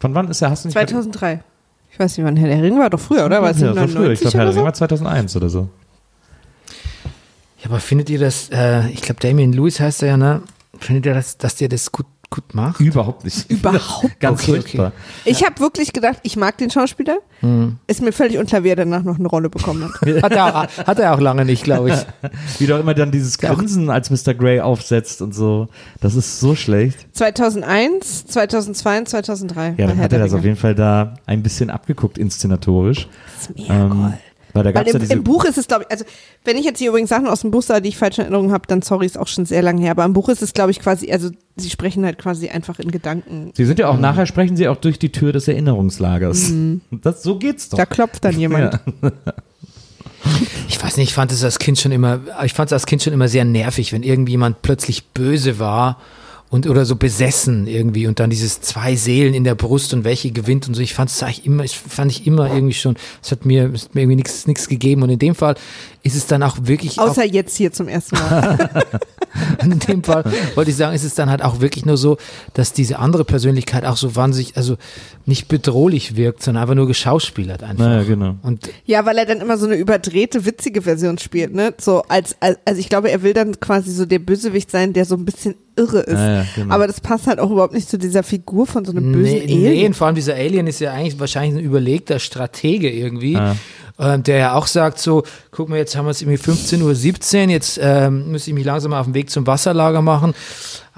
[0.00, 0.50] Von wann ist er?
[0.50, 1.42] Hast du nicht 2003.
[1.90, 3.42] Ich weiß nicht, wann Herr der Ring war, doch früher, oder?
[3.42, 4.12] War es ja, das war früher.
[4.12, 4.62] Ich 99 glaube, Herr der so?
[4.62, 5.68] war 2001 oder so.
[7.60, 10.42] Ja, aber findet ihr das, äh, ich glaube, Damien Lewis heißt er ja, ne?
[10.78, 12.78] Findet ihr das, dass der das gut, gut macht?
[12.78, 13.50] Überhaupt nicht.
[13.50, 14.92] Überhaupt Ganz Okay, furchtbar.
[15.24, 17.18] Ich habe wirklich gedacht, ich mag den Schauspieler.
[17.40, 17.78] Hm.
[17.88, 20.00] Ist mir völlig unklar, wie er danach noch eine Rolle bekommen hat.
[20.22, 22.30] Hat er auch, hat er auch lange nicht, glaube ich.
[22.60, 24.34] Wie doch immer dann dieses Grinsen als Mr.
[24.34, 25.68] Grey aufsetzt und so.
[26.00, 27.06] Das ist so schlecht.
[27.16, 29.74] 2001, 2002 und 2003.
[29.78, 33.08] Ja, dann hat er das auf jeden Fall da ein bisschen abgeguckt inszenatorisch.
[33.40, 34.14] Smeargol.
[34.52, 36.04] Weil da Weil gab's ja im, diese im Buch ist es, glaube ich, also
[36.44, 38.66] wenn ich jetzt hier übrigens Sachen aus dem Buch sah, die ich falsche Erinnerungen habe,
[38.66, 39.92] dann sorry, ist auch schon sehr lange her.
[39.92, 42.90] Aber im Buch ist es, glaube ich, quasi, also sie sprechen halt quasi einfach in
[42.90, 43.52] Gedanken.
[43.54, 46.52] Sie sind ja auch nachher sprechen sie auch durch die Tür des Erinnerungslagers.
[46.90, 47.78] Das so geht's doch.
[47.78, 48.80] Da klopft dann jemand.
[49.02, 49.10] Ja.
[50.68, 53.02] Ich weiß nicht, ich fand es als Kind schon immer, ich fand es als Kind
[53.02, 55.98] schon immer sehr nervig, wenn irgendjemand plötzlich böse war
[56.50, 60.30] und oder so besessen irgendwie und dann dieses zwei Seelen in der Brust und welche
[60.30, 60.80] gewinnt und so.
[60.80, 63.84] Ich fand es eigentlich immer, ich fand ich immer irgendwie schon, es hat mir, es
[63.84, 65.56] hat mir irgendwie nichts nichts gegeben und in dem Fall
[66.02, 68.70] ist es dann auch wirklich Außer jetzt hier zum ersten Mal.
[69.62, 70.24] Und in dem Fall
[70.54, 72.16] wollte ich sagen, ist es dann halt auch wirklich nur so,
[72.54, 74.76] dass diese andere Persönlichkeit auch so wahnsinnig, also
[75.26, 77.84] nicht bedrohlich wirkt, sondern einfach nur geschauspielert einfach.
[77.84, 78.36] Naja, genau.
[78.42, 81.74] Und ja, weil er dann immer so eine überdrehte, witzige Version spielt, ne?
[81.78, 85.04] So als, als also ich glaube, er will dann quasi so der Bösewicht sein, der
[85.04, 86.18] so ein bisschen irre ist.
[86.18, 86.74] Ja, ja, genau.
[86.74, 89.44] Aber das passt halt auch überhaupt nicht zu dieser Figur von so einem bösen nee,
[89.46, 89.86] nee, Alien.
[89.88, 93.32] und vor allem dieser Alien ist ja eigentlich wahrscheinlich ein überlegter Stratege irgendwie.
[93.34, 93.54] Ja.
[93.98, 96.82] ähm, Der ja auch sagt so, guck mal, jetzt haben wir es irgendwie 15.17
[97.44, 100.34] Uhr, jetzt ähm, muss ich mich langsam mal auf den Weg zum Wasserlager machen.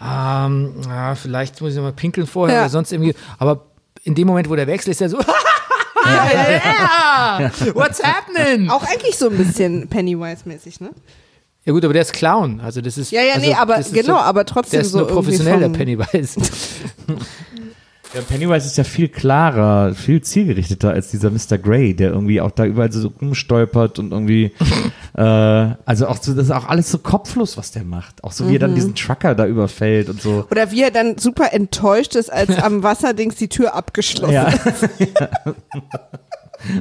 [0.03, 2.63] Ähm, ja, vielleicht muss ich noch mal pinkeln vorher Ja.
[2.63, 3.15] oder sonst irgendwie.
[3.39, 3.67] Aber
[4.03, 5.19] in dem Moment, wo der wechselt, ist er so,
[6.07, 8.71] yeah, what's happening?
[8.71, 10.91] Auch eigentlich so ein bisschen Pennywise-mäßig, ne?
[11.67, 12.61] Ja gut, aber der ist Clown.
[12.61, 14.99] Also das ist Ja, ja, also nee, aber genau, so, aber trotzdem der ist so
[15.01, 16.41] nur professionell, der Pennywise.
[18.13, 21.59] Ja, Pennywise ist ja viel klarer, viel zielgerichteter als dieser Mr.
[21.59, 24.47] Grey, der irgendwie auch da überall so rumstolpert und irgendwie,
[25.17, 28.25] äh, also auch so, das ist auch alles so kopflos, was der macht.
[28.25, 28.61] Auch so wie er Mhm.
[28.63, 30.45] dann diesen Trucker da überfällt und so.
[30.51, 34.49] Oder wie er dann super enttäuscht ist, als am Wasserdings die Tür abgeschlossen Ja.
[34.49, 34.89] ist.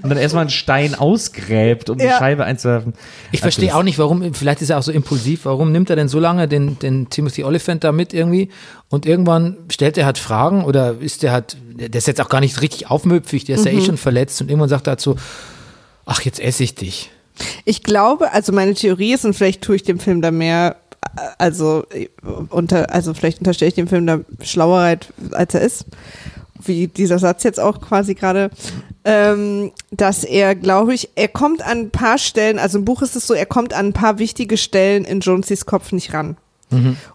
[0.02, 2.18] Und dann erstmal einen Stein ausgräbt, um die Ja.
[2.18, 2.94] Scheibe einzuwerfen.
[3.32, 6.08] Ich verstehe auch nicht, warum, vielleicht ist er auch so impulsiv, warum nimmt er denn
[6.08, 8.50] so lange den, den Timothy Oliphant da mit irgendwie
[8.90, 12.42] und irgendwann stellt er halt Fragen oder ist der halt, der ist jetzt auch gar
[12.42, 15.16] nicht richtig aufmüpfig, der ist ja eh schon verletzt und irgendwann sagt er halt so,
[16.06, 17.12] ach, jetzt esse ich dich.
[17.66, 20.76] Ich glaube, also meine Theorie ist, und vielleicht tue ich dem Film da mehr,
[21.38, 22.10] also, äh,
[22.50, 25.86] unter, also vielleicht unterstelle ich dem Film da Schlauerheit, als er ist,
[26.64, 28.50] wie dieser Satz jetzt auch quasi gerade,
[29.06, 33.16] ähm, dass er, glaube ich, er kommt an ein paar Stellen, also im Buch ist
[33.16, 36.38] es so, er kommt an ein paar wichtige Stellen in Jonesis Kopf nicht ran.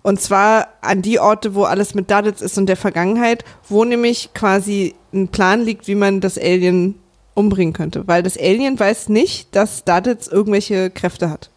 [0.02, 4.30] Und zwar an die Orte, wo alles mit Duddits ist und der Vergangenheit, wo nämlich
[4.34, 6.96] quasi ein Plan liegt, wie man das Alien
[7.34, 8.08] umbringen könnte.
[8.08, 11.50] Weil das Alien weiß nicht, dass Duddits irgendwelche Kräfte hat.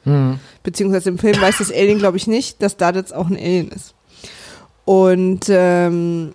[0.62, 3.96] Beziehungsweise im Film weiß das Alien, glaube ich, nicht, dass Duddits auch ein Alien ist.
[4.86, 6.34] Und, ähm,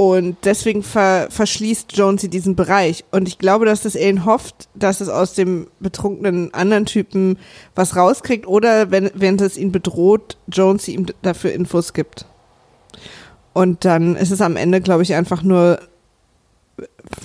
[0.00, 3.04] und deswegen ver verschließt Jonesy diesen Bereich.
[3.10, 7.36] Und ich glaube, dass das Alien hofft, dass es aus dem betrunkenen anderen Typen
[7.74, 12.26] was rauskriegt oder wenn, wenn es ihn bedroht, Jonesy ihm dafür Infos gibt.
[13.54, 15.80] Und dann ist es am Ende, glaube ich, einfach nur,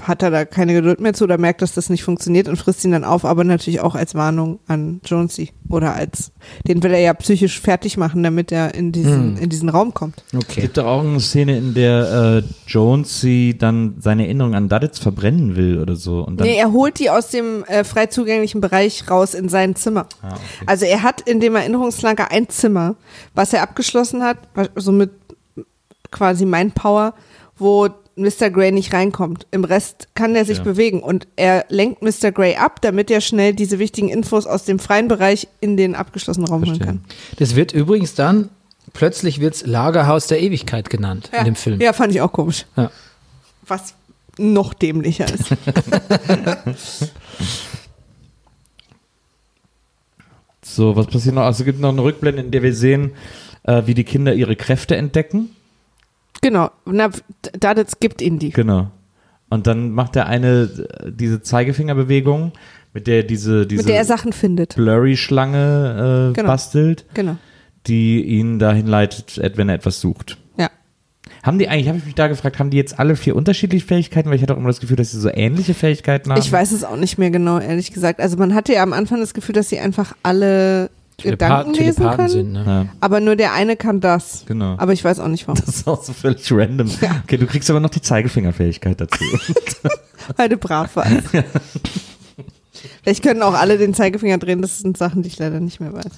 [0.02, 2.84] hat er da keine Geduld mehr zu oder merkt, dass das nicht funktioniert und frisst
[2.86, 5.52] ihn dann auf, aber natürlich auch als Warnung an Jonesy.
[5.70, 6.32] Oder als,
[6.68, 10.24] den will er ja psychisch fertig machen, damit er in diesen, in diesen Raum kommt.
[10.32, 10.62] Es Okay.
[10.62, 15.56] gibt doch auch eine Szene, in der äh, Jonesy dann seine Erinnerung an Duddits verbrennen
[15.56, 16.22] will oder so.
[16.22, 19.76] Und dann, Nee, er holt die aus dem äh, frei zugänglichen Bereich raus in sein
[19.76, 20.08] Zimmer.
[20.22, 20.40] Ah, okay.
[20.66, 22.96] Also er hat in dem Erinnerungslager ein Zimmer,
[23.34, 25.12] was er abgeschlossen hat, wa- so mit
[26.12, 27.14] quasi Mindpower,
[27.58, 28.50] wo Mr.
[28.52, 29.48] Grey nicht reinkommt.
[29.52, 30.64] Im Rest kann er sich Ja.
[30.64, 32.32] bewegen und er lenkt Mr.
[32.32, 36.48] Grey ab, damit er schnell diese wichtigen Infos aus dem freien Bereich in den abgeschlossenen
[36.48, 37.04] Raum holen kann.
[37.38, 38.50] Das wird übrigens dann,
[38.94, 41.82] plötzlich wird's Lagerhaus der Ewigkeit genannt in dem Film.
[41.82, 42.66] Ja, fand ich auch komisch.
[42.76, 42.92] Ja.
[43.66, 43.96] Was
[44.38, 45.50] noch dämlicher ist.
[50.66, 51.44] So, was passiert noch?
[51.44, 53.12] Also es gibt noch eine Rückblende, in der wir sehen,
[53.64, 55.50] äh, wie die Kinder ihre Kräfte entdecken.
[56.44, 56.70] Genau.
[56.86, 57.10] Na,
[57.60, 58.52] Daditz gibt ihnen die.
[58.52, 58.92] Genau.
[59.50, 60.64] Und dann macht der eine
[61.04, 62.52] äh, diese Zeigefingerbewegung,
[62.94, 64.76] mit der diese, diese Mit der er Sachen findet.
[64.76, 66.48] Blurry-Schlange äh, Genau.
[66.48, 67.38] bastelt, Genau.
[67.88, 70.38] die ihn dahin leitet, et- wenn er etwas sucht.
[70.58, 70.70] Ja.
[71.44, 74.30] Haben die eigentlich, habe ich mich da gefragt, haben die jetzt alle vier unterschiedliche Fähigkeiten?
[74.30, 76.40] Weil ich hatte auch immer das Gefühl, dass sie so ähnliche Fähigkeiten haben.
[76.40, 78.20] Ich weiß es auch nicht mehr genau, ehrlich gesagt.
[78.22, 82.18] Also man hatte ja am Anfang das Gefühl, dass sie einfach alle Gedanken lesen Telepathen
[82.18, 82.30] können.
[82.30, 82.64] sind, ne?
[82.66, 84.44] Ja, Aber nur der eine kann das.
[84.46, 84.76] genau.
[84.78, 85.62] Aber ich weiß auch nicht warum.
[85.66, 86.90] das ist auch so völlig random.
[87.24, 89.24] Okay, du kriegst aber noch die Zeigefingerfähigkeit dazu.
[90.38, 91.12] Weil du brav warst.
[93.04, 94.62] Vielleicht können auch alle den Zeigefinger drehen.
[94.62, 96.12] Das sind Sachen, die ich leider nicht mehr weiß.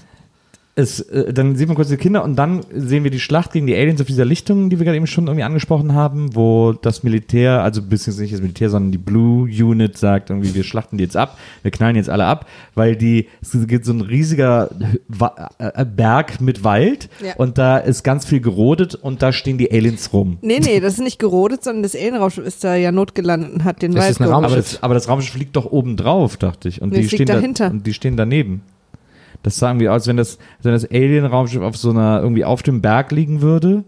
[0.78, 3.65] Es, äh, dann sieht man kurz die Kinder und dann sehen wir die Schlacht gegen
[3.65, 7.01] die Aliens auf dieser Lichtung, die wir gerade eben schon irgendwie angesprochen haben, wo das
[7.03, 11.05] Militär, also beziehungsweise nicht das Militär, sondern die Blue Unit sagt irgendwie, wir schlachten die
[11.05, 14.69] jetzt ab, wir knallen jetzt alle ab, weil die, es gibt so ein riesiger
[15.07, 17.36] Wa- äh, Berg mit Wald Ja.
[17.38, 20.39] und da ist ganz viel gerodet und da stehen die Aliens rum.
[20.41, 23.82] Nee, nee, das ist nicht gerodet, sondern das Alienraumschiff ist da ja notgelandet und hat
[23.82, 24.45] den Das Wald ist ein gerodet.
[24.45, 26.82] Aber das, aber das Raumschiff liegt doch oben drauf, dachte ich.
[26.82, 27.71] Und Nee, die stehen da, dahinter.
[27.71, 28.61] und die stehen daneben.
[29.45, 32.63] Das sagen wir, als wenn das, als wenn das Alien-Raumschiff auf so einer, irgendwie auf
[32.63, 33.83] dem Berg liegen würde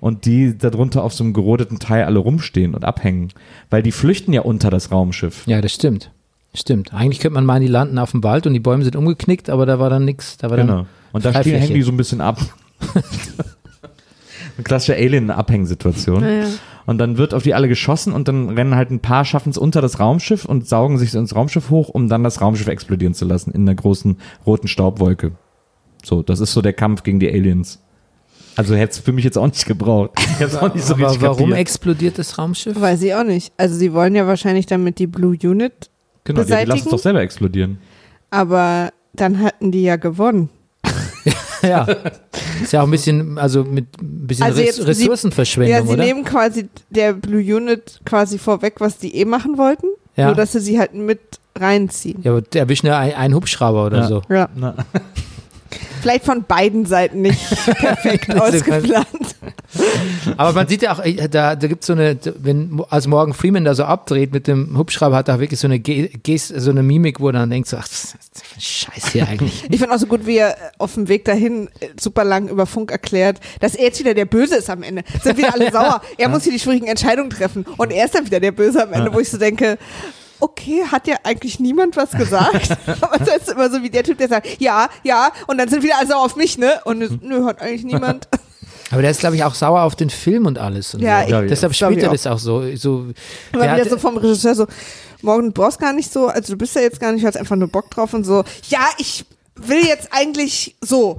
[0.00, 3.28] und die darunter auf so einem gerodeten Teil alle rumstehen und abhängen.
[3.68, 5.46] Weil die flüchten ja unter das Raumschiff.
[5.46, 6.10] Ja, das stimmt.
[6.54, 6.94] Stimmt.
[6.94, 9.66] Eigentlich könnte man meinen, die landen auf dem Wald und die Bäume sind umgeknickt, aber
[9.66, 10.38] da war dann nichts.
[10.38, 10.76] Da war Genau.
[10.76, 12.40] dann Und da stehen, hängen die so ein bisschen ab.
[14.56, 16.22] Eine klassische Alien-Abhängsituation.
[16.22, 16.46] Ja, ja.
[16.86, 19.58] Und dann wird auf die alle geschossen und dann rennen halt ein paar, schaffen es
[19.58, 23.24] unter das Raumschiff und saugen sich ins Raumschiff hoch, um dann das Raumschiff explodieren zu
[23.24, 24.16] lassen in einer großen
[24.46, 25.32] roten Staubwolke.
[26.04, 27.80] So, das ist so der Kampf gegen die Aliens.
[28.56, 30.10] Also hätte es für mich jetzt auch nicht gebraucht.
[30.40, 31.58] Ich auch nicht so aber warum kapiert.
[31.58, 32.78] explodiert das Raumschiff?
[32.78, 33.52] Weiß ich auch nicht.
[33.56, 35.88] Also sie wollen ja wahrscheinlich damit die Blue Unit,
[36.24, 36.90] Genau, die, die lassen es beseitigen?
[36.90, 37.78] doch selber explodieren.
[38.30, 40.48] aber dann hatten die ja gewonnen.
[41.68, 41.86] Ja.
[42.62, 45.92] Ist ja auch ein bisschen, also mit ein bisschen Also jetzt, sie- Ressourcenverschwendung, Ja, sie
[45.94, 46.04] oder?
[46.04, 49.86] nehmen quasi der Blue Unit quasi vorweg, was die eh machen wollten,
[50.16, 50.26] Ja.
[50.26, 51.20] nur dass sie sie halt mit
[51.58, 52.20] reinziehen.
[52.22, 54.08] ja, aber erwischen ja ein- einen Hubschrauber oder Ja.
[54.08, 54.22] so.
[54.28, 54.48] Ja.
[54.54, 54.74] Na.
[56.02, 57.48] Vielleicht von beiden Seiten nicht
[57.78, 59.36] perfekt ausgeplant.
[60.36, 63.64] Aber man sieht ja auch, da, da gibt es so eine, wenn als Morgan Freeman
[63.64, 66.82] da so abdreht mit dem Hubschrauber, hat er wirklich so eine Ge Gest, so eine
[66.82, 69.64] Mimik, wo er dann denkt so, ach, das ist für ein Scheiß hier eigentlich.
[69.70, 72.48] Ich finde auch so gut, wie er äh, auf dem Weg dahin äh, super lang
[72.48, 75.04] über Funk erklärt, dass er jetzt wieder der Böse ist am Ende.
[75.22, 76.02] Sind wieder alle sauer.
[76.18, 77.64] Er muss hier die schwierigen Entscheidungen treffen.
[77.76, 79.78] Und er ist dann wieder der Böse am Ende, wo ich so denke,
[80.42, 82.76] okay, hat ja eigentlich niemand was gesagt.
[83.00, 85.82] Aber das ist immer so wie der Typ, der sagt, ja, ja, und dann sind
[85.82, 86.80] wieder alle sauer auf mich, ne?
[86.84, 88.28] Und es- nö, hat eigentlich niemand.
[88.90, 90.94] Aber der ist, glaube ich, auch sauer auf den Film und alles.
[90.94, 91.40] Und Ja, so.
[91.42, 92.12] ich- Deshalb spielt ich er auch.
[92.12, 92.76] das auch so.
[92.76, 93.06] so
[93.54, 94.66] der wieder hat- so vom Regisseur so,
[95.22, 97.36] morgen du brauchst gar nicht so, also du bist ja jetzt gar nicht, du hast
[97.38, 99.24] einfach nur Bock drauf und so, ja, ich
[99.56, 101.18] will jetzt eigentlich so.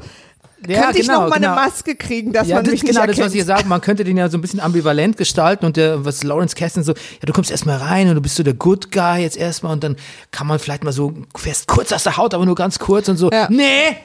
[0.67, 1.53] Ja, Könnte ich genau, noch mal genau.
[1.53, 3.41] eine Maske kriegen, dass ja, man das mich ist genau nicht das, was erkennt?
[3.41, 3.67] ich sage.
[3.67, 6.93] Man könnte den ja so ein bisschen ambivalent gestalten und der, was Lawrence Kasdan so,
[6.93, 9.83] ja, du kommst erstmal rein und du bist so der Good Guy jetzt erstmal und
[9.83, 9.95] dann
[10.31, 13.17] kann man vielleicht mal so fest kurz aus der Haut, aber nur ganz kurz und
[13.17, 13.47] so, Ja.
[13.49, 13.97] nee,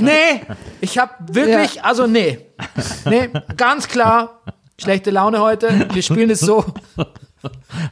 [0.00, 0.42] nee,
[0.80, 2.40] ich hab wirklich, also nee,
[3.08, 4.42] nee, ganz klar,
[4.80, 6.64] schlechte Laune heute, wir spielen es so.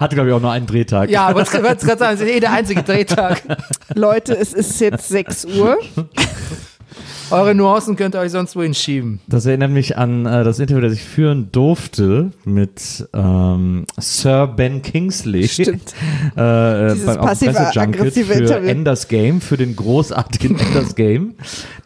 [0.01, 1.11] Hatte, glaube ich, auch nur einen Drehtag.
[1.11, 3.41] Ja, aber ich wollte gerade sagen, es ist eh der einzige Drehtag.
[3.95, 5.79] Leute, es ist jetzt 6 Uhr.
[7.31, 9.21] Eure Nuancen könnt ihr euch sonst wohin schieben.
[9.27, 14.83] Das erinnert mich an äh, das Interview, das ich führen durfte mit ähm, Sir Ben
[14.83, 15.49] Kingsley.
[15.49, 15.95] Stimmt.
[16.37, 18.69] Äh, Dieses beim, auf dem passive, Pressejunket aggressive für Interview.
[18.69, 21.35] Enders Game, für den großartigen Enders Game,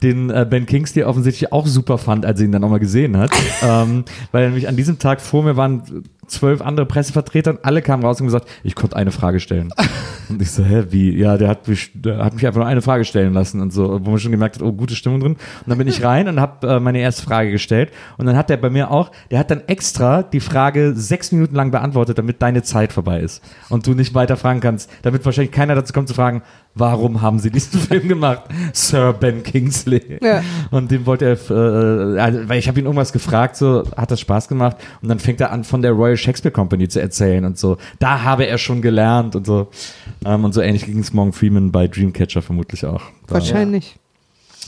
[0.03, 3.17] den äh, Ben Kingsley offensichtlich auch super fand, als er ihn dann auch mal gesehen
[3.17, 3.31] hat.
[3.63, 8.05] ähm, weil nämlich an diesem Tag vor mir waren zwölf andere Pressevertreter und alle kamen
[8.05, 9.73] raus und gesagt, ich konnte eine Frage stellen.
[10.29, 11.17] Und ich so, hä, wie?
[11.17, 14.05] Ja, der hat mich, der hat mich einfach nur eine Frage stellen lassen und so,
[14.05, 15.33] wo man schon gemerkt hat, oh, gute Stimmung drin.
[15.33, 17.93] Und dann bin ich rein und habe äh, meine erste Frage gestellt.
[18.19, 21.55] Und dann hat der bei mir auch, der hat dann extra die Frage sechs Minuten
[21.55, 25.53] lang beantwortet, damit deine Zeit vorbei ist und du nicht weiter fragen kannst, damit wahrscheinlich
[25.53, 26.43] keiner dazu kommt zu fragen,
[26.75, 28.43] warum haben sie diesen Film gemacht,
[28.75, 29.88] Sir Ben Kingsley.
[30.23, 30.43] Ja.
[30.71, 34.21] Und dem wollte er, äh, also, weil ich habe ihn irgendwas gefragt, so hat das
[34.21, 34.77] Spaß gemacht.
[35.03, 37.77] Und dann fängt er an, von der Royal Shakespeare Company zu erzählen und so.
[37.99, 39.69] Da habe er schon gelernt und so.
[40.25, 43.03] Ähm, und so ähnlich ging es Morgan Freeman bei Dreamcatcher vermutlich auch.
[43.27, 43.97] Da- Wahrscheinlich.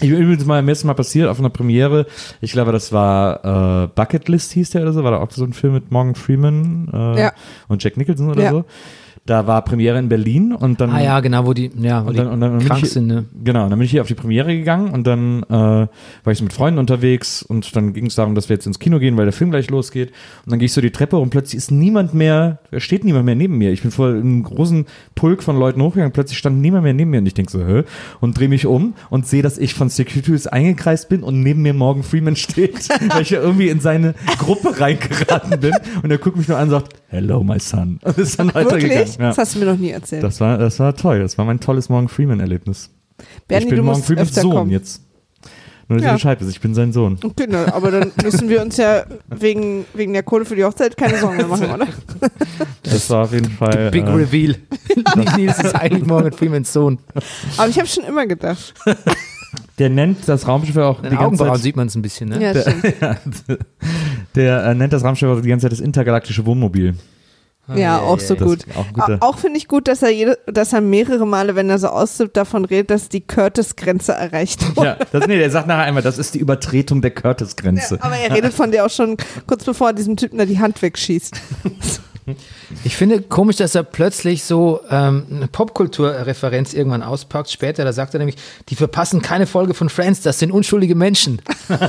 [0.03, 2.07] Ich bin übrigens mal, mir ist mal passiert auf einer Premiere,
[2.41, 5.53] ich glaube, das war äh, Bucketlist hieß der oder so, war da auch so ein
[5.53, 7.33] Film mit Morgan Freeman äh, Ja.
[7.68, 8.51] und Jack Nicholson oder Ja.
[8.51, 8.64] so.
[9.27, 12.16] Da war Premiere in Berlin und dann Ah ja, genau, wo die, ja, wo und
[12.16, 13.27] dann, und dann bin krank ich, sind, ne?
[13.45, 15.89] Genau, und dann bin ich hier auf die Premiere gegangen und dann äh, war
[16.33, 18.99] ich so mit Freunden unterwegs und dann ging es darum, dass wir jetzt ins Kino
[18.99, 20.09] gehen, weil der Film gleich losgeht.
[20.45, 23.27] Und dann gehe ich so die Treppe und plötzlich ist niemand mehr, da steht niemand
[23.27, 23.71] mehr neben mir.
[23.73, 27.18] Ich bin vor einem großen Pulk von Leuten hochgegangen, plötzlich stand niemand mehr neben mir
[27.18, 27.85] und ich denke so, hä?
[28.21, 31.75] Und drehe mich um und sehe, dass ich von Securities eingekreist bin und neben mir
[31.75, 36.39] Morgan Freeman steht, weil ich ja irgendwie in seine Gruppe reingeraten bin und er guckt
[36.39, 37.99] mich nur an und sagt, hello my son.
[38.05, 39.07] Und ist dann weitergegangen.
[39.19, 39.29] Ja.
[39.29, 40.23] Das hast du mir noch nie erzählt.
[40.23, 41.21] Das war, das war toll.
[41.21, 42.91] Das war mein tolles Morgan Freeman-Erlebnis.
[43.21, 44.71] Ich bin du Morgan musst Freemans öfter Sohn kommen.
[44.71, 45.03] jetzt.
[45.89, 46.11] Nur, dass Ja.
[46.13, 47.19] ihr Bescheid wisst, ich bin sein Sohn.
[47.49, 51.19] Ne, aber dann müssen wir uns ja wegen, wegen der Kohle für die Hochzeit keine
[51.19, 51.87] Sorgen mehr machen, oder?
[52.85, 53.91] Das war auf jeden Fall.
[53.91, 54.57] Big äh, Reveal.
[55.37, 56.99] Nils ist eigentlich Morgan Freemans Sohn.
[57.57, 58.75] Aber ich habe schon immer gedacht.
[59.79, 61.63] Der nennt das Raumschiff auch Den die ganze Augenbrauen Zeit.
[61.63, 62.43] sieht man es ein bisschen, ne?
[62.43, 63.45] Ja, stimmt.
[64.37, 66.95] Der äh, nennt das Raumschiff auch die ganze Zeit das intergalaktische Wohnmobil.
[67.77, 68.65] Ja, auch so gut.
[68.75, 71.89] auch Auch finde ich gut, dass er, jede, dass er mehrere Male, wenn er so
[71.89, 74.89] aussieht, davon redet, dass die Curtis-Grenze erreicht wurde.
[74.89, 77.99] Ja, das, nee, der sagt nachher einmal, das ist die Übertretung der Curtis-Grenze.
[78.01, 80.81] Aber er redet von der auch schon kurz bevor er diesem Typen da die Hand
[80.83, 81.35] wegschießt.
[82.85, 87.50] Ich finde komisch, dass er plötzlich so ähm, eine Popkulturreferenz irgendwann auspackt.
[87.50, 88.37] Später, da sagt er nämlich,
[88.68, 91.42] die verpassen keine Folge von Friends, das sind unschuldige Menschen.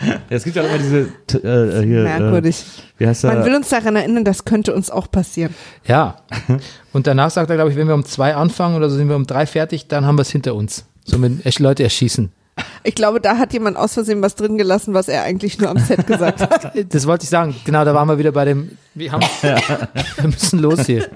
[0.00, 2.56] Ja, es gibt ja immer diese, t- äh, hier, Merkwürdig.
[2.60, 5.54] Äh, wie heißt Man will uns daran erinnern, das könnte uns auch passieren.
[5.86, 6.16] Ja.
[6.92, 9.16] Und danach sagt er, glaube ich, wenn wir um zwei anfangen oder so sind wir
[9.16, 10.84] um drei fertig, dann haben wir es hinter uns.
[11.04, 12.32] So mit Leute erschießen.
[12.84, 15.78] Ich glaube, da hat jemand aus Versehen was drin gelassen, was er eigentlich nur am
[15.78, 16.72] Set gesagt hat.
[16.90, 17.54] Das wollte ich sagen.
[17.64, 21.08] Genau, da waren wir wieder bei dem, wir, haben, wir müssen los hier.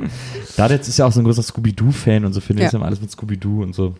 [0.56, 2.78] Dadetz ist ja auch so ein großer Scooby-Doo-Fan und so, finde ich, Ja.
[2.78, 3.94] immer alles mit Scooby-Doo und so.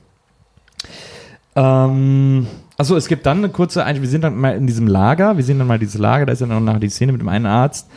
[1.55, 2.47] Ähm,
[2.77, 3.85] achso, es gibt dann eine kurze.
[3.85, 5.37] Wir sind dann mal in diesem Lager.
[5.37, 6.27] Wir sehen dann mal dieses Lager.
[6.27, 7.89] Da ist dann nachher die Szene mit dem einen Arzt.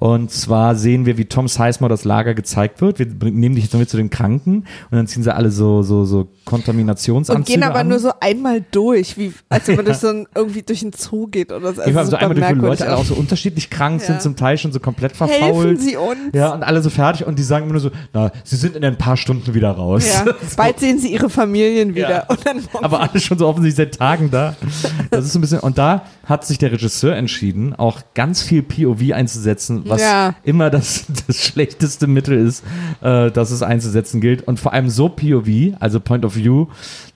[0.00, 2.98] Und zwar sehen wir, wie Tom Sizemore das Lager gezeigt wird.
[2.98, 4.60] Wir nehmen dich jetzt noch mit zu den Kranken.
[4.90, 7.88] Und dann ziehen sie alle so, so, so Kontaminationsanzüge Und gehen aber an.
[7.88, 11.26] nur so einmal durch, wie als wenn man durch so ein, irgendwie durch einen Zoo
[11.26, 11.82] geht oder so.
[11.82, 14.06] Also so super einmal durch, wo merkwürdig Leute alle auch so unterschiedlich krank Ja.
[14.06, 15.80] sind, zum Teil schon so komplett Helfen verfault.
[15.82, 16.18] Sie uns.
[16.32, 18.84] Ja, und alle so fertig und die sagen immer nur so, na, sie sind in
[18.84, 20.06] ein paar Stunden wieder raus.
[20.08, 22.10] Ja, bald sehen sie ihre Familien wieder.
[22.10, 22.28] Ja.
[22.80, 24.56] Aber alle schon so offensichtlich seit Tagen da.
[25.10, 28.62] Das ist so ein bisschen, und da hat sich der Regisseur entschieden, auch ganz viel
[28.62, 30.34] POV einzusetzen, was Ja.
[30.44, 32.64] immer das, das schlechteste Mittel ist,
[33.02, 34.46] äh, dass es einzusetzen gilt.
[34.48, 36.66] Und vor allem so POV, also Point of View,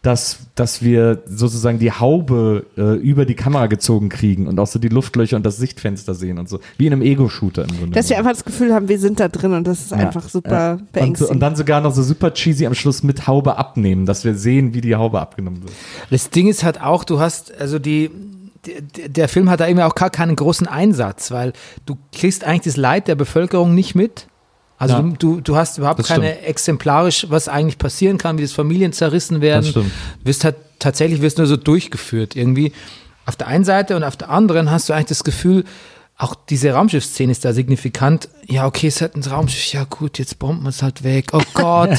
[0.03, 4.79] dass, dass wir sozusagen die Haube äh, über die Kamera gezogen kriegen und auch so
[4.79, 6.61] die Luftlöcher und das Sichtfenster sehen und so.
[6.77, 7.93] Wie in einem Ego-Shooter im Grunde.
[7.93, 9.97] dass wir einfach das Gefühl haben, wir sind da drin und das ist Ja.
[9.99, 10.73] einfach super.
[10.79, 11.31] Und, beängstigend.
[11.33, 14.75] und dann sogar noch so super cheesy am Schluss mit Haube abnehmen, dass wir sehen,
[14.75, 15.73] wie die Haube abgenommen wird.
[16.11, 18.11] Das Ding ist halt auch, du hast, also die,
[19.09, 21.53] der, Film hat da irgendwie auch gar keinen großen Einsatz, weil
[21.87, 24.27] du kriegst eigentlich das Leid der Bevölkerung nicht mit.
[24.79, 25.03] Also Ja.
[25.03, 29.41] du, du, du hast überhaupt keine exemplarisch, was eigentlich passieren kann, wie das Familien zerrissen
[29.41, 29.65] werden.
[29.65, 29.91] Stimmt.
[30.25, 32.73] Wirst halt tatsächlich wirst nur so durchgeführt irgendwie.
[33.27, 35.65] Auf der einen Seite und auf der anderen hast du eigentlich das Gefühl,
[36.17, 38.29] auch diese Raumschiffszene ist da signifikant.
[38.47, 39.73] Ja, okay, es hat ein Raumschiff.
[39.73, 41.31] Ja, gut, jetzt bomben wir es halt weg.
[41.33, 41.99] Oh Gott.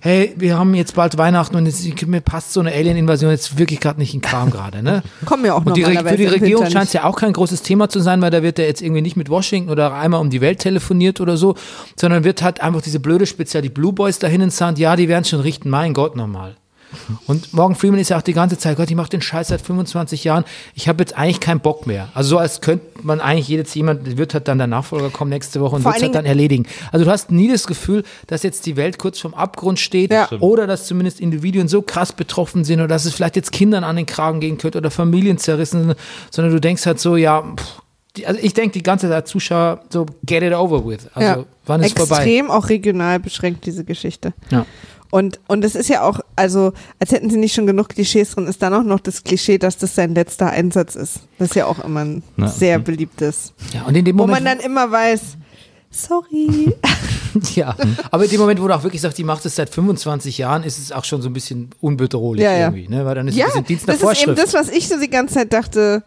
[0.00, 3.78] hey, wir haben jetzt bald Weihnachten und jetzt, mir passt so eine Alien-Invasion jetzt wirklich
[3.78, 5.04] gerade nicht in Kram gerade, ne?
[5.26, 8.00] Kommen ja auch normalerweise für die Regierung scheint es ja auch kein großes Thema zu
[8.00, 10.58] sein, weil da wird ja jetzt irgendwie nicht mit Washington oder einmal um die Welt
[10.58, 11.54] telefoniert oder so,
[11.94, 15.08] sondern wird halt einfach diese blöde Spezial, die Blue Boys dahin in Sand, ja, die
[15.08, 16.56] werden schon richten, mein Gott nochmal.
[17.26, 19.60] Und Morgan Freeman ist ja auch die ganze Zeit, Gott, ich mache den Scheiß seit
[19.60, 20.44] 25 Jahren,
[20.74, 22.08] ich habe jetzt eigentlich keinen Bock mehr.
[22.14, 25.60] Also so als könnte man eigentlich jetzt jemand, wird halt dann der Nachfolger kommen nächste
[25.60, 26.66] Woche und wird es halt dann erledigen.
[26.90, 30.28] Also du hast nie das Gefühl, dass jetzt die Welt kurz vorm Abgrund steht Ja.
[30.40, 33.96] oder dass zumindest Individuen so krass betroffen sind oder dass es vielleicht jetzt Kindern an
[33.96, 35.96] den Kragen gehen könnte oder Familien zerrissen sind,
[36.30, 37.82] sondern du denkst halt so, ja, pff,
[38.16, 41.08] die, also ich denke die ganze Zeit Zuschauer so, get it over with.
[41.14, 41.44] Also ja.
[41.66, 42.16] wann ist vorbei?
[42.16, 44.34] Extrem auch regional beschränkt, diese Geschichte.
[44.50, 44.66] Ja.
[45.12, 48.46] Und, und es ist ja auch, also, als hätten sie nicht schon genug Klischees drin,
[48.46, 51.20] ist dann auch noch das Klischee, dass das sein letzter Einsatz ist.
[51.38, 52.48] Das ist ja auch immer ein Ja.
[52.48, 53.52] sehr beliebtes.
[53.74, 55.20] ja, und in dem Wo Moment, man dann immer weiß,
[55.90, 56.74] sorry.
[57.54, 57.76] ja,
[58.10, 60.62] aber in dem Moment, wo du auch wirklich sagst, die macht es seit 25 Jahren,
[60.64, 62.58] ist es auch schon so ein bisschen unbedrohlich Ja, ja.
[62.68, 63.04] irgendwie, ne?
[63.04, 64.38] weil dann ist ja, es Dienst nach das ist eben Vorschrift.
[64.38, 66.02] das, was ich so die ganze Zeit dachte,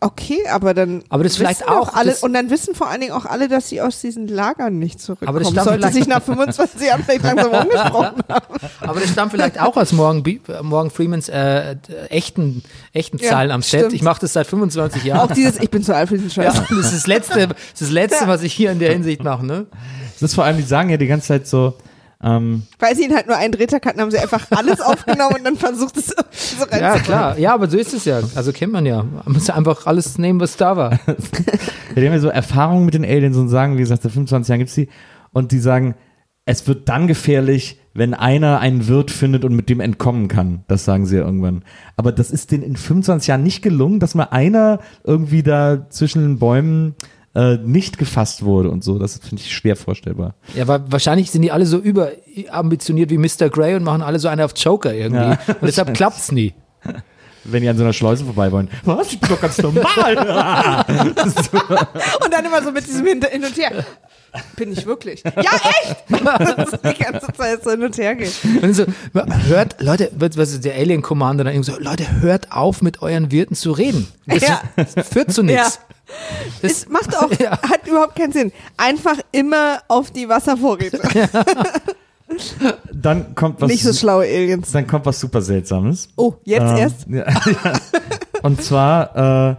[0.00, 3.12] okay, aber dann Aber das vielleicht auch, alle, das- und dann wissen vor allen Dingen
[3.12, 5.28] auch alle, dass sie aus diesen Lagern nicht zurückkommen.
[5.28, 8.56] Aber das stammt Sollte vielleicht- sich nach 25 Jahren vielleicht langsam umgesprochen haben.
[8.80, 12.62] Aber das stammt vielleicht auch aus Morgan, äh, Morgan Freemans äh, d- echten,
[12.92, 13.80] echten Ja, Zahlen am Set.
[13.80, 13.92] stimmt.
[13.94, 15.28] Ich mache das seit 25 Jahren.
[15.30, 16.54] Auch dieses, ich bin zu alt für diesen Scheiß.
[16.54, 18.28] ja, das ist das Letzte, das, ist das Letzte Ja.
[18.28, 19.44] was ich hier in der Hinsicht mache.
[19.44, 19.66] Ne?
[20.20, 21.74] Das ist vor allem, die sagen ja die ganze Zeit so,
[22.22, 25.44] ähm, Weil sie ihn halt nur einen Drehtag hatten, haben sie einfach alles aufgenommen und
[25.44, 26.14] dann versucht es so
[26.64, 26.80] reinzukommen.
[26.80, 27.38] Ja, klar.
[27.38, 28.20] Ja, aber so ist es ja.
[28.34, 29.04] Also kennt man ja.
[29.04, 30.92] Man muss einfach alles nehmen, was da war.
[30.92, 31.14] ja,
[31.96, 34.58] die haben ja so Erfahrungen mit den Aliens und sagen, wie gesagt, seit 25 Jahren
[34.58, 34.88] gibt's die.
[35.32, 35.94] Und die sagen,
[36.44, 40.64] es wird dann gefährlich, wenn einer einen Wirt findet und mit dem entkommen kann.
[40.66, 41.62] Das sagen sie ja irgendwann.
[41.96, 46.22] Aber das ist denen in 25 Jahren nicht gelungen, dass mal einer irgendwie da zwischen
[46.22, 46.94] den Bäumen
[47.38, 48.98] äh, nicht gefasst wurde und so.
[48.98, 50.34] Das finde ich schwer vorstellbar.
[50.56, 53.48] Ja, weil wahrscheinlich sind die alle so überambitioniert wie Mr.
[53.48, 55.22] Grey und machen alle so eine auf Joker irgendwie.
[55.22, 55.38] Ja.
[55.46, 56.54] Und deshalb klappt's nie.
[57.44, 58.68] Wenn die an so einer Schleuse vorbei wollen.
[58.84, 59.12] Was?
[59.12, 59.84] Ich bin doch ganz normal.
[62.24, 63.84] Und dann immer so mit diesem Hin hin und her.
[64.56, 65.22] Bin ich wirklich?
[65.24, 65.32] Ja,
[65.82, 65.96] echt!
[66.38, 68.32] Das ist die ganze Zeit so hin und her geht.
[68.62, 68.84] Und so,
[69.46, 73.54] hört, Leute, was der Alien Commander dann irgendwie so, Leute, hört auf mit euren Wirten
[73.54, 74.08] zu reden.
[74.26, 74.62] Das, Ja.
[74.76, 75.80] das führt zu nichts.
[76.62, 77.52] Das, Es macht auch, Ja.
[77.62, 78.52] hat überhaupt keinen Sinn.
[78.76, 81.00] Einfach immer auf die Wasservorräte.
[82.92, 83.70] Dann kommt was.
[83.70, 84.70] Nicht so schlaue Aliens.
[84.72, 86.08] dann kommt was super Seltsames.
[86.16, 87.06] Oh, jetzt Ähm, erst?
[87.08, 87.72] Ja, ja.
[88.42, 89.56] Und zwar,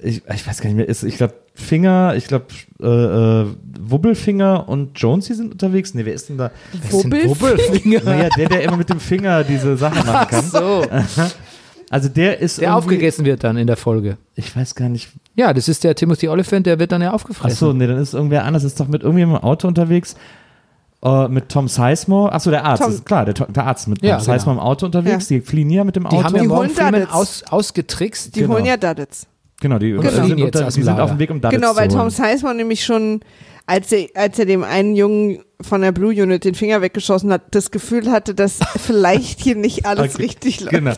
[0.00, 2.46] äh, ich, ich weiß gar nicht mehr, ist, ich glaube, Finger, ich glaube,
[2.80, 3.46] äh, äh,
[3.80, 5.92] Wubbelfinger und Jonesy sind unterwegs.
[5.94, 6.50] Nee, wer ist denn da?
[6.90, 8.00] Wubbelfinger.
[8.04, 10.44] Naja, der, der immer mit dem Finger diese Sachen machen kann.
[10.44, 10.84] So,
[11.90, 14.18] Also der ist der aufgegessen wird dann in der Folge.
[14.34, 15.08] Ich weiß gar nicht.
[15.36, 17.56] Ja, das ist der Timothy Oliphant, der wird dann ja Ach aufgefressen.
[17.56, 18.62] so, nee, dann ist irgendwer anders.
[18.62, 20.14] Ist doch mit irgendjemandem im Auto unterwegs.
[21.02, 22.32] Äh, mit Tom Sizemore.
[22.32, 22.82] Ach so, der Arzt.
[22.82, 24.52] Tom- ist klar, der, der Arzt mit Tom Ja, Sizemore genau.
[24.52, 25.28] im Auto unterwegs.
[25.28, 26.24] Die fliehen ja mit dem Die Auto.
[26.24, 27.12] haben ja Die Duddits.
[27.12, 28.34] aus, ausgetrickst.
[28.36, 28.54] Die Genau.
[28.54, 29.26] holen ja Duddits.
[29.60, 31.96] Genau, die, fliehen sind, unter, die sind auf dem Weg, um Duddits Genau, weil zu
[31.96, 32.10] Tom.
[32.10, 33.20] Sizemore nämlich schon,
[33.66, 37.54] als er, als er dem einen Jungen von der Blue Unit den Finger weggeschossen hat,
[37.54, 40.72] das Gefühl hatte, dass vielleicht hier nicht alles Okay, richtig läuft.
[40.72, 40.94] Genau.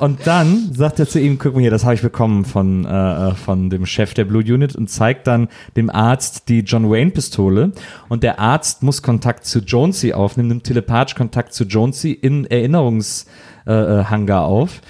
[0.00, 3.30] Und dann sagt er zu ihm, guck mal hier, das habe ich bekommen von, äh,
[3.30, 7.10] äh, von dem Chef der Blue Unit und zeigt dann dem Arzt die John Wayne
[7.10, 7.72] Pistole
[8.08, 14.44] und der Arzt muss Kontakt zu Jonesy aufnehmen, nimmt telepathisch Kontakt zu Jonesy in Erinnerungshangar
[14.44, 14.80] äh, auf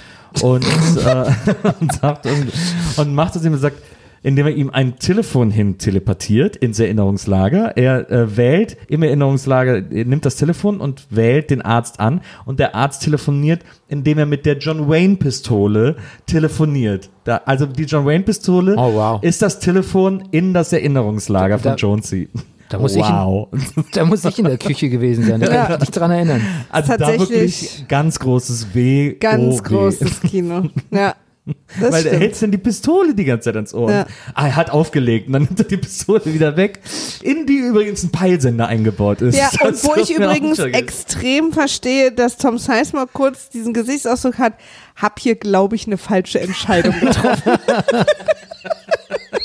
[0.43, 1.25] und, äh,
[1.81, 2.53] und sagt irgendwie-
[2.97, 3.77] und macht es ihm und sagt,
[4.21, 7.77] indem er ihm ein Telefon hin telepathiert ins Erinnerungslager.
[7.77, 12.59] Er äh, wählt im Erinnerungslager, er nimmt das Telefon und wählt den Arzt an und
[12.59, 15.95] der Arzt telefoniert, indem er mit der John Wayne Pistole
[16.27, 17.11] telefoniert.
[17.25, 19.23] Da, also die John Wayne Pistole Oh, wow.
[19.23, 22.29] ist das Telefon in das Erinnerungslager von Da- Jonesy.
[22.69, 23.49] Da muss, ich wow.
[23.53, 25.41] in, da muss ich in der Küche gewesen sein.
[25.41, 26.43] Da kann ich mich dran erinnern.
[26.69, 29.15] also da Tatsächlich wirklich ganz großes W.
[29.15, 30.65] Ganz großes Kino.
[30.91, 31.15] Ja.
[31.81, 32.21] Das Weil er stimmt.
[32.21, 33.91] hält dann die Pistole die ganze Zeit ans Ohr.
[33.91, 34.07] Ja.
[34.35, 36.81] Ah, er hat aufgelegt und dann nimmt er die Pistole wieder weg,
[37.23, 39.35] in die übrigens ein Peilsender eingebaut ist.
[39.35, 44.37] Ja, und Das wo ist ich übrigens extrem verstehe, dass Tom Sizemore kurz diesen Gesichtsausdruck
[44.39, 44.55] hat,
[44.97, 47.53] hab hier, glaube ich, eine falsche Entscheidung getroffen.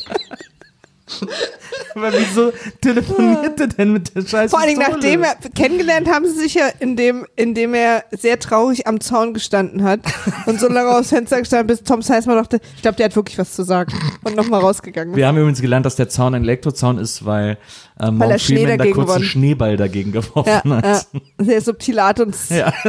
[1.95, 2.51] Aber wieso
[2.81, 4.97] telefoniert er denn mit der scheiß Vor allen Dingen, Pistole?
[5.17, 9.83] nachdem er, kennengelernt haben sie sich ja, indem, indem er sehr traurig am Zaun gestanden
[9.83, 9.99] hat
[10.45, 13.37] und so lange aufs Fenster gestanden, bis Tom Sizemore dachte, ich glaube, der hat wirklich
[13.37, 13.93] was zu sagen
[14.23, 15.17] und nochmal rausgegangen ist.
[15.17, 17.57] Wir haben übrigens gelernt, dass der Zaun ein Elektrozaun ist, weil,
[17.99, 21.07] äh, er Schnee Freeman da kurz einen Schneeball dagegen geworfen Ja, hat.
[21.13, 22.73] ja, sehr subtil Art und Ja.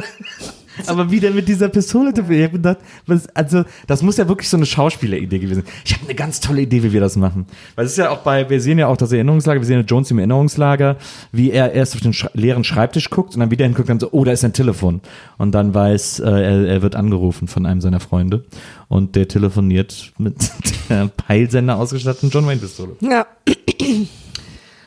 [0.86, 4.48] Aber wie der mit dieser Pistole, ich hab gedacht, was, also das muss ja wirklich
[4.48, 5.72] so eine Schauspieleridee gewesen sein.
[5.84, 7.46] Ich habe eine ganz tolle Idee, wie wir das machen.
[7.76, 9.84] Weil es ist ja auch bei, wir sehen ja auch das Erinnerungslager, wir sehen ja
[9.84, 10.96] Jones im Erinnerungslager,
[11.32, 14.08] wie er erst auf den Sch leeren Schreibtisch guckt und dann wieder hinguckt und dann
[14.08, 15.00] so, oh, da ist ein Telefon.
[15.38, 18.44] Und dann weiß, äh, er, er wird angerufen von einem seiner Freunde
[18.88, 20.50] und der telefoniert mit
[20.88, 22.96] der Peilsender ausgestatteten John Wayne Pistole.
[23.00, 23.26] ja,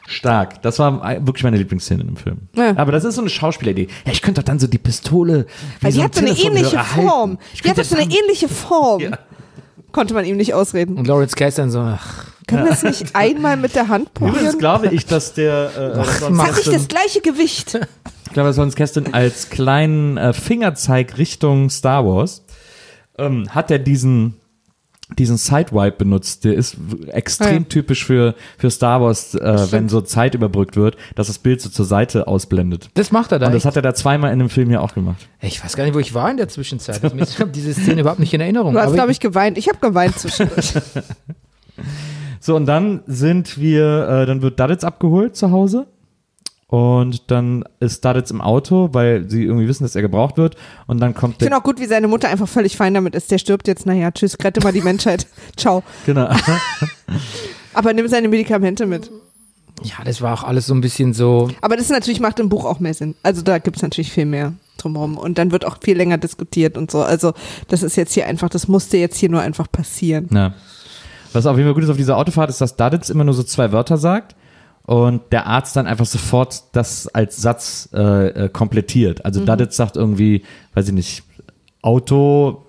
[0.10, 0.62] Stark.
[0.62, 2.38] Das war wirklich meine Lieblingsszene im Film.
[2.56, 2.76] Ja.
[2.78, 3.88] Aber das ist so eine Schauspielidee.
[4.06, 5.46] Ja, ich könnte doch dann so die Pistole.
[5.82, 6.80] weil die ein hat so eine ähnliche.
[6.80, 7.38] Form.
[7.64, 9.02] Die hat so eine dann- ähnliche Form.
[9.02, 9.20] Ja.
[9.92, 10.98] Konnte man ihm nicht ausreden.
[10.98, 14.58] Und Lawrence Kasdan so, ach, Können wir es nicht einmal mit der Hand Übrigens probieren?
[14.60, 17.76] glaube ich, dass der äh, Das Lawrence hat nicht das gleiche Gewicht.
[18.28, 22.44] ich glaube, dass Lawrence Kasdan als kleinen äh, Fingerzeig Richtung Star Wars
[23.18, 24.36] ähm, hat er diesen
[25.18, 26.78] diesen Sidewipe benutzt, der ist
[27.08, 27.70] extrem ja.
[27.70, 31.70] typisch für, für Star Wars, äh, wenn so Zeit überbrückt wird, dass das Bild so
[31.70, 32.90] zur Seite ausblendet.
[32.94, 33.48] das macht er da.
[33.48, 35.30] Und das hat er da zweimal in dem Film ja auch gemacht.
[35.42, 37.04] ich weiß gar nicht, wo ich war in der Zwischenzeit.
[37.04, 38.74] Also, Ich habe diese Szene überhaupt nicht in Erinnerung.
[38.74, 39.58] Du hast, glaube ich, geweint.
[39.58, 40.74] Ich habe geweint zwischendurch.
[42.40, 45.88] So, und dann sind wir, äh, dann wird Duddits abgeholt zu Hause.
[46.70, 50.58] Und dann ist Duddits im Auto, weil sie irgendwie wissen, dass er gebraucht wird.
[50.86, 51.46] Und dann kommt Ich der.
[51.48, 53.32] finde auch gut, wie seine Mutter einfach völlig fein damit ist.
[53.32, 55.28] Der stirbt jetzt, naja, tschüss, rette mal die Menschheit.
[55.56, 55.82] Ciao.
[56.06, 56.28] Genau.
[57.74, 59.10] Aber nimm seine Medikamente mit.
[59.84, 61.50] ja, das war auch alles so ein bisschen so.
[61.62, 63.16] Aber das natürlich macht im Buch auch mehr Sinn.
[63.24, 65.18] Also da gibt es natürlich viel mehr drumherum.
[65.18, 67.02] Und dann wird auch viel länger diskutiert und so.
[67.02, 67.34] Also
[67.70, 70.28] das ist jetzt hier einfach, das musste jetzt hier nur einfach passieren.
[70.32, 70.54] Na.
[71.34, 73.44] Was auf jeden Fall gut ist auf dieser Autofahrt, ist, dass Duddits immer nur so
[73.44, 74.36] zwei Wörter sagt.
[74.88, 79.26] Und der Arzt dann einfach sofort das als Satz äh, äh, komplettiert.
[79.26, 80.44] Also Duddits sagt irgendwie,
[80.76, 81.24] weiß ich nicht,
[81.82, 82.64] Auto,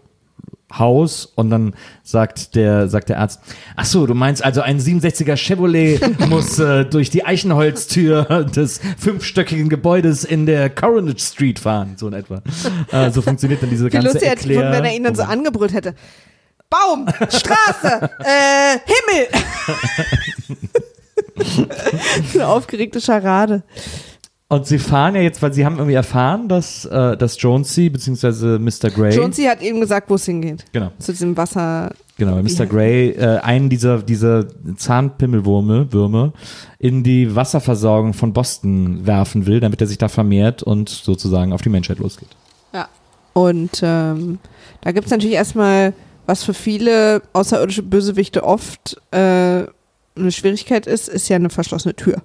[0.76, 3.40] Haus und dann sagt der, sagt der Arzt,
[3.76, 9.68] ach so, du meinst also ein 67er Chevrolet muss äh, durch die Eichenholztür des fünfstöckigen
[9.68, 12.42] Gebäudes in der Coronage Street fahren, so in etwa.
[12.90, 15.72] Äh, so funktioniert dann diese Wie ganze lustig hätte wenn er ihn dann so angebrüllt
[15.72, 15.94] hätte.
[16.68, 19.28] Baum, Straße, äh, Himmel.
[22.34, 23.62] Eine aufgeregte Scharade.
[24.50, 28.58] Und sie fahren ja jetzt, weil sie haben irgendwie erfahren, dass, äh, dass Jonesy bzw.
[28.58, 28.88] Mr.
[28.88, 30.64] Grey, Jonesy hat ihm gesagt, wo es hingeht.
[30.72, 31.90] genau, Zu diesem Wasser.
[32.16, 32.50] genau, weil Mr.
[32.60, 32.64] Ja.
[32.64, 34.46] Grey äh, einen dieser, dieser
[34.76, 36.32] Zahnpimmelwürme Würme
[36.78, 41.60] in die Wasserversorgung von Boston werfen will, damit er sich da vermehrt und sozusagen auf
[41.60, 42.30] die Menschheit losgeht.
[42.72, 42.88] Ja.
[43.34, 44.38] Und ähm,
[44.80, 45.92] da gibt es natürlich erstmal,
[46.24, 49.64] was für viele außerirdische Bösewichte oft äh,
[50.20, 52.22] eine Schwierigkeit ist, ist ja eine verschlossene Tür.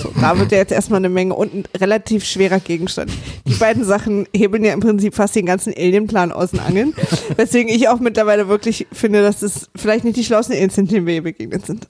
[0.00, 3.10] So, da wird ja jetzt erstmal eine Menge und ein relativ schwerer Gegenstand.
[3.46, 6.94] Die beiden Sachen hebeln ja im Prinzip fast den ganzen Alien-Plan aus den Angeln.
[7.36, 11.06] Weswegen ich auch mittlerweile wirklich finde, dass es vielleicht nicht die schlauesten Aliens sind, denen
[11.06, 11.88] wir hier begegnet sind.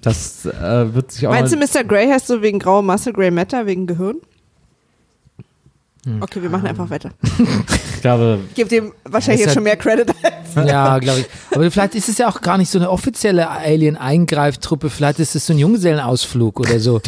[0.00, 1.84] Das äh, wird sich auch Meinst du, Mr.
[1.84, 4.16] Grey heißt so wegen grauer Masse, Grey Matter, wegen Gehirn?
[6.06, 6.22] Hm.
[6.22, 7.10] Okay, wir machen einfach weiter.
[7.94, 10.34] ich glaube, Ich gebe dem wahrscheinlich jetzt schon mehr Credit als.
[10.68, 11.26] Ja, glaube ich.
[11.54, 14.88] Aber vielleicht ist es ja auch gar nicht so eine offizielle Alien-Eingreiftruppe.
[14.88, 17.00] Vielleicht ist es so ein Junggesellenausflug oder so.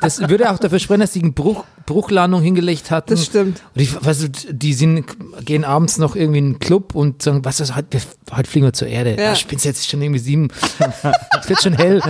[0.00, 3.10] Das würde auch dafür sprechen, dass die eine Bruch, Bruchlandung hingelegt hatten.
[3.10, 3.62] Das stimmt.
[3.74, 5.04] Und ich, weißt du, die sind,
[5.44, 7.98] gehen abends noch irgendwie in einen Club und sagen, was ist heute,
[8.30, 9.16] heute fliegen wir zur Erde.
[9.18, 9.32] Ja.
[9.32, 10.48] Ich bin's jetzt schon irgendwie sieben.
[11.40, 12.02] Es wird schon hell.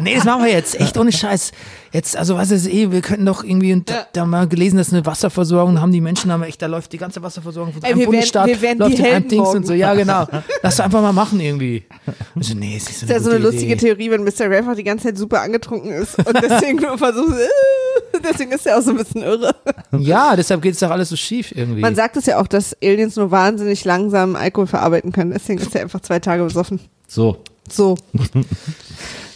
[0.00, 0.78] Nee, das machen wir jetzt.
[0.78, 1.52] Echt ohne Scheiß.
[1.92, 4.06] Jetzt, also was ist eh, wir könnten doch irgendwie, und Ja.
[4.12, 6.98] da haben wir gelesen, dass eine Wasserversorgung haben die Menschen, haben echt, da läuft die
[6.98, 9.42] ganze Wasserversorgung von Ey, einem wir werden- Bundesstaat, wir werden läuft die in einem Dings
[9.44, 9.56] morgen.
[9.58, 9.72] und so.
[9.74, 10.26] Ja, genau.
[10.62, 11.84] Lass einfach mal machen irgendwie.
[12.34, 14.48] Und so, nee, es ist, Das ist ja so eine lustige Theorie, wenn Mr.
[14.48, 17.91] Grey einfach die ganze Zeit super angetrunken ist und deswegen nur versucht, äh,
[18.30, 19.54] deswegen ist er auch so ein bisschen irre.
[19.98, 21.80] Ja, deshalb geht es doch alles so schief irgendwie.
[21.80, 25.74] Man sagt es ja auch, dass Aliens nur wahnsinnig langsam Alkohol verarbeiten können, deswegen ist
[25.74, 26.80] er einfach zwei Tage besoffen.
[27.06, 27.38] so.
[27.70, 27.96] So,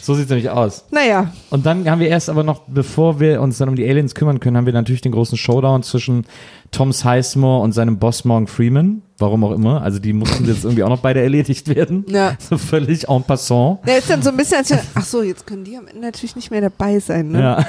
[0.01, 0.85] So sieht es nämlich aus.
[0.91, 4.15] naja, Und dann haben wir erst aber noch, bevor wir uns dann um die Aliens
[4.15, 6.25] kümmern können, haben wir natürlich den großen Showdown zwischen
[6.71, 9.01] Tom Sizemore und seinem Boss Morgan Freeman.
[9.19, 9.81] Warum auch immer.
[9.81, 12.05] Also die mussten jetzt irgendwie auch noch beide erledigt werden.
[12.07, 12.35] Ja.
[12.49, 13.79] So völlig en passant.
[13.87, 16.01] der ist dann so ein bisschen, als wenn- ach so, jetzt können die am Ende
[16.01, 17.41] natürlich nicht mehr dabei sein, ne?
[17.41, 17.65] Ja.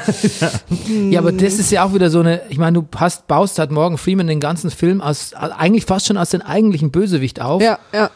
[1.10, 3.70] Ja, aber das ist ja auch wieder so eine, ich meine, du hast, baust halt
[3.70, 7.62] Morgan Freeman den ganzen Film aus, eigentlich fast schon aus den eigentlichen Bösewicht auf.
[7.62, 8.10] Ja, ja.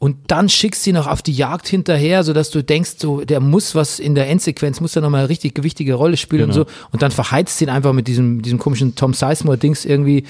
[0.00, 3.40] Und dann schickst du ihn noch auf die Jagd hinterher, sodass du denkst, so, der
[3.40, 6.60] muss was in der Endsequenz, muss da nochmal eine richtig gewichtige Rolle spielen Genau.
[6.60, 6.74] und so.
[6.92, 10.24] Und dann verheizt ihn einfach mit diesem, diesem komischen Tom Sizemore-Dings irgendwie.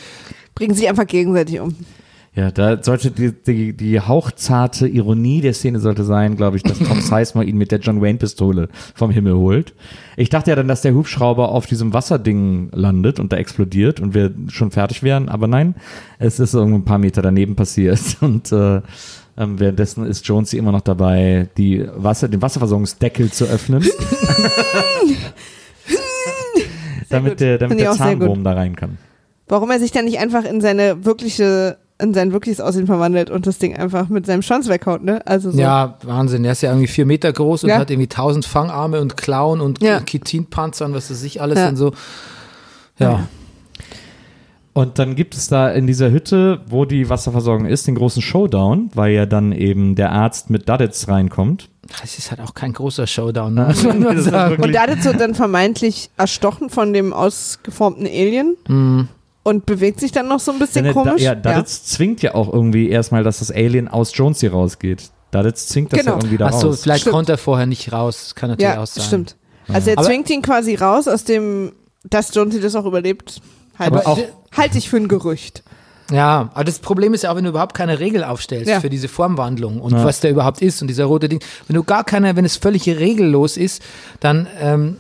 [0.54, 1.74] Bringen sich einfach gegenseitig um.
[2.34, 6.78] Ja, da sollte die, die, die hauchzarte Ironie der Szene sollte sein, glaube ich, dass
[6.78, 9.74] Tom Sizemore ihn mit der John Wayne Pistole vom Himmel holt.
[10.16, 14.14] Ich dachte ja dann, dass der Hubschrauber auf diesem Wasserding landet und da explodiert und
[14.14, 15.74] wir schon fertig wären, aber nein,
[16.20, 18.82] es ist irgendwo ein paar Meter daneben passiert und äh,
[19.38, 23.82] ähm, währenddessen ist Jonesy immer noch dabei, die Wasser, den Wasserversorgungsdeckel zu öffnen.
[27.08, 27.92] damit der, damit der.
[27.92, 28.98] Zahnwurm da rein kann.
[29.48, 33.46] Warum er sich dann nicht einfach in seine wirkliche, in sein wirkliches Aussehen verwandelt und
[33.46, 35.26] das Ding einfach mit seinem Schwanz weghaut, ne?
[35.26, 35.58] Also so.
[35.58, 36.44] Ja, Wahnsinn.
[36.44, 37.78] Er ist ja irgendwie vier Meter groß und Ja.
[37.78, 40.00] hat irgendwie tausend Fangarme und Klauen und Ja.
[40.00, 41.68] Chitinpanzer und was weiß ich alles Ja.
[41.68, 41.92] und so.
[42.98, 43.26] Ja.
[44.78, 48.90] Und dann gibt es da in dieser Hütte, wo die Wasserversorgung ist, den großen Showdown,
[48.94, 51.68] weil ja dann eben der Arzt mit Duddits reinkommt.
[52.00, 53.74] Das ist halt auch kein großer Showdown, ne?
[54.60, 59.08] Und Daditz wird dann vermeintlich erstochen von dem ausgeformten Alien
[59.42, 61.22] und bewegt sich dann noch so ein bisschen Denn der- komisch.
[61.22, 65.10] Ja, Duddits zwingt ja auch irgendwie erstmal, dass das Alien aus Jonesy rausgeht.
[65.32, 66.12] Duddits zwingt das Genau.
[66.12, 66.82] ja irgendwie da Achso, raus.
[66.82, 67.14] vielleicht Stimmt.
[67.16, 68.26] konnte er vorher nicht raus.
[68.26, 69.04] Das kann natürlich ja, auch sein.
[69.04, 69.36] stimmt.
[69.72, 71.72] Also er Aber- zwingt ihn quasi raus aus dem,
[72.04, 73.40] dass Jonesy das auch überlebt.
[73.78, 73.94] Halt,
[74.56, 75.62] halte ich für ein Gerücht.
[76.10, 78.80] Ja, aber das Problem ist ja auch, wenn du überhaupt keine Regel aufstellst Ja.
[78.80, 80.04] für diese Formwandlung und Ja.
[80.04, 81.40] was der überhaupt ist und dieser rote Ding.
[81.66, 83.82] Wenn du gar keine, wenn es völlig regellos ist,
[84.20, 84.96] dann, ähm,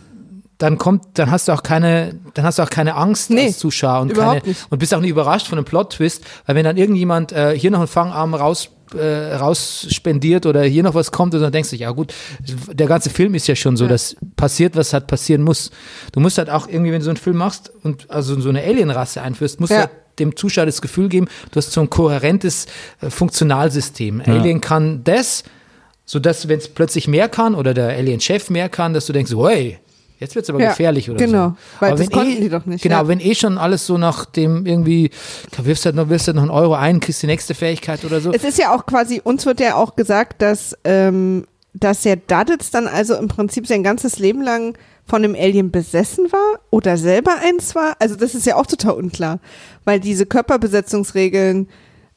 [0.58, 3.58] dann kommt, dann hast du auch keine, dann hast du auch keine Angst Nee, als
[3.58, 4.66] Zuschauer und überhaupt keine, nicht.
[4.70, 7.78] und bist auch nicht überrascht von einem Plot-Twist, weil wenn dann irgendjemand äh, hier noch
[7.78, 11.90] einen Fangarm raus äh, rausspendiert oder hier noch was kommt und dann denkst du, ja
[11.90, 12.12] gut,
[12.72, 15.70] der ganze Film ist ja schon so, dass passiert, was halt passieren muss.
[16.12, 18.62] Du musst halt auch irgendwie, wenn du so einen Film machst und also so eine
[18.62, 19.80] Alienrasse einführst, musst du Ja.
[19.82, 22.66] halt dem Zuschauer das Gefühl geben, du hast so ein kohärentes
[23.00, 24.20] äh, Funktionalsystem.
[24.26, 25.44] Alien kann das,
[26.04, 29.78] sodass, wenn es plötzlich mehr kann oder der Alien-Chef mehr kann, dass du denkst, hey,
[30.18, 31.48] jetzt wird es aber Ja, gefährlich oder genau.
[31.48, 31.56] so.
[31.80, 33.08] Weil Aber das konnten eh, die doch nicht, Genau, ja.
[33.08, 35.10] wenn eh schon alles so nach dem irgendwie,
[35.56, 38.04] da wirfst du halt noch, wirfst halt noch einen Euro ein, kriegst die nächste Fähigkeit
[38.04, 38.32] oder so.
[38.32, 42.70] Es ist ja auch quasi, uns wird ja auch gesagt, dass, ähm, dass der Duddits
[42.70, 44.76] dann also im Prinzip sein ganzes Leben lang
[45.06, 47.96] von dem Alien besessen war oder selber eins war.
[47.98, 49.40] Also das ist ja auch total unklar,
[49.84, 51.68] weil diese Körperbesetzungsregeln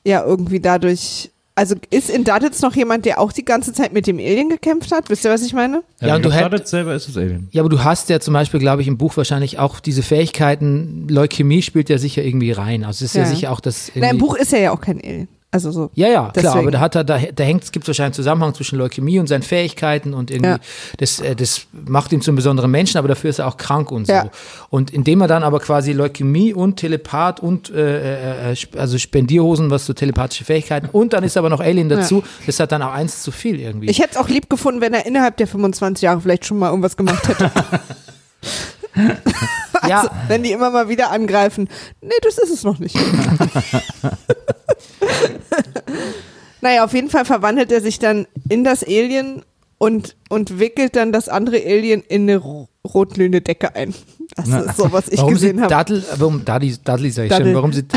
[0.04, 1.32] ja irgendwie dadurch,
[1.62, 4.92] also ist in Duddits noch jemand, der auch die ganze Zeit mit dem Alien gekämpft
[4.92, 5.10] hat?
[5.12, 5.84] Wisst ihr, was ich meine?
[6.02, 7.48] Ja, und du hätt- Duddits selber ist das Alien.
[7.52, 11.08] Ja, aber du hast ja zum Beispiel, glaube ich, im Buch wahrscheinlich auch diese Fähigkeiten,
[11.08, 12.84] Leukämie spielt ja sicher irgendwie rein.
[12.84, 13.30] Also es ist ja, Ja.
[13.30, 13.92] sicher auch das.
[13.94, 15.28] Na, im Buch ist er ja auch kein Alien.
[15.54, 15.92] Also so.
[15.96, 16.60] Ja, ja, klar, Deswegen.
[16.60, 19.28] aber da hat er, da, da hängt, es gibt wahrscheinlich einen Zusammenhang zwischen Leukämie und
[19.28, 20.60] seinen Fähigkeiten und irgendwie, Ja.
[20.98, 23.92] das, äh, das macht ihn zu einem besonderen Menschen, aber dafür ist er auch krank
[23.92, 24.14] und so.
[24.14, 24.30] Ja.
[24.70, 29.70] Und indem er dann aber quasi Leukämie und Telepath und, äh, äh, äh, also Spendierhosen,
[29.72, 32.94] was so telepathische Fähigkeiten und dann ist aber noch Alien dazu, das hat dann auch
[32.94, 33.90] eins zu viel irgendwie.
[33.90, 36.70] Ich hätte es auch lieb gefunden, wenn er innerhalb der 25 Jahre vielleicht schon mal
[36.70, 37.52] irgendwas gemacht hätte.
[38.96, 41.68] ja, Also, wenn die immer mal wieder angreifen.
[42.02, 42.96] Nee, das ist es noch nicht.
[46.62, 49.44] naja, auf jeden Fall verwandelt er sich dann in das Alien
[49.78, 53.94] und, und wickelt dann das andere Alien in eine ro- rotglühende Decke ein.
[54.36, 55.70] Das ist so, was ich warum gesehen habe.
[55.70, 57.46] Daddle, warum Dudley, Dudley sag ich Duddle.
[57.48, 57.92] schon, warum sieht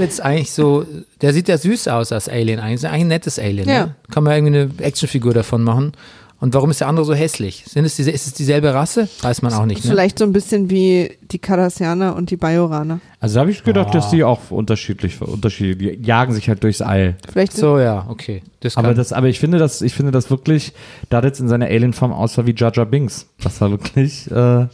[0.00, 0.84] jetzt eigentlich so,
[1.20, 3.86] der sieht ja süß aus als Alien eigentlich, ist eigentlich ein nettes Alien, Ja.
[3.86, 3.94] ne?
[4.10, 5.92] kann man irgendwie eine Actionfigur davon machen,
[6.38, 7.64] Und warum ist der andere so hässlich?
[7.66, 9.08] Sind es diese, ist es dieselbe Rasse?
[9.22, 9.82] Weiß man auch nicht.
[9.84, 9.90] Ne?
[9.90, 13.00] Vielleicht so ein bisschen wie die Cardassianer und die Bajoraner.
[13.20, 13.92] Also da habe ich gedacht, Ah.
[13.92, 17.16] dass die auch unterschiedlich, unterschiedlich, die jagen sich halt durchs All.
[17.32, 18.42] Vielleicht sind So, ja, okay.
[18.60, 20.72] Das Aber das, aber ich finde das, ich finde das wirklich,
[21.08, 23.28] da das in seiner Alien-Form aussah wie Jar Jar Binks.
[23.42, 24.66] Das war wirklich, äh,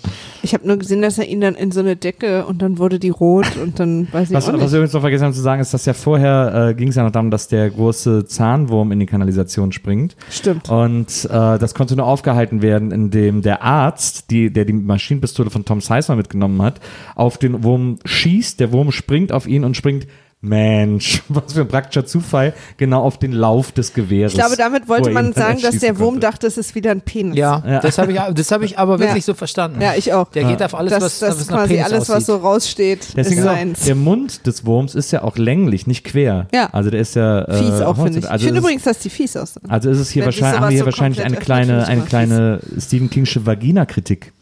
[0.43, 2.99] Ich habe nur gesehen, dass er ihn dann in so eine Decke und dann wurde
[2.99, 4.71] die rot und dann weiß ich was, auch was nicht.
[4.73, 7.05] wir übrigens noch vergessen haben zu sagen, ist, dass ja vorher äh, ging es ja
[7.05, 10.17] noch darum, dass der große Zahnwurm in die Kanalisation springt.
[10.31, 10.69] Stimmt.
[10.69, 15.65] Und äh, das konnte nur aufgehalten werden, indem der Arzt, die, der die Maschinenpistole von
[15.65, 16.81] Tom Sizemore mitgenommen hat,
[17.15, 18.61] auf den Wurm schießt.
[18.61, 20.07] Der Wurm springt auf ihn und springt.
[20.45, 24.33] Mensch, was für ein praktischer Zufall, genau auf den Lauf des Gewehres.
[24.33, 26.27] Ich glaube, damit wo wollte man sagen, dass der Wurm konnte.
[26.27, 27.37] dachte, es ist wieder ein Penis.
[27.37, 27.79] ja, Ja.
[27.81, 29.33] das habe ich, das hab ich aber wirklich Ja.
[29.33, 29.81] so verstanden.
[29.81, 30.29] Ja, ich auch.
[30.33, 32.27] Der geht auf alles, dass was, das was nach quasi Penis alles, was aussieht.
[32.27, 33.81] so raussteht, Deswegen ist seins.
[33.85, 36.49] der Mund des Wurms ist ja auch länglich, nicht quer.
[36.53, 36.69] Ja.
[36.73, 38.29] Also der ist ja äh, Fies auch, finde ich.
[38.29, 39.63] Also ich finde übrigens, dass die fies aussehen.
[39.71, 42.61] Also ist es hier Wenn wahrscheinlich, haben wir hier so wahrscheinlich eine kleine, eine kleine
[42.79, 44.33] Stephen Kingsche Vagina-Kritik.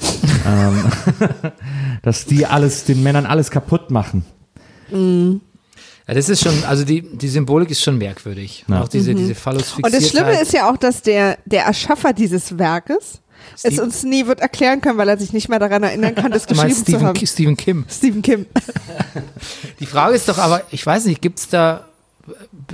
[0.46, 0.84] ähm,
[2.02, 4.24] dass die alles, den Männern alles kaputt machen.
[4.92, 8.64] Ja, das ist schon, also die, die Symbolik ist schon merkwürdig.
[8.68, 8.82] Ja.
[8.82, 12.58] Auch diese, diese phallus Und das Schlimme ist ja auch, dass der, der Erschaffer dieses
[12.58, 13.20] Werkes
[13.54, 16.30] es Steve- uns nie wird erklären können, weil er sich nicht mehr daran erinnern kann,
[16.32, 17.14] das geschrieben zu Stephen, haben.
[17.14, 17.84] Ki- Stephen Kim.
[17.88, 18.46] Stephen Kim.
[19.80, 21.86] Die Frage ist doch aber, ich weiß nicht, gibt es da,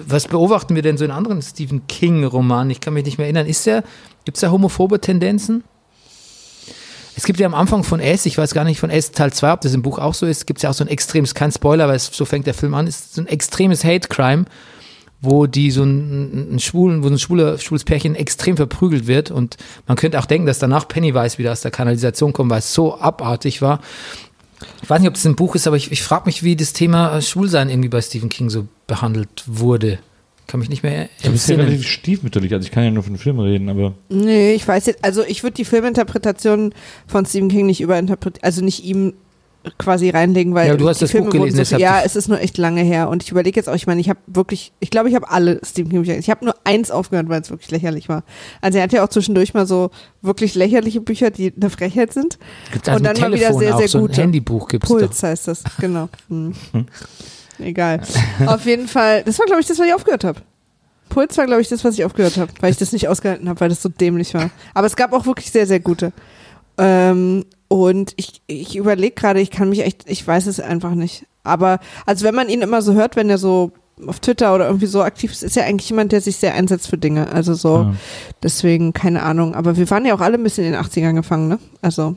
[0.07, 2.71] was beobachten wir denn so in anderen Stephen King-Romanen?
[2.71, 3.47] Ich kann mich nicht mehr erinnern.
[3.47, 3.85] Ist der,
[4.25, 5.63] gibt es da homophobe Tendenzen?
[7.19, 9.55] Es gibt ja am Anfang von S, ich weiß gar nicht von S Teil 2,
[9.55, 11.51] ob das im Buch auch so ist, gibt es ja auch so ein extremes, kein
[11.51, 14.45] Spoiler, weil es, so fängt der Film an, ist so ein extremes Hate-Crime,
[15.23, 19.31] wo die so ein, ein schwulen, wo so ein schwuler, schwules Pärchen extrem verprügelt wird
[19.31, 19.57] und
[19.87, 23.01] man könnte auch denken, dass danach Pennywise wieder aus der Kanalisation kommt, weil es so
[23.01, 23.81] abartig war.
[24.83, 26.75] Ich weiß nicht, ob das ein Buch ist, aber ich, ich frage mich, wie das
[26.75, 30.01] Thema äh, Schwulsein irgendwie bei Stephen King so behandelt wurde.
[30.47, 33.15] Kann mich nicht mehr Du bist ja relativ stiefmütterlich, also ich kann ja nur von
[33.15, 36.73] den Filmen reden, aber Nee, ich weiß jetzt, also ich würde die Filminterpretation
[37.07, 39.15] von Stephen King nicht überinterpretieren, also nicht ihm
[39.79, 42.17] quasi reinlegen, weil Ja, du hast die das Buch Filme gelesen, wurden so Ja, es
[42.17, 44.73] ist nur echt lange her und ich überlege jetzt auch, ich meine, ich habe wirklich,
[44.81, 47.51] ich glaube, ich habe alle Stephen King Bücher, ich habe nur eins aufgehört, weil es
[47.51, 48.23] wirklich lächerlich war.
[48.61, 49.91] Also er hat ja auch zwischendurch mal so
[50.23, 52.39] wirklich lächerliche Bücher, die eine Frechheit sind.
[52.73, 54.23] Gibt und dann mal wieder sehr, sehr so ein gute.
[54.23, 56.09] Handybuch gibt's Puls heißt das, genau.
[56.29, 56.55] Hm.
[57.59, 58.01] Egal.
[58.47, 60.41] Auf jeden Fall, das war, glaube ich, das, was ich aufgehört habe.
[61.09, 63.61] Puls war, glaube ich, das, was ich aufgehört habe, weil ich das nicht ausgehalten habe,
[63.61, 64.51] weil das so dämlich war.
[64.75, 66.13] Aber es gab auch wirklich sehr, sehr gute.
[66.79, 71.25] Ähm, und ich, ich überlege gerade, ich kann mich echt, ich weiß es einfach nicht.
[71.45, 73.73] Aber, also wenn man ihn immer so hört, wenn er so
[74.07, 76.89] auf Twitter oder irgendwie so aktiv ist, ist er eigentlich jemand, der sich sehr einsetzt
[76.89, 77.29] für Dinge.
[77.33, 77.95] Also so, Ja.
[78.43, 79.55] deswegen, keine Ahnung.
[79.55, 81.59] Aber wir waren ja auch alle ein bisschen in den 80ern gefangen, ne?
[81.81, 82.15] Also,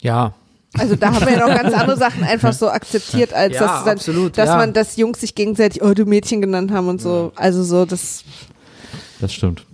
[0.00, 0.32] Ja,
[0.78, 3.84] also da haben wir ja noch ganz andere Sachen einfach so akzeptiert, als Ja, dass,
[3.84, 4.56] dann, absolut, dass ja.
[4.56, 7.32] man, dass Jungs sich gegenseitig, oh, du Mädchen genannt haben und so.
[7.36, 8.24] Also so, das
[9.20, 9.64] das stimmt.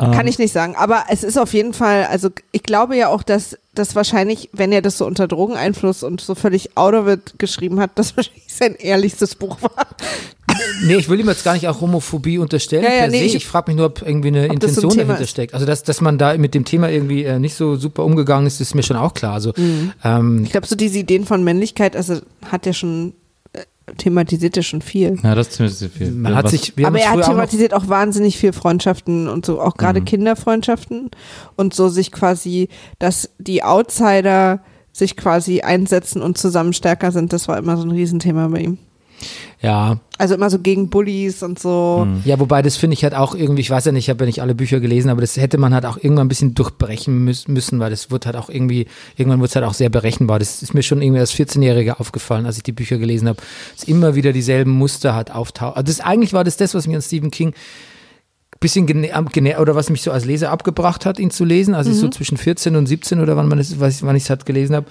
[0.00, 0.74] Kann Ähm, ich nicht sagen.
[0.76, 4.72] Aber es ist auf jeden Fall, also ich glaube ja auch, dass das wahrscheinlich, wenn
[4.72, 8.44] er das so unter Drogeneinfluss und so völlig out of it geschrieben hat, das wahrscheinlich
[8.48, 9.86] sein ehrlichstes Buch war.
[10.84, 13.24] nee, ich will ihm jetzt gar nicht auch Homophobie unterstellen Ja, ja, per nee, se.
[13.24, 15.30] ich- Ich, frage mich nur, ob irgendwie eine Ob das so ein Intention dahinter ist.
[15.30, 15.54] steckt.
[15.54, 18.60] Also, dass, dass man da mit dem Thema irgendwie äh, nicht so super umgegangen ist,
[18.60, 19.34] ist mir schon auch klar.
[19.34, 19.92] Also, Mhm.
[20.02, 22.16] ähm, Ich glaube, so diese Ideen von Männlichkeit, also
[22.50, 23.12] hat er schon,
[23.96, 25.18] thematisiert er schon viel.
[25.22, 26.10] Ja, das sehr viel.
[26.10, 29.60] man hat sich, Aber er hat früher auch thematisiert auch, wahnsinnig viel Freundschaften und so,
[29.60, 29.78] auch Mhm.
[29.78, 31.10] gerade Kinderfreundschaften
[31.56, 32.68] und so sich quasi,
[32.98, 34.60] dass die Outsider
[34.92, 38.78] sich quasi einsetzen und zusammen stärker sind, das war immer so ein Riesenthema bei ihm.
[39.60, 42.06] Ja, Also immer so gegen Bullies und so.
[42.08, 42.22] Mhm.
[42.24, 44.26] Ja, wobei das finde ich halt auch irgendwie, ich weiß ja nicht, ich habe ja
[44.26, 47.48] nicht alle Bücher gelesen, aber das hätte man halt auch irgendwann ein bisschen durchbrechen müß,
[47.48, 48.86] müssen, weil das wird halt auch irgendwie,
[49.16, 50.38] irgendwann wird es halt auch sehr berechenbar.
[50.38, 53.40] Das ist mir schon irgendwie als 14-Jähriger aufgefallen, als ich die Bücher gelesen habe,
[53.76, 55.76] dass immer wieder dieselben Muster hat auftauchen.
[55.76, 57.52] Also das, eigentlich war das das, was mich an Stephen King
[58.60, 61.74] bisschen gene am- gene oder was mich so als Leser abgebracht hat, ihn zu lesen,
[61.74, 64.24] als ich so zwischen 14 und 17 oder wann man es, weiß ich, wann ich
[64.24, 64.86] es halt gelesen habe,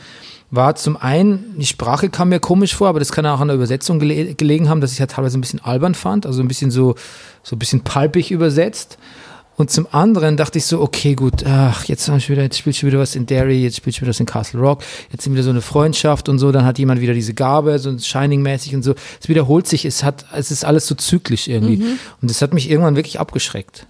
[0.51, 3.55] war zum einen, die Sprache kam mir komisch vor, aber das kann auch an der
[3.55, 6.71] Übersetzung gele gelegen haben, dass ich halt teilweise ein bisschen albern fand, also ein bisschen
[6.71, 6.95] so,
[7.43, 8.97] so ein bisschen palpig übersetzt.
[9.57, 12.99] Und zum anderen dachte ich so, okay, gut, ach, jetzt, wieder, jetzt spielt schon wieder
[12.99, 15.49] was in Derry, jetzt spielt schon wieder was in Castle Rock, jetzt sind wieder so
[15.49, 18.95] eine Freundschaft und so, dann hat jemand wieder diese Gabe, so Shining-mäßig und so.
[19.21, 21.84] Es wiederholt sich, es hat, es ist alles so zyklisch irgendwie.
[22.21, 23.85] Und das hat mich irgendwann wirklich abgeschreckt.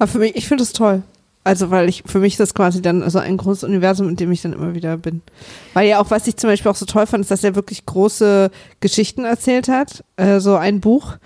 [0.00, 1.04] Aber für mich, ich finde es toll.
[1.44, 4.30] Also, weil ich, für mich ist das quasi dann so ein großes Universum, in dem
[4.30, 5.22] ich dann immer wieder bin.
[5.74, 7.84] Weil ja auch, was ich zum Beispiel auch so toll fand, ist, dass er wirklich
[7.84, 8.50] große
[8.80, 11.16] Geschichten erzählt hat, äh, so ein Buch.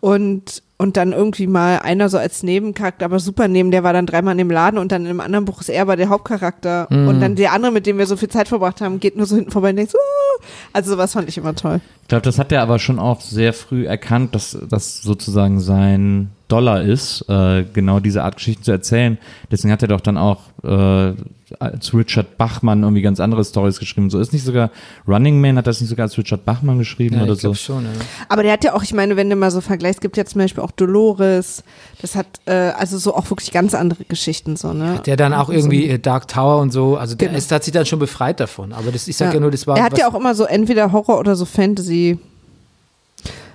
[0.00, 4.06] Und, und dann irgendwie mal einer so als Nebencharakter, aber super neben, der war dann
[4.06, 6.86] dreimal in dem Laden und dann in einem anderen Buch ist er aber der Hauptcharakter.
[7.08, 9.34] Und dann der andere, mit dem wir so viel Zeit verbracht haben, geht nur so
[9.34, 11.80] hinten vorbei und denkt, so, "Ah." also sowas fand ich immer toll.
[12.02, 16.30] Ich glaube, das hat er aber schon auch sehr früh erkannt, dass das sozusagen sein
[16.48, 19.18] doller ist, äh, genau diese Art Geschichten zu erzählen.
[19.50, 21.12] Deswegen hat er doch dann auch äh,
[21.60, 24.10] als Richard Bachmann irgendwie ganz andere Stories geschrieben.
[24.10, 24.70] So ist nicht sogar
[25.06, 27.54] Running Man, hat das nicht sogar als Richard Bachmann geschrieben Ja, oder ich so?
[27.54, 27.90] schon, ja.
[28.28, 30.40] Aber der hat ja auch, ich meine, wenn du mal so vergleichst, gibt ja zum
[30.40, 31.64] Beispiel auch Dolores.
[32.02, 35.00] Das hat äh, also so auch wirklich ganz andere Geschichten so, ne?
[35.06, 37.38] Der dann auch irgendwie äh, Dark Tower und so, also der Genau.
[37.38, 38.72] ist, hat sich dann schon befreit davon.
[38.72, 39.76] Aber das, ich sag ja, nur, das war.
[39.78, 42.18] Er hat was- ja auch immer so entweder Horror oder so Fantasy.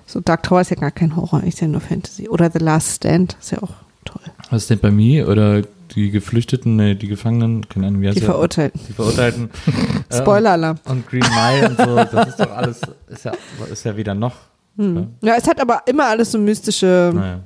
[0.06, 2.28] So Dark Tower ist ja gar kein Horror, ist ja nur Fantasy.
[2.30, 3.72] Oder The Last Stand ist ja auch
[4.06, 4.22] toll.
[4.50, 5.62] Was denn bei mir oder
[5.96, 8.22] die Geflüchteten, nee, die Gefangenen, keine Ahnung, wie heißt Die?
[8.26, 8.82] Verurteilten.
[8.88, 9.50] Die Verurteilten.
[10.10, 10.78] Äh, Spoiler-Alarm.
[10.86, 13.32] Und Green Mile und so, das ist doch alles, ist ja,
[13.72, 14.36] ist ja wieder noch.
[14.78, 15.08] Hm.
[15.22, 17.40] Ja, es hat aber immer alles so mystische, Naja.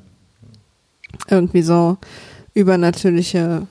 [1.29, 1.97] irgendwie so
[2.53, 3.67] übernatürliche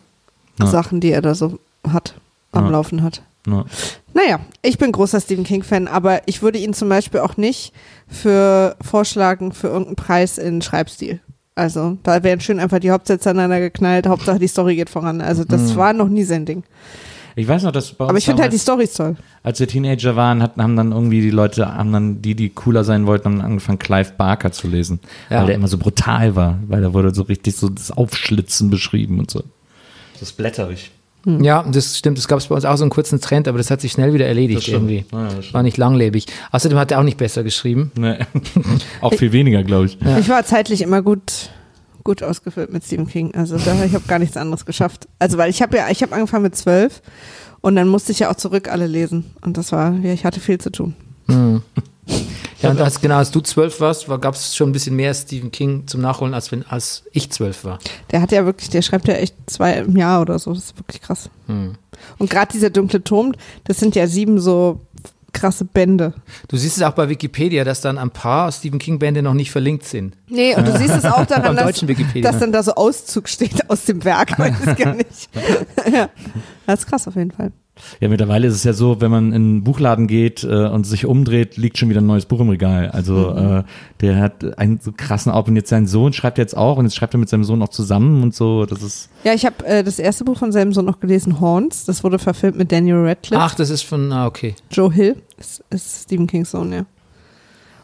[0.58, 0.66] Ja.
[0.66, 2.14] Sachen, die er da so hat,
[2.52, 2.70] am Ja.
[2.70, 3.22] Laufen hat.
[3.47, 3.64] Ja.
[4.14, 7.73] Naja, ich bin großer Stephen King-Fan, aber ich würde ihn zum Beispiel auch nicht
[8.09, 11.20] für vorschlagen für irgendeinen Preis in Schreibstil.
[11.55, 15.23] Also, da wären schön einfach die Hauptsätze aneinander geknallt, Hauptsache die Story geht voran.
[15.23, 16.64] Also, das war noch nie sein Ding.
[17.39, 19.14] Ich weiß noch, dass bei uns Aber ich finde halt die Storys toll.
[19.43, 22.82] als wir Teenager waren, hatten, haben dann irgendwie die Leute, haben dann die, die cooler
[22.82, 25.01] sein wollten, haben angefangen, Clive Barker zu lesen.
[25.28, 25.40] Ja.
[25.40, 29.18] Weil der immer so brutal war, weil da wurde so richtig so das Aufschlitzen beschrieben
[29.18, 29.43] und so.
[30.14, 30.39] Das ist
[31.27, 31.47] blätterig.
[31.47, 32.19] Ja, das stimmt.
[32.19, 34.12] Das gab es bei uns auch so einen kurzen Trend, aber das hat sich schnell
[34.15, 35.05] wieder erledigt irgendwie.
[35.12, 35.28] Ja.
[35.53, 36.27] War nicht langlebig.
[36.53, 37.93] Außerdem hat er auch nicht besser geschrieben.
[37.97, 38.19] Nee.
[39.01, 39.98] Auch viel weniger, glaube ich.
[40.19, 41.51] Ich war zeitlich immer gut,
[42.05, 43.35] gut ausgefüllt mit Stephen King.
[43.35, 45.09] Also, da, ich habe gar nichts anderes geschafft.
[45.19, 47.03] Also, weil ich habe ja, ich habe angefangen mit zwölf
[47.61, 49.24] und dann musste ich ja auch zurück alle lesen.
[49.43, 50.94] Und das war, ja, ich hatte viel zu tun.
[52.62, 55.52] Ja, und als, genau, als du zwölf warst, gab es schon ein bisschen mehr Stephen
[55.52, 57.78] King zum Nachholen, als wenn als ich zwölf war.
[58.10, 60.54] Der hat ja wirklich, der schreibt ja echt zwei im Jahr oder so.
[60.54, 61.28] Das ist wirklich krass.
[61.46, 63.32] Und gerade dieser dunkle Turm,
[63.64, 64.80] das sind ja sieben so
[65.36, 66.14] krasse Bände.
[66.48, 69.84] Du siehst es auch bei Wikipedia, dass dann ein paar Stephen King-Bände noch nicht verlinkt
[69.84, 70.16] sind.
[70.28, 71.84] Nee, und du siehst es auch daran, dass,
[72.22, 74.38] dass dann da so Auszug steht aus dem Werk.
[74.96, 75.28] Nicht.
[75.92, 76.08] ja.
[76.66, 77.52] Das ist krass auf jeden Fall.
[78.01, 81.07] Ja, mittlerweile ist es ja so, wenn man in einen Buchladen geht äh, und sich
[81.07, 82.90] umdreht, liegt schon wieder ein neues Buch im Regal.
[82.90, 83.65] Also äh,
[84.01, 86.97] der hat einen so krassen Auf und jetzt sein Sohn schreibt jetzt auch und jetzt
[86.97, 88.66] schreibt er mit seinem Sohn auch zusammen und so.
[88.66, 91.85] Das ist Ja, ich habe äh, das erste Buch von seinem Sohn noch gelesen, Horns.
[91.85, 93.43] Das wurde verfilmt mit Daniel Radcliffe.
[93.43, 94.55] Ach, das ist von, ah, okay.
[94.70, 96.86] Joe Hill ist, ist Stephen Kings Sohn, ja.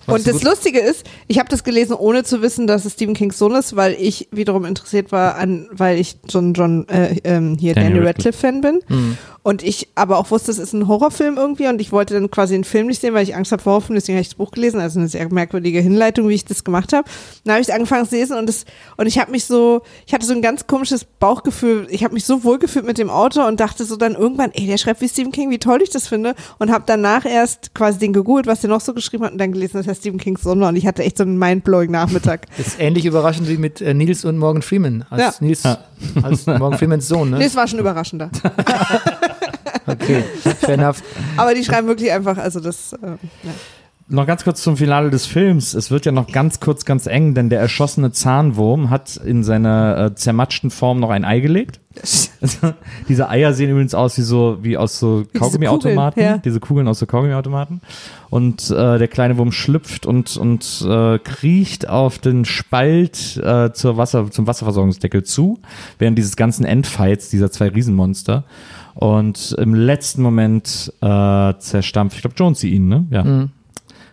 [0.07, 0.45] Und das gut?
[0.45, 3.77] Lustige ist, ich habe das gelesen, ohne zu wissen, dass es Stephen Kings Sohn ist,
[3.77, 8.07] weil ich wiederum interessiert war an, weil ich John John äh, ähm, hier Daniel Daniel
[8.09, 8.39] Radcliffe.
[8.39, 9.17] Fan bin Hm.
[9.43, 12.55] und ich aber auch wusste, es ist ein Horrorfilm irgendwie und ich wollte dann quasi
[12.55, 14.51] den Film nicht sehen, weil ich Angst habe vor Horrorfilmen, deswegen habe ich das Buch
[14.51, 17.09] gelesen, also eine sehr merkwürdige Hinleitung, wie ich das gemacht habe.
[17.45, 18.65] Dann habe ich angefangen zu lesen und das
[18.97, 22.25] und ich habe mich so, ich hatte so ein ganz komisches Bauchgefühl, ich habe mich
[22.25, 25.33] so wohlgefühlt mit dem Autor und dachte so dann irgendwann, ey, der schreibt wie Stephen
[25.33, 28.71] King, wie toll ich das finde und habe danach erst quasi den gegoogelt, was der
[28.71, 30.87] noch so geschrieben hat und dann gelesen, dass er Stephen Kings Sohn war und ich
[30.87, 32.47] hatte echt so einen mindblowing Nachmittag.
[32.57, 35.05] Das ist ähnlich überraschend wie mit äh, Nils und Morgan Freeman.
[35.11, 35.47] Als Ja.
[35.47, 35.63] Nils,
[36.23, 37.45] als Morgan Freemans Sohn, ne?
[37.45, 38.31] es war schon überraschender.
[39.87, 40.23] Okay,
[40.61, 41.03] fair enough.
[41.37, 43.07] Aber die schreiben wirklich einfach, also das, äh,
[43.43, 43.53] ja.
[44.09, 45.75] Noch ganz kurz zum Finale des Films.
[45.75, 50.07] Es wird ja noch ganz kurz ganz eng, denn der erschossene Zahnwurm hat in seiner
[50.07, 51.81] äh, zermatschten Form noch ein Ei gelegt.
[53.09, 56.39] Diese Eier sehen übrigens aus wie so wie aus so diese Kaugummiautomaten, Kugeln, ja.
[56.39, 57.81] diese Kugeln aus so Kaugummiautomaten.
[58.31, 63.97] Und äh, der kleine Wurm schlüpft und und äh, kriecht auf den Spalt äh, zur
[63.97, 65.61] Wasser zum Wasserversorgungsdeckel zu,
[65.99, 68.45] während dieses ganzen Endfights dieser zwei Riesenmonster.
[68.95, 73.07] Und im letzten Moment äh, zerstampft, ich glaube Jonesy ihn, ne?
[73.11, 73.49] Ja.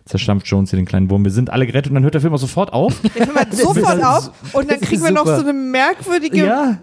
[0.09, 1.23] Zerstampft Jonesy den kleinen Wurm.
[1.23, 2.99] Wir sind alle gerettet und dann hört der Film auch sofort auf.
[3.01, 6.79] Der Film hört sofort auf und dann kriegen wir noch so eine merkwürdige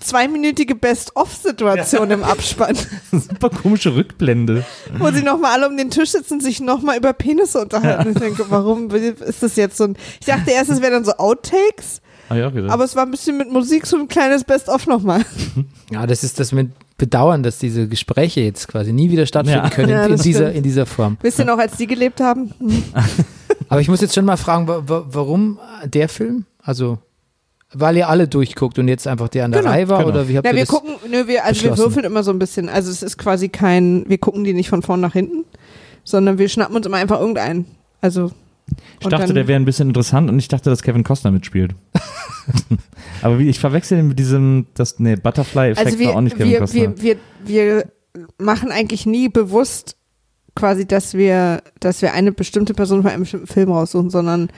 [0.00, 2.76] zweiminütige Best-of-Situation im Abspann,
[3.12, 4.64] super komische Rückblende.
[4.98, 8.08] wo sie nochmal alle um den Tisch sitzen und sich nochmal über Penisse unterhalten.
[8.08, 9.96] Und ich denke, warum ist das jetzt so ein.
[10.20, 12.66] Ich dachte erst, es wären dann so Outtakes, Ah, ja, okay.
[12.68, 15.24] aber es war ein bisschen mit Musik so ein kleines Best-of nochmal.
[15.90, 19.70] Ja, das ist das mit Bedauern, dass diese Gespräche jetzt quasi nie wieder stattfinden Ja.
[19.70, 20.56] können Ja, in, dieser, stimmt.
[20.56, 21.16] in dieser Form.
[21.22, 22.52] Wisst ihr noch, als die gelebt haben?
[22.58, 22.82] Hm.
[23.70, 26.44] Aber ich muss jetzt schon mal fragen, wa wa warum der Film?
[26.62, 26.98] Also,
[27.74, 29.98] weil ihr alle durchguckt und jetzt einfach der an der Genau, Reihe war?
[29.98, 30.10] genau.
[30.10, 30.68] Oder wie habt Ja, ihr wir das?
[30.70, 32.68] gucken, nö, wir, also wir würfeln immer so ein bisschen.
[32.68, 35.44] Also es ist quasi kein, wir gucken die nicht von vorn nach hinten,
[36.04, 37.66] sondern wir schnappen uns immer einfach irgendeinen.
[38.00, 38.30] Also.
[39.00, 41.74] ich dachte, dann- der wäre ein bisschen interessant und ich dachte, dass Kevin Costner mitspielt.
[43.22, 46.36] aber wie, ich verwechsel ihn mit diesem, das, nee, Butterfly-Effekt Also wir, war auch nicht
[46.36, 46.80] Kevin wir, Costner.
[46.96, 47.84] wir, wir, wir
[48.38, 49.96] machen eigentlich nie bewusst
[50.54, 54.48] quasi, dass wir, dass wir eine bestimmte Person für einen bestimmten Film raussuchen, sondern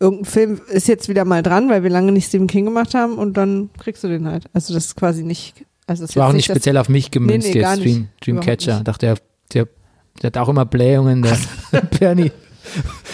[0.00, 3.16] irgendein Film ist jetzt wieder mal dran, weil wir lange nicht Stephen King gemacht haben
[3.18, 4.44] und dann kriegst du den halt.
[4.52, 7.48] Also das ist quasi nicht, also Das war auch nicht das- speziell auf mich gemünzt,
[7.48, 7.80] Nee, nee, jetzt.
[7.82, 8.74] Dream, Dreamcatcher.
[8.74, 8.88] nicht.
[8.88, 9.16] Dachte, der,
[9.52, 9.68] der,
[10.22, 11.36] der hat auch immer Blähungen, der
[11.98, 12.32] Bernie.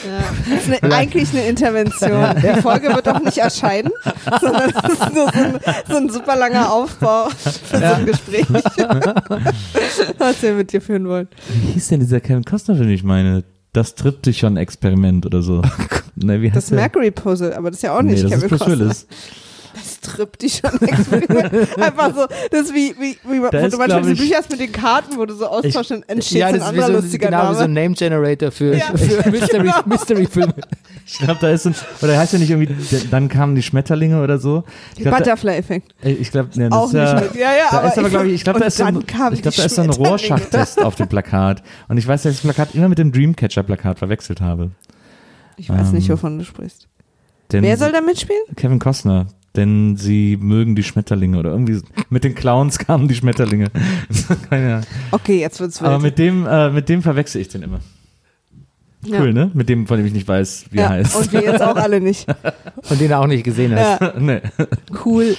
[0.06, 2.24] Ja, das ist eine, eigentlich eine Intervention.
[2.42, 3.90] Die Folge wird auch nicht erscheinen,
[4.40, 8.46] sondern es ist nur so ein, so ein super langer Aufbau für so ein Gespräch,
[10.18, 11.28] was wir mit dir führen wollen.
[11.48, 13.44] Wie hieß denn dieser Kevin Costner-Film, den ich meine?
[13.73, 15.62] Das Triptychon-Experiment oder so.
[16.16, 16.77] ne, wie heißt Das der?
[16.78, 18.78] Mercury Puzzle, aber das ist ja auch Nee, nicht das Kevin ist Costner.
[18.78, 19.07] Willis.
[20.03, 21.79] Das trippt dich schon Experiment.
[21.79, 24.37] Einfach so, das ist wie, wie, wie Da wo ist, du manchmal glaub diese Bücher
[24.37, 26.87] hast mit den Karten, wo du so austauschst und entsteht ja, so das ein anderer
[26.89, 27.65] so, lustiger genau wie so Name.
[27.65, 28.87] ein Name Generator für, Ja.
[28.97, 28.97] für
[29.31, 29.74] Mystery, Genau.
[29.87, 30.55] Mystery Filme.
[31.07, 34.23] Ich glaube, da ist so ein, oder heißt ja nicht irgendwie, dann kamen die Schmetterlinge
[34.23, 34.65] oder so.
[35.03, 35.95] Butterfly-Effekt.
[36.03, 37.41] ich glaube, nee, das Auch ist ja, nicht mit.
[37.41, 39.07] Ja, ja, da aber ist aber, glaube ich, ich glaube, da ist so ein, ich
[39.07, 39.91] glaube, die da ist so ein.
[39.91, 41.62] Rohrschachtest auf dem Plakat.
[41.89, 44.70] Und ich weiß, dass ich das Plakat immer mit dem Dreamcatcher-Plakat verwechselt habe.
[45.57, 46.89] Ich weiß nicht, Ähm, wovon du sprichst.
[47.51, 48.41] Wer soll da mitspielen?
[48.57, 49.27] Kevin Costner.
[49.55, 53.69] Denn sie mögen die Schmetterlinge oder irgendwie mit den Clowns kamen die Schmetterlinge.
[54.51, 54.87] Keine Ahnung.
[55.11, 55.91] Okay, jetzt wird's wild.
[55.91, 57.81] Aber mit dem, äh, mit dem verwechsel ich den immer.
[59.05, 59.20] ja.
[59.20, 59.51] Cool, ne?
[59.53, 60.85] Mit dem, von dem ich nicht weiß, wie ja.
[60.85, 61.16] er heißt.
[61.16, 62.27] Und wir jetzt auch alle nicht.
[62.91, 64.01] Und den er auch nicht gesehen hast.
[64.01, 64.41] Ja, nee.
[65.05, 65.37] cool.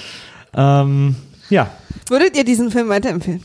[0.54, 1.16] ähm,
[1.50, 1.72] ja,
[2.10, 3.44] Würdet ihr diesen Film weiterempfehlen?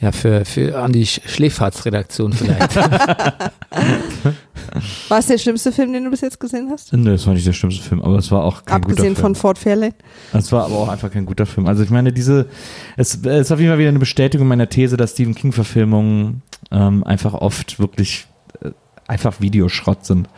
[0.00, 2.76] Ja, für, für an die Sch- Schläferz-Redaktion vielleicht.
[5.08, 6.92] War es der schlimmste Film, den du bis jetzt gesehen hast?
[6.92, 9.34] Nö, das war nicht der schlimmste Film, aber es war auch kein Abgesehen guter von
[9.34, 9.40] Film.
[9.40, 9.94] Fort Fairlane.
[10.32, 11.66] Es war aber auch einfach kein guter Film.
[11.66, 12.46] Also ich meine, diese,
[12.96, 17.04] es, es ist auf jeden Fall wieder eine Bestätigung meiner These, dass Stephen King-Verfilmungen ähm,
[17.04, 18.26] einfach oft wirklich
[18.62, 18.70] äh,
[19.06, 20.28] einfach Videoschrott sind.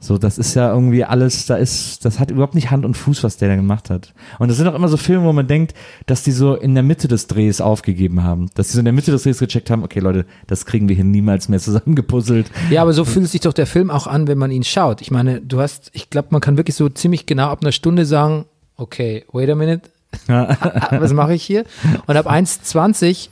[0.00, 3.24] So, das ist ja irgendwie alles, da ist, das hat überhaupt nicht Hand und Fuß,
[3.24, 4.14] was der da gemacht hat.
[4.38, 5.74] Und das sind auch immer so Filme, wo man denkt,
[6.06, 8.48] dass die so in der Mitte des Drehs aufgegeben haben.
[8.54, 10.94] Dass die so in der Mitte des Drehs gecheckt haben, okay Leute, das kriegen wir
[10.94, 12.50] hier niemals mehr zusammengepuzzelt.
[12.70, 15.00] ja, aber so fühlt sich doch der Film auch an, wenn man ihn schaut.
[15.00, 18.04] Ich meine, du hast, ich glaube, man kann wirklich so ziemlich genau ab einer Stunde
[18.06, 18.44] sagen,
[18.76, 19.90] okay, wait a minute,
[20.26, 21.64] was mache ich hier?
[22.06, 23.28] Und ab 1,20,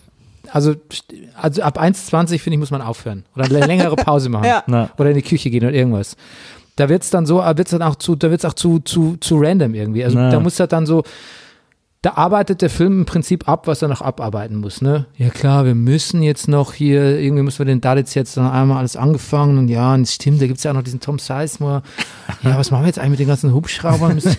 [0.53, 0.75] also,
[1.41, 3.25] also ab 1,20 finde ich, muss man aufhören.
[3.35, 4.47] Oder eine längere Pause machen.
[4.67, 4.91] Ja.
[4.99, 6.17] Oder in die Küche gehen oder irgendwas.
[6.77, 9.75] Da wird's dann so, wird's dann auch zu, da wird's auch zu, zu, zu random
[9.75, 10.05] irgendwie.
[10.05, 10.31] Also Na.
[10.31, 11.03] da muss er dann so,
[12.03, 15.07] da arbeitet der Film im Prinzip ab, was er noch abarbeiten muss, ne?
[15.17, 18.79] Ja klar, wir müssen jetzt noch hier, irgendwie müssen wir den Daddits jetzt noch einmal
[18.79, 21.83] alles angefangen und ja, und stimmt, da gibt's ja auch noch diesen Tom Sizemore.
[22.43, 24.15] Ja, was machen wir jetzt eigentlich mit den ganzen Hubschraubern?
[24.15, 24.37] Müssen-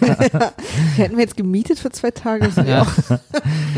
[0.96, 2.48] Hätten wir jetzt gemietet für zwei Tage.
[2.66, 2.88] Ja.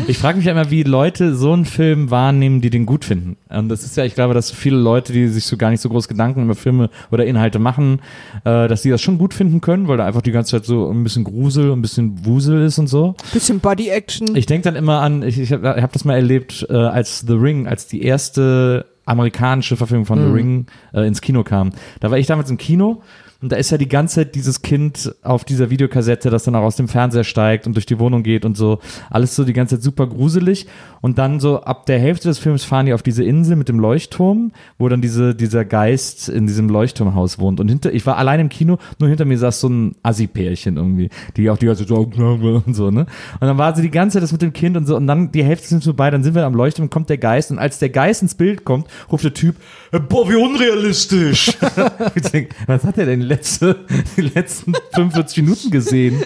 [0.06, 3.36] Ich frage mich ja immer, wie Leute so einen Film wahrnehmen, die den gut finden.
[3.48, 5.88] Und das ist ja, ich glaube, dass viele Leute, die sich so gar nicht so
[5.88, 8.00] groß Gedanken über Filme oder Inhalte machen,
[8.44, 10.88] äh, dass die das schon gut finden können, weil da einfach die ganze Zeit so
[10.90, 13.14] ein bisschen Grusel, ein bisschen Wusel ist und so.
[13.32, 14.36] Bisschen Body-Action.
[14.36, 17.34] Ich denke dann immer an, ich, ich habe hab das mal erlebt, äh, als The
[17.34, 21.70] Ring, als die erste amerikanische Verfilmung von The Ring äh, ins Kino kam.
[22.00, 23.02] Da war ich damals im Kino
[23.42, 26.62] und da ist ja die ganze Zeit dieses Kind auf dieser Videokassette, das dann auch
[26.62, 28.80] aus dem Fernseher steigt und durch die Wohnung geht und so.
[29.08, 30.66] Alles so die ganze Zeit super gruselig.
[31.00, 33.78] Und dann so ab der Hälfte des Films fahren die auf diese Insel mit dem
[33.78, 37.60] Leuchtturm, wo dann diese, dieser Geist in diesem Leuchtturmhaus wohnt.
[37.60, 41.08] Und hinter, ich war allein im Kino, nur hinter mir saß so ein Assi-Pärchen irgendwie,
[41.38, 41.96] die auch die ganze Zeit so
[42.66, 43.06] und so, ne?
[43.40, 44.96] Und dann war sie die ganze Zeit das mit dem Kind und so.
[44.96, 47.50] Und dann die Hälfte sind vorbei, dann sind wir am Leuchtturm, kommt der Geist.
[47.50, 49.56] Und als der Geist ins Bild kommt, ruft der Typ,
[49.92, 51.56] "Äh, boah, wie unrealistisch.
[52.66, 53.86] was hat er denn letzte,
[54.16, 56.22] die letzten 45 Minuten gesehen?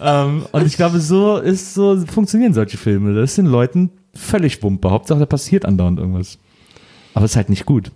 [0.00, 3.14] ähm, und ich glaube, so ist so funktionieren solche Filme.
[3.14, 4.90] Das sind Leuten völlig Wumpe.
[4.90, 6.38] Hauptsache, da passiert andauernd irgendwas.
[7.14, 7.90] Aber es ist halt nicht gut.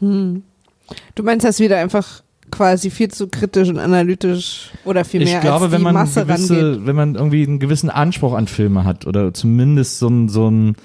[0.00, 5.36] Du meinst, dass wir da einfach quasi viel zu kritisch und analytisch oder viel mehr
[5.36, 6.36] ich glaube, als wenn die man Masse rangeht.
[6.36, 10.50] gewisse, wenn man irgendwie einen gewissen Anspruch an Filme hat oder zumindest so ein, so
[10.50, 10.76] ein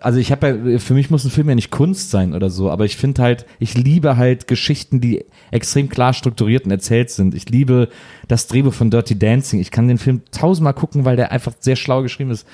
[0.00, 2.70] also ich habe ja, für mich muss ein Film ja nicht Kunst sein oder so,
[2.70, 7.34] aber ich finde halt, ich liebe halt Geschichten, die extrem klar strukturiert und erzählt sind.
[7.34, 7.88] Ich liebe
[8.26, 9.60] das Drehbuch von Dirty Dancing.
[9.60, 12.46] Ich kann den Film tausendmal gucken, weil der einfach sehr schlau geschrieben ist.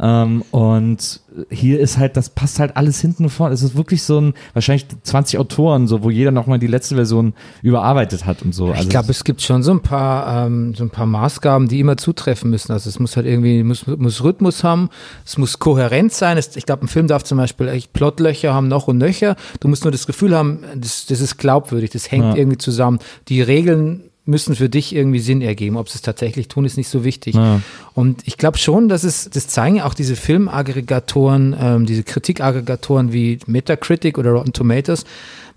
[0.00, 1.20] Ähm, und
[1.50, 3.54] hier ist halt, das passt halt alles hinten und vorne.
[3.54, 7.34] Es ist wirklich so ein, wahrscheinlich 20 Autoren, so, wo jeder nochmal die letzte Version
[7.62, 8.68] überarbeitet hat und so.
[8.68, 11.80] Also Ich glaube, es gibt schon so ein paar, ähm, so ein paar Maßgaben, die
[11.80, 12.70] immer zutreffen müssen.
[12.72, 14.90] Also es muss halt irgendwie, muss, muss Rhythmus haben,
[15.24, 16.38] es muss kohärent sein.
[16.38, 19.34] Es, ich glaube, ein Film darf zum Beispiel echt Plotlöcher haben, noch und nöcher.
[19.60, 22.36] Du musst nur das Gefühl haben, das, das ist glaubwürdig, das hängt Ja.
[22.36, 23.00] irgendwie zusammen.
[23.28, 25.76] Die Regeln müssen für dich irgendwie Sinn ergeben.
[25.76, 27.34] Ob sie es tatsächlich tun, ist nicht so wichtig.
[27.34, 27.60] Ja.
[27.94, 33.12] Und ich glaube schon, dass es, das zeigen ja auch diese Filmaggregatoren, ähm, diese Kritikaggregatoren
[33.12, 35.04] wie Metacritic oder Rotten Tomatoes.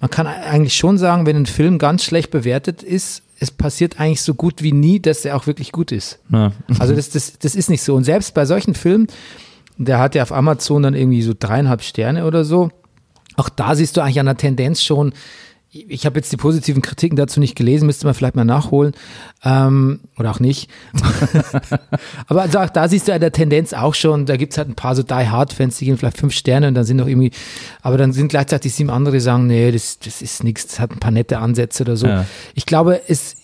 [0.01, 4.21] Man kann eigentlich schon sagen, wenn ein Film ganz schlecht bewertet ist, es passiert eigentlich
[4.21, 6.19] so gut wie nie, dass er auch wirklich gut ist.
[6.31, 6.51] ja.
[6.79, 7.95] Also das, das, das ist nicht so.
[7.95, 9.07] Und selbst bei solchen Filmen,
[9.77, 12.69] der hat ja auf Amazon dann irgendwie so dreieinhalb Sterne oder so,
[13.35, 15.13] auch da siehst du eigentlich an der Tendenz schon,
[15.69, 18.93] ich habe jetzt die positiven Kritiken dazu nicht gelesen, müsste man vielleicht mal nachholen.
[19.43, 20.69] Ähm, oder auch nicht.
[22.27, 24.75] Aber also auch da siehst du ja der Tendenz auch schon, da gibt's halt ein
[24.75, 27.31] paar so Die Hard-Fans, die geben vielleicht fünf Sterne und dann sind noch irgendwie,
[27.81, 30.91] aber dann sind gleichzeitig sieben andere, die sagen, nee, das, das ist nichts, das hat
[30.91, 32.07] ein paar nette Ansätze oder so.
[32.07, 32.25] Ja.
[32.55, 33.35] Ich glaube, es,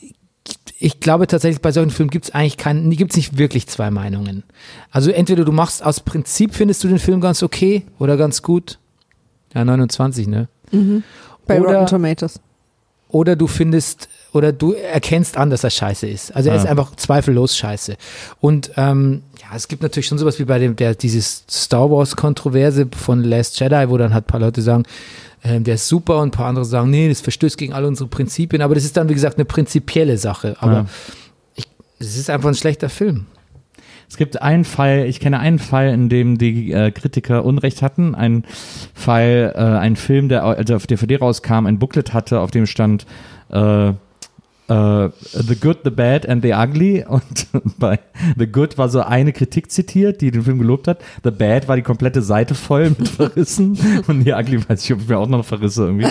[0.80, 4.44] ich glaube tatsächlich, bei solchen Filmen gibt's eigentlich keinen, gibt's nicht wirklich zwei Meinungen.
[4.92, 8.80] Also entweder du machst aus Prinzip, findest du den Film ganz okay oder ganz gut.
[9.54, 10.48] Ja, 29, ne?
[11.48, 12.40] Bei Oder- Rotten Tomatoes.
[13.10, 16.36] oder du findest oder du erkennst an, dass er scheiße ist.
[16.36, 16.72] Also er ist Ja.
[16.72, 17.96] einfach zweifellos scheiße.
[18.42, 22.16] Und ähm, ja, es gibt natürlich schon sowas wie bei dem, der dieses Star Wars
[22.16, 24.84] Kontroverse von Last Jedi, wo dann halt ein paar Leute sagen,
[25.44, 28.10] ähm, der ist super und ein paar andere sagen, nee, das verstößt gegen alle unsere
[28.10, 28.62] Prinzipien.
[28.64, 30.56] Aber das ist dann, wie gesagt, eine prinzipielle Sache.
[30.60, 30.86] Aber Ja.
[31.56, 31.68] ich,
[32.00, 33.28] es ist einfach ein schlechter Film.
[34.10, 38.16] Es gibt einen Fall, ich kenne einen Fall, in dem die äh, Kritiker Unrecht hatten.
[38.16, 38.44] Ein
[38.94, 43.06] Fall, äh, ein Film, der also auf DVD rauskam, ein Booklet hatte, auf dem stand
[43.52, 43.94] äh,
[44.68, 47.06] äh, The Good, The Bad and The Ugly.
[47.08, 47.48] Und
[47.80, 48.00] bei
[48.38, 51.00] The Good war so eine Kritik zitiert, die den Film gelobt hat.
[51.24, 53.78] The Bad war die komplette Seite voll mit Verrissen.
[54.08, 56.08] Und The Ugly weiß ich, ob ich mir auch noch Verrisse irgendwie.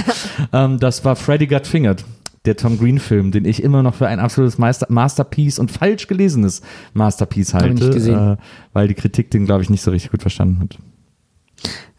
[0.52, 2.04] ähm, das war Freddy Got Fingered.
[2.44, 6.62] Der Tom Green-Film, den ich immer noch für ein absolutes Meister Masterpiece und falsch gelesenes
[6.92, 7.90] Masterpiece halte.
[7.90, 8.36] Äh,
[8.72, 10.78] weil die Kritik den, glaube ich, nicht so richtig gut verstanden hat.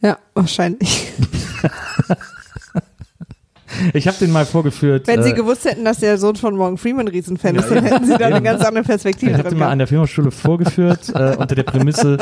[0.01, 1.13] Ja, wahrscheinlich.
[3.93, 5.07] Ich habe den mal vorgeführt.
[5.07, 8.05] Wenn äh, Sie gewusst hätten, dass der Sohn von Morgan Freeman Riesenfan ist, dann hätten
[8.05, 11.35] Sie da eine ganz andere Perspektive ich habe den mal an der Filmhochschule vorgeführt, äh,
[11.35, 12.17] unter der Prämisse,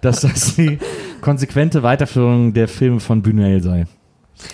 [0.00, 0.78] dass das die
[1.20, 3.86] konsequente Weiterführung der Filme von Buñuel sei.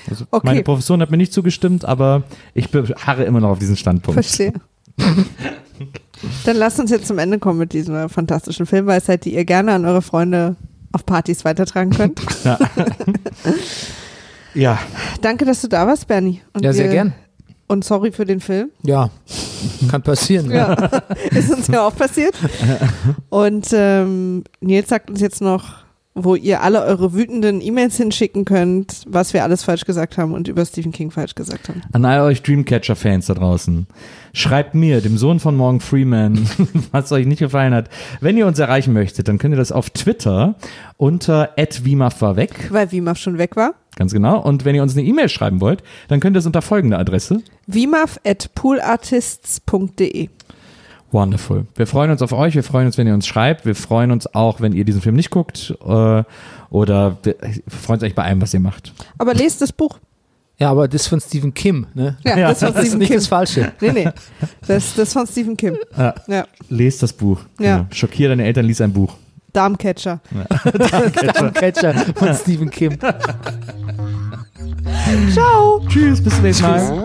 [0.08, 0.46] Also Okay.
[0.46, 2.22] Meine Professorin hat mir nicht zugestimmt, aber
[2.54, 4.14] ich beharre immer noch auf diesen Standpunkt.
[4.14, 4.52] Verstehe.
[6.44, 9.84] Dann lasst uns jetzt zum Ende kommen mit dieser fantastischen Filmweisheit, die ihr gerne an
[9.84, 10.56] eure Freunde
[10.92, 12.20] auf Partys weitertragen könnt.
[14.54, 14.78] Ja,
[15.22, 16.42] Danke, dass du da warst, Bernie.
[16.52, 17.14] Und Ja, sehr gern.
[17.68, 18.70] Und sorry für den Film.
[18.82, 19.08] Ja,
[19.90, 20.48] kann passieren.
[20.48, 20.56] ne?
[20.56, 20.72] Ja,
[21.30, 22.34] ist uns ja auch passiert.
[23.30, 25.81] Und ähm, Nils sagt uns jetzt noch,
[26.14, 30.46] wo ihr alle eure wütenden E-Mails hinschicken könnt, was wir alles falsch gesagt haben und
[30.46, 31.80] über Stephen King falsch gesagt haben.
[31.92, 33.86] an all euch Dreamcatcher-Fans da draußen.
[34.34, 36.46] Schreibt mir, dem Sohn von Morgan Freeman,
[36.92, 37.88] was euch nicht gefallen hat.
[38.20, 40.54] Wenn ihr uns erreichen möchtet, dann könnt ihr das auf Twitter
[40.98, 43.74] unter @wimaf war weg, Weil Wimaf schon weg war.
[43.96, 44.38] ganz genau.
[44.40, 47.42] Und wenn ihr uns eine E-Mail schreiben wollt, dann könnt ihr es unter folgender Adresse.
[47.66, 50.28] Wimaf at poolartists.de.
[51.12, 51.66] Wonderful.
[51.76, 54.34] Wir freuen uns auf euch, wir freuen uns, wenn ihr uns schreibt, wir freuen uns
[54.34, 56.24] auch, wenn ihr diesen Film nicht guckt äh,
[56.70, 57.34] oder wir
[57.68, 58.92] freuen uns eigentlich bei allem, was ihr macht.
[59.18, 59.98] Aber lest das Buch.
[60.58, 62.16] Ja, aber das von Stephen Kim, ne?
[62.24, 63.16] Ja, Ja, das von Das ist Stephen nicht Kim.
[63.16, 63.72] das Falsche.
[63.80, 64.08] Nee, nee.
[64.66, 65.76] Das, das von Stephen Kim.
[65.96, 66.14] Ja.
[66.28, 66.44] Ja.
[66.68, 67.40] Lest das Buch.
[67.58, 67.78] Ja.
[67.78, 67.88] Genau.
[67.92, 69.14] Schockier deine Eltern, lies ein Buch.
[69.52, 70.20] Darmcatcher.
[71.54, 72.96] Catcher von Stephen Kim.
[75.32, 75.80] Ciao.
[75.88, 77.04] Tschüss, bis zum nächsten Mal.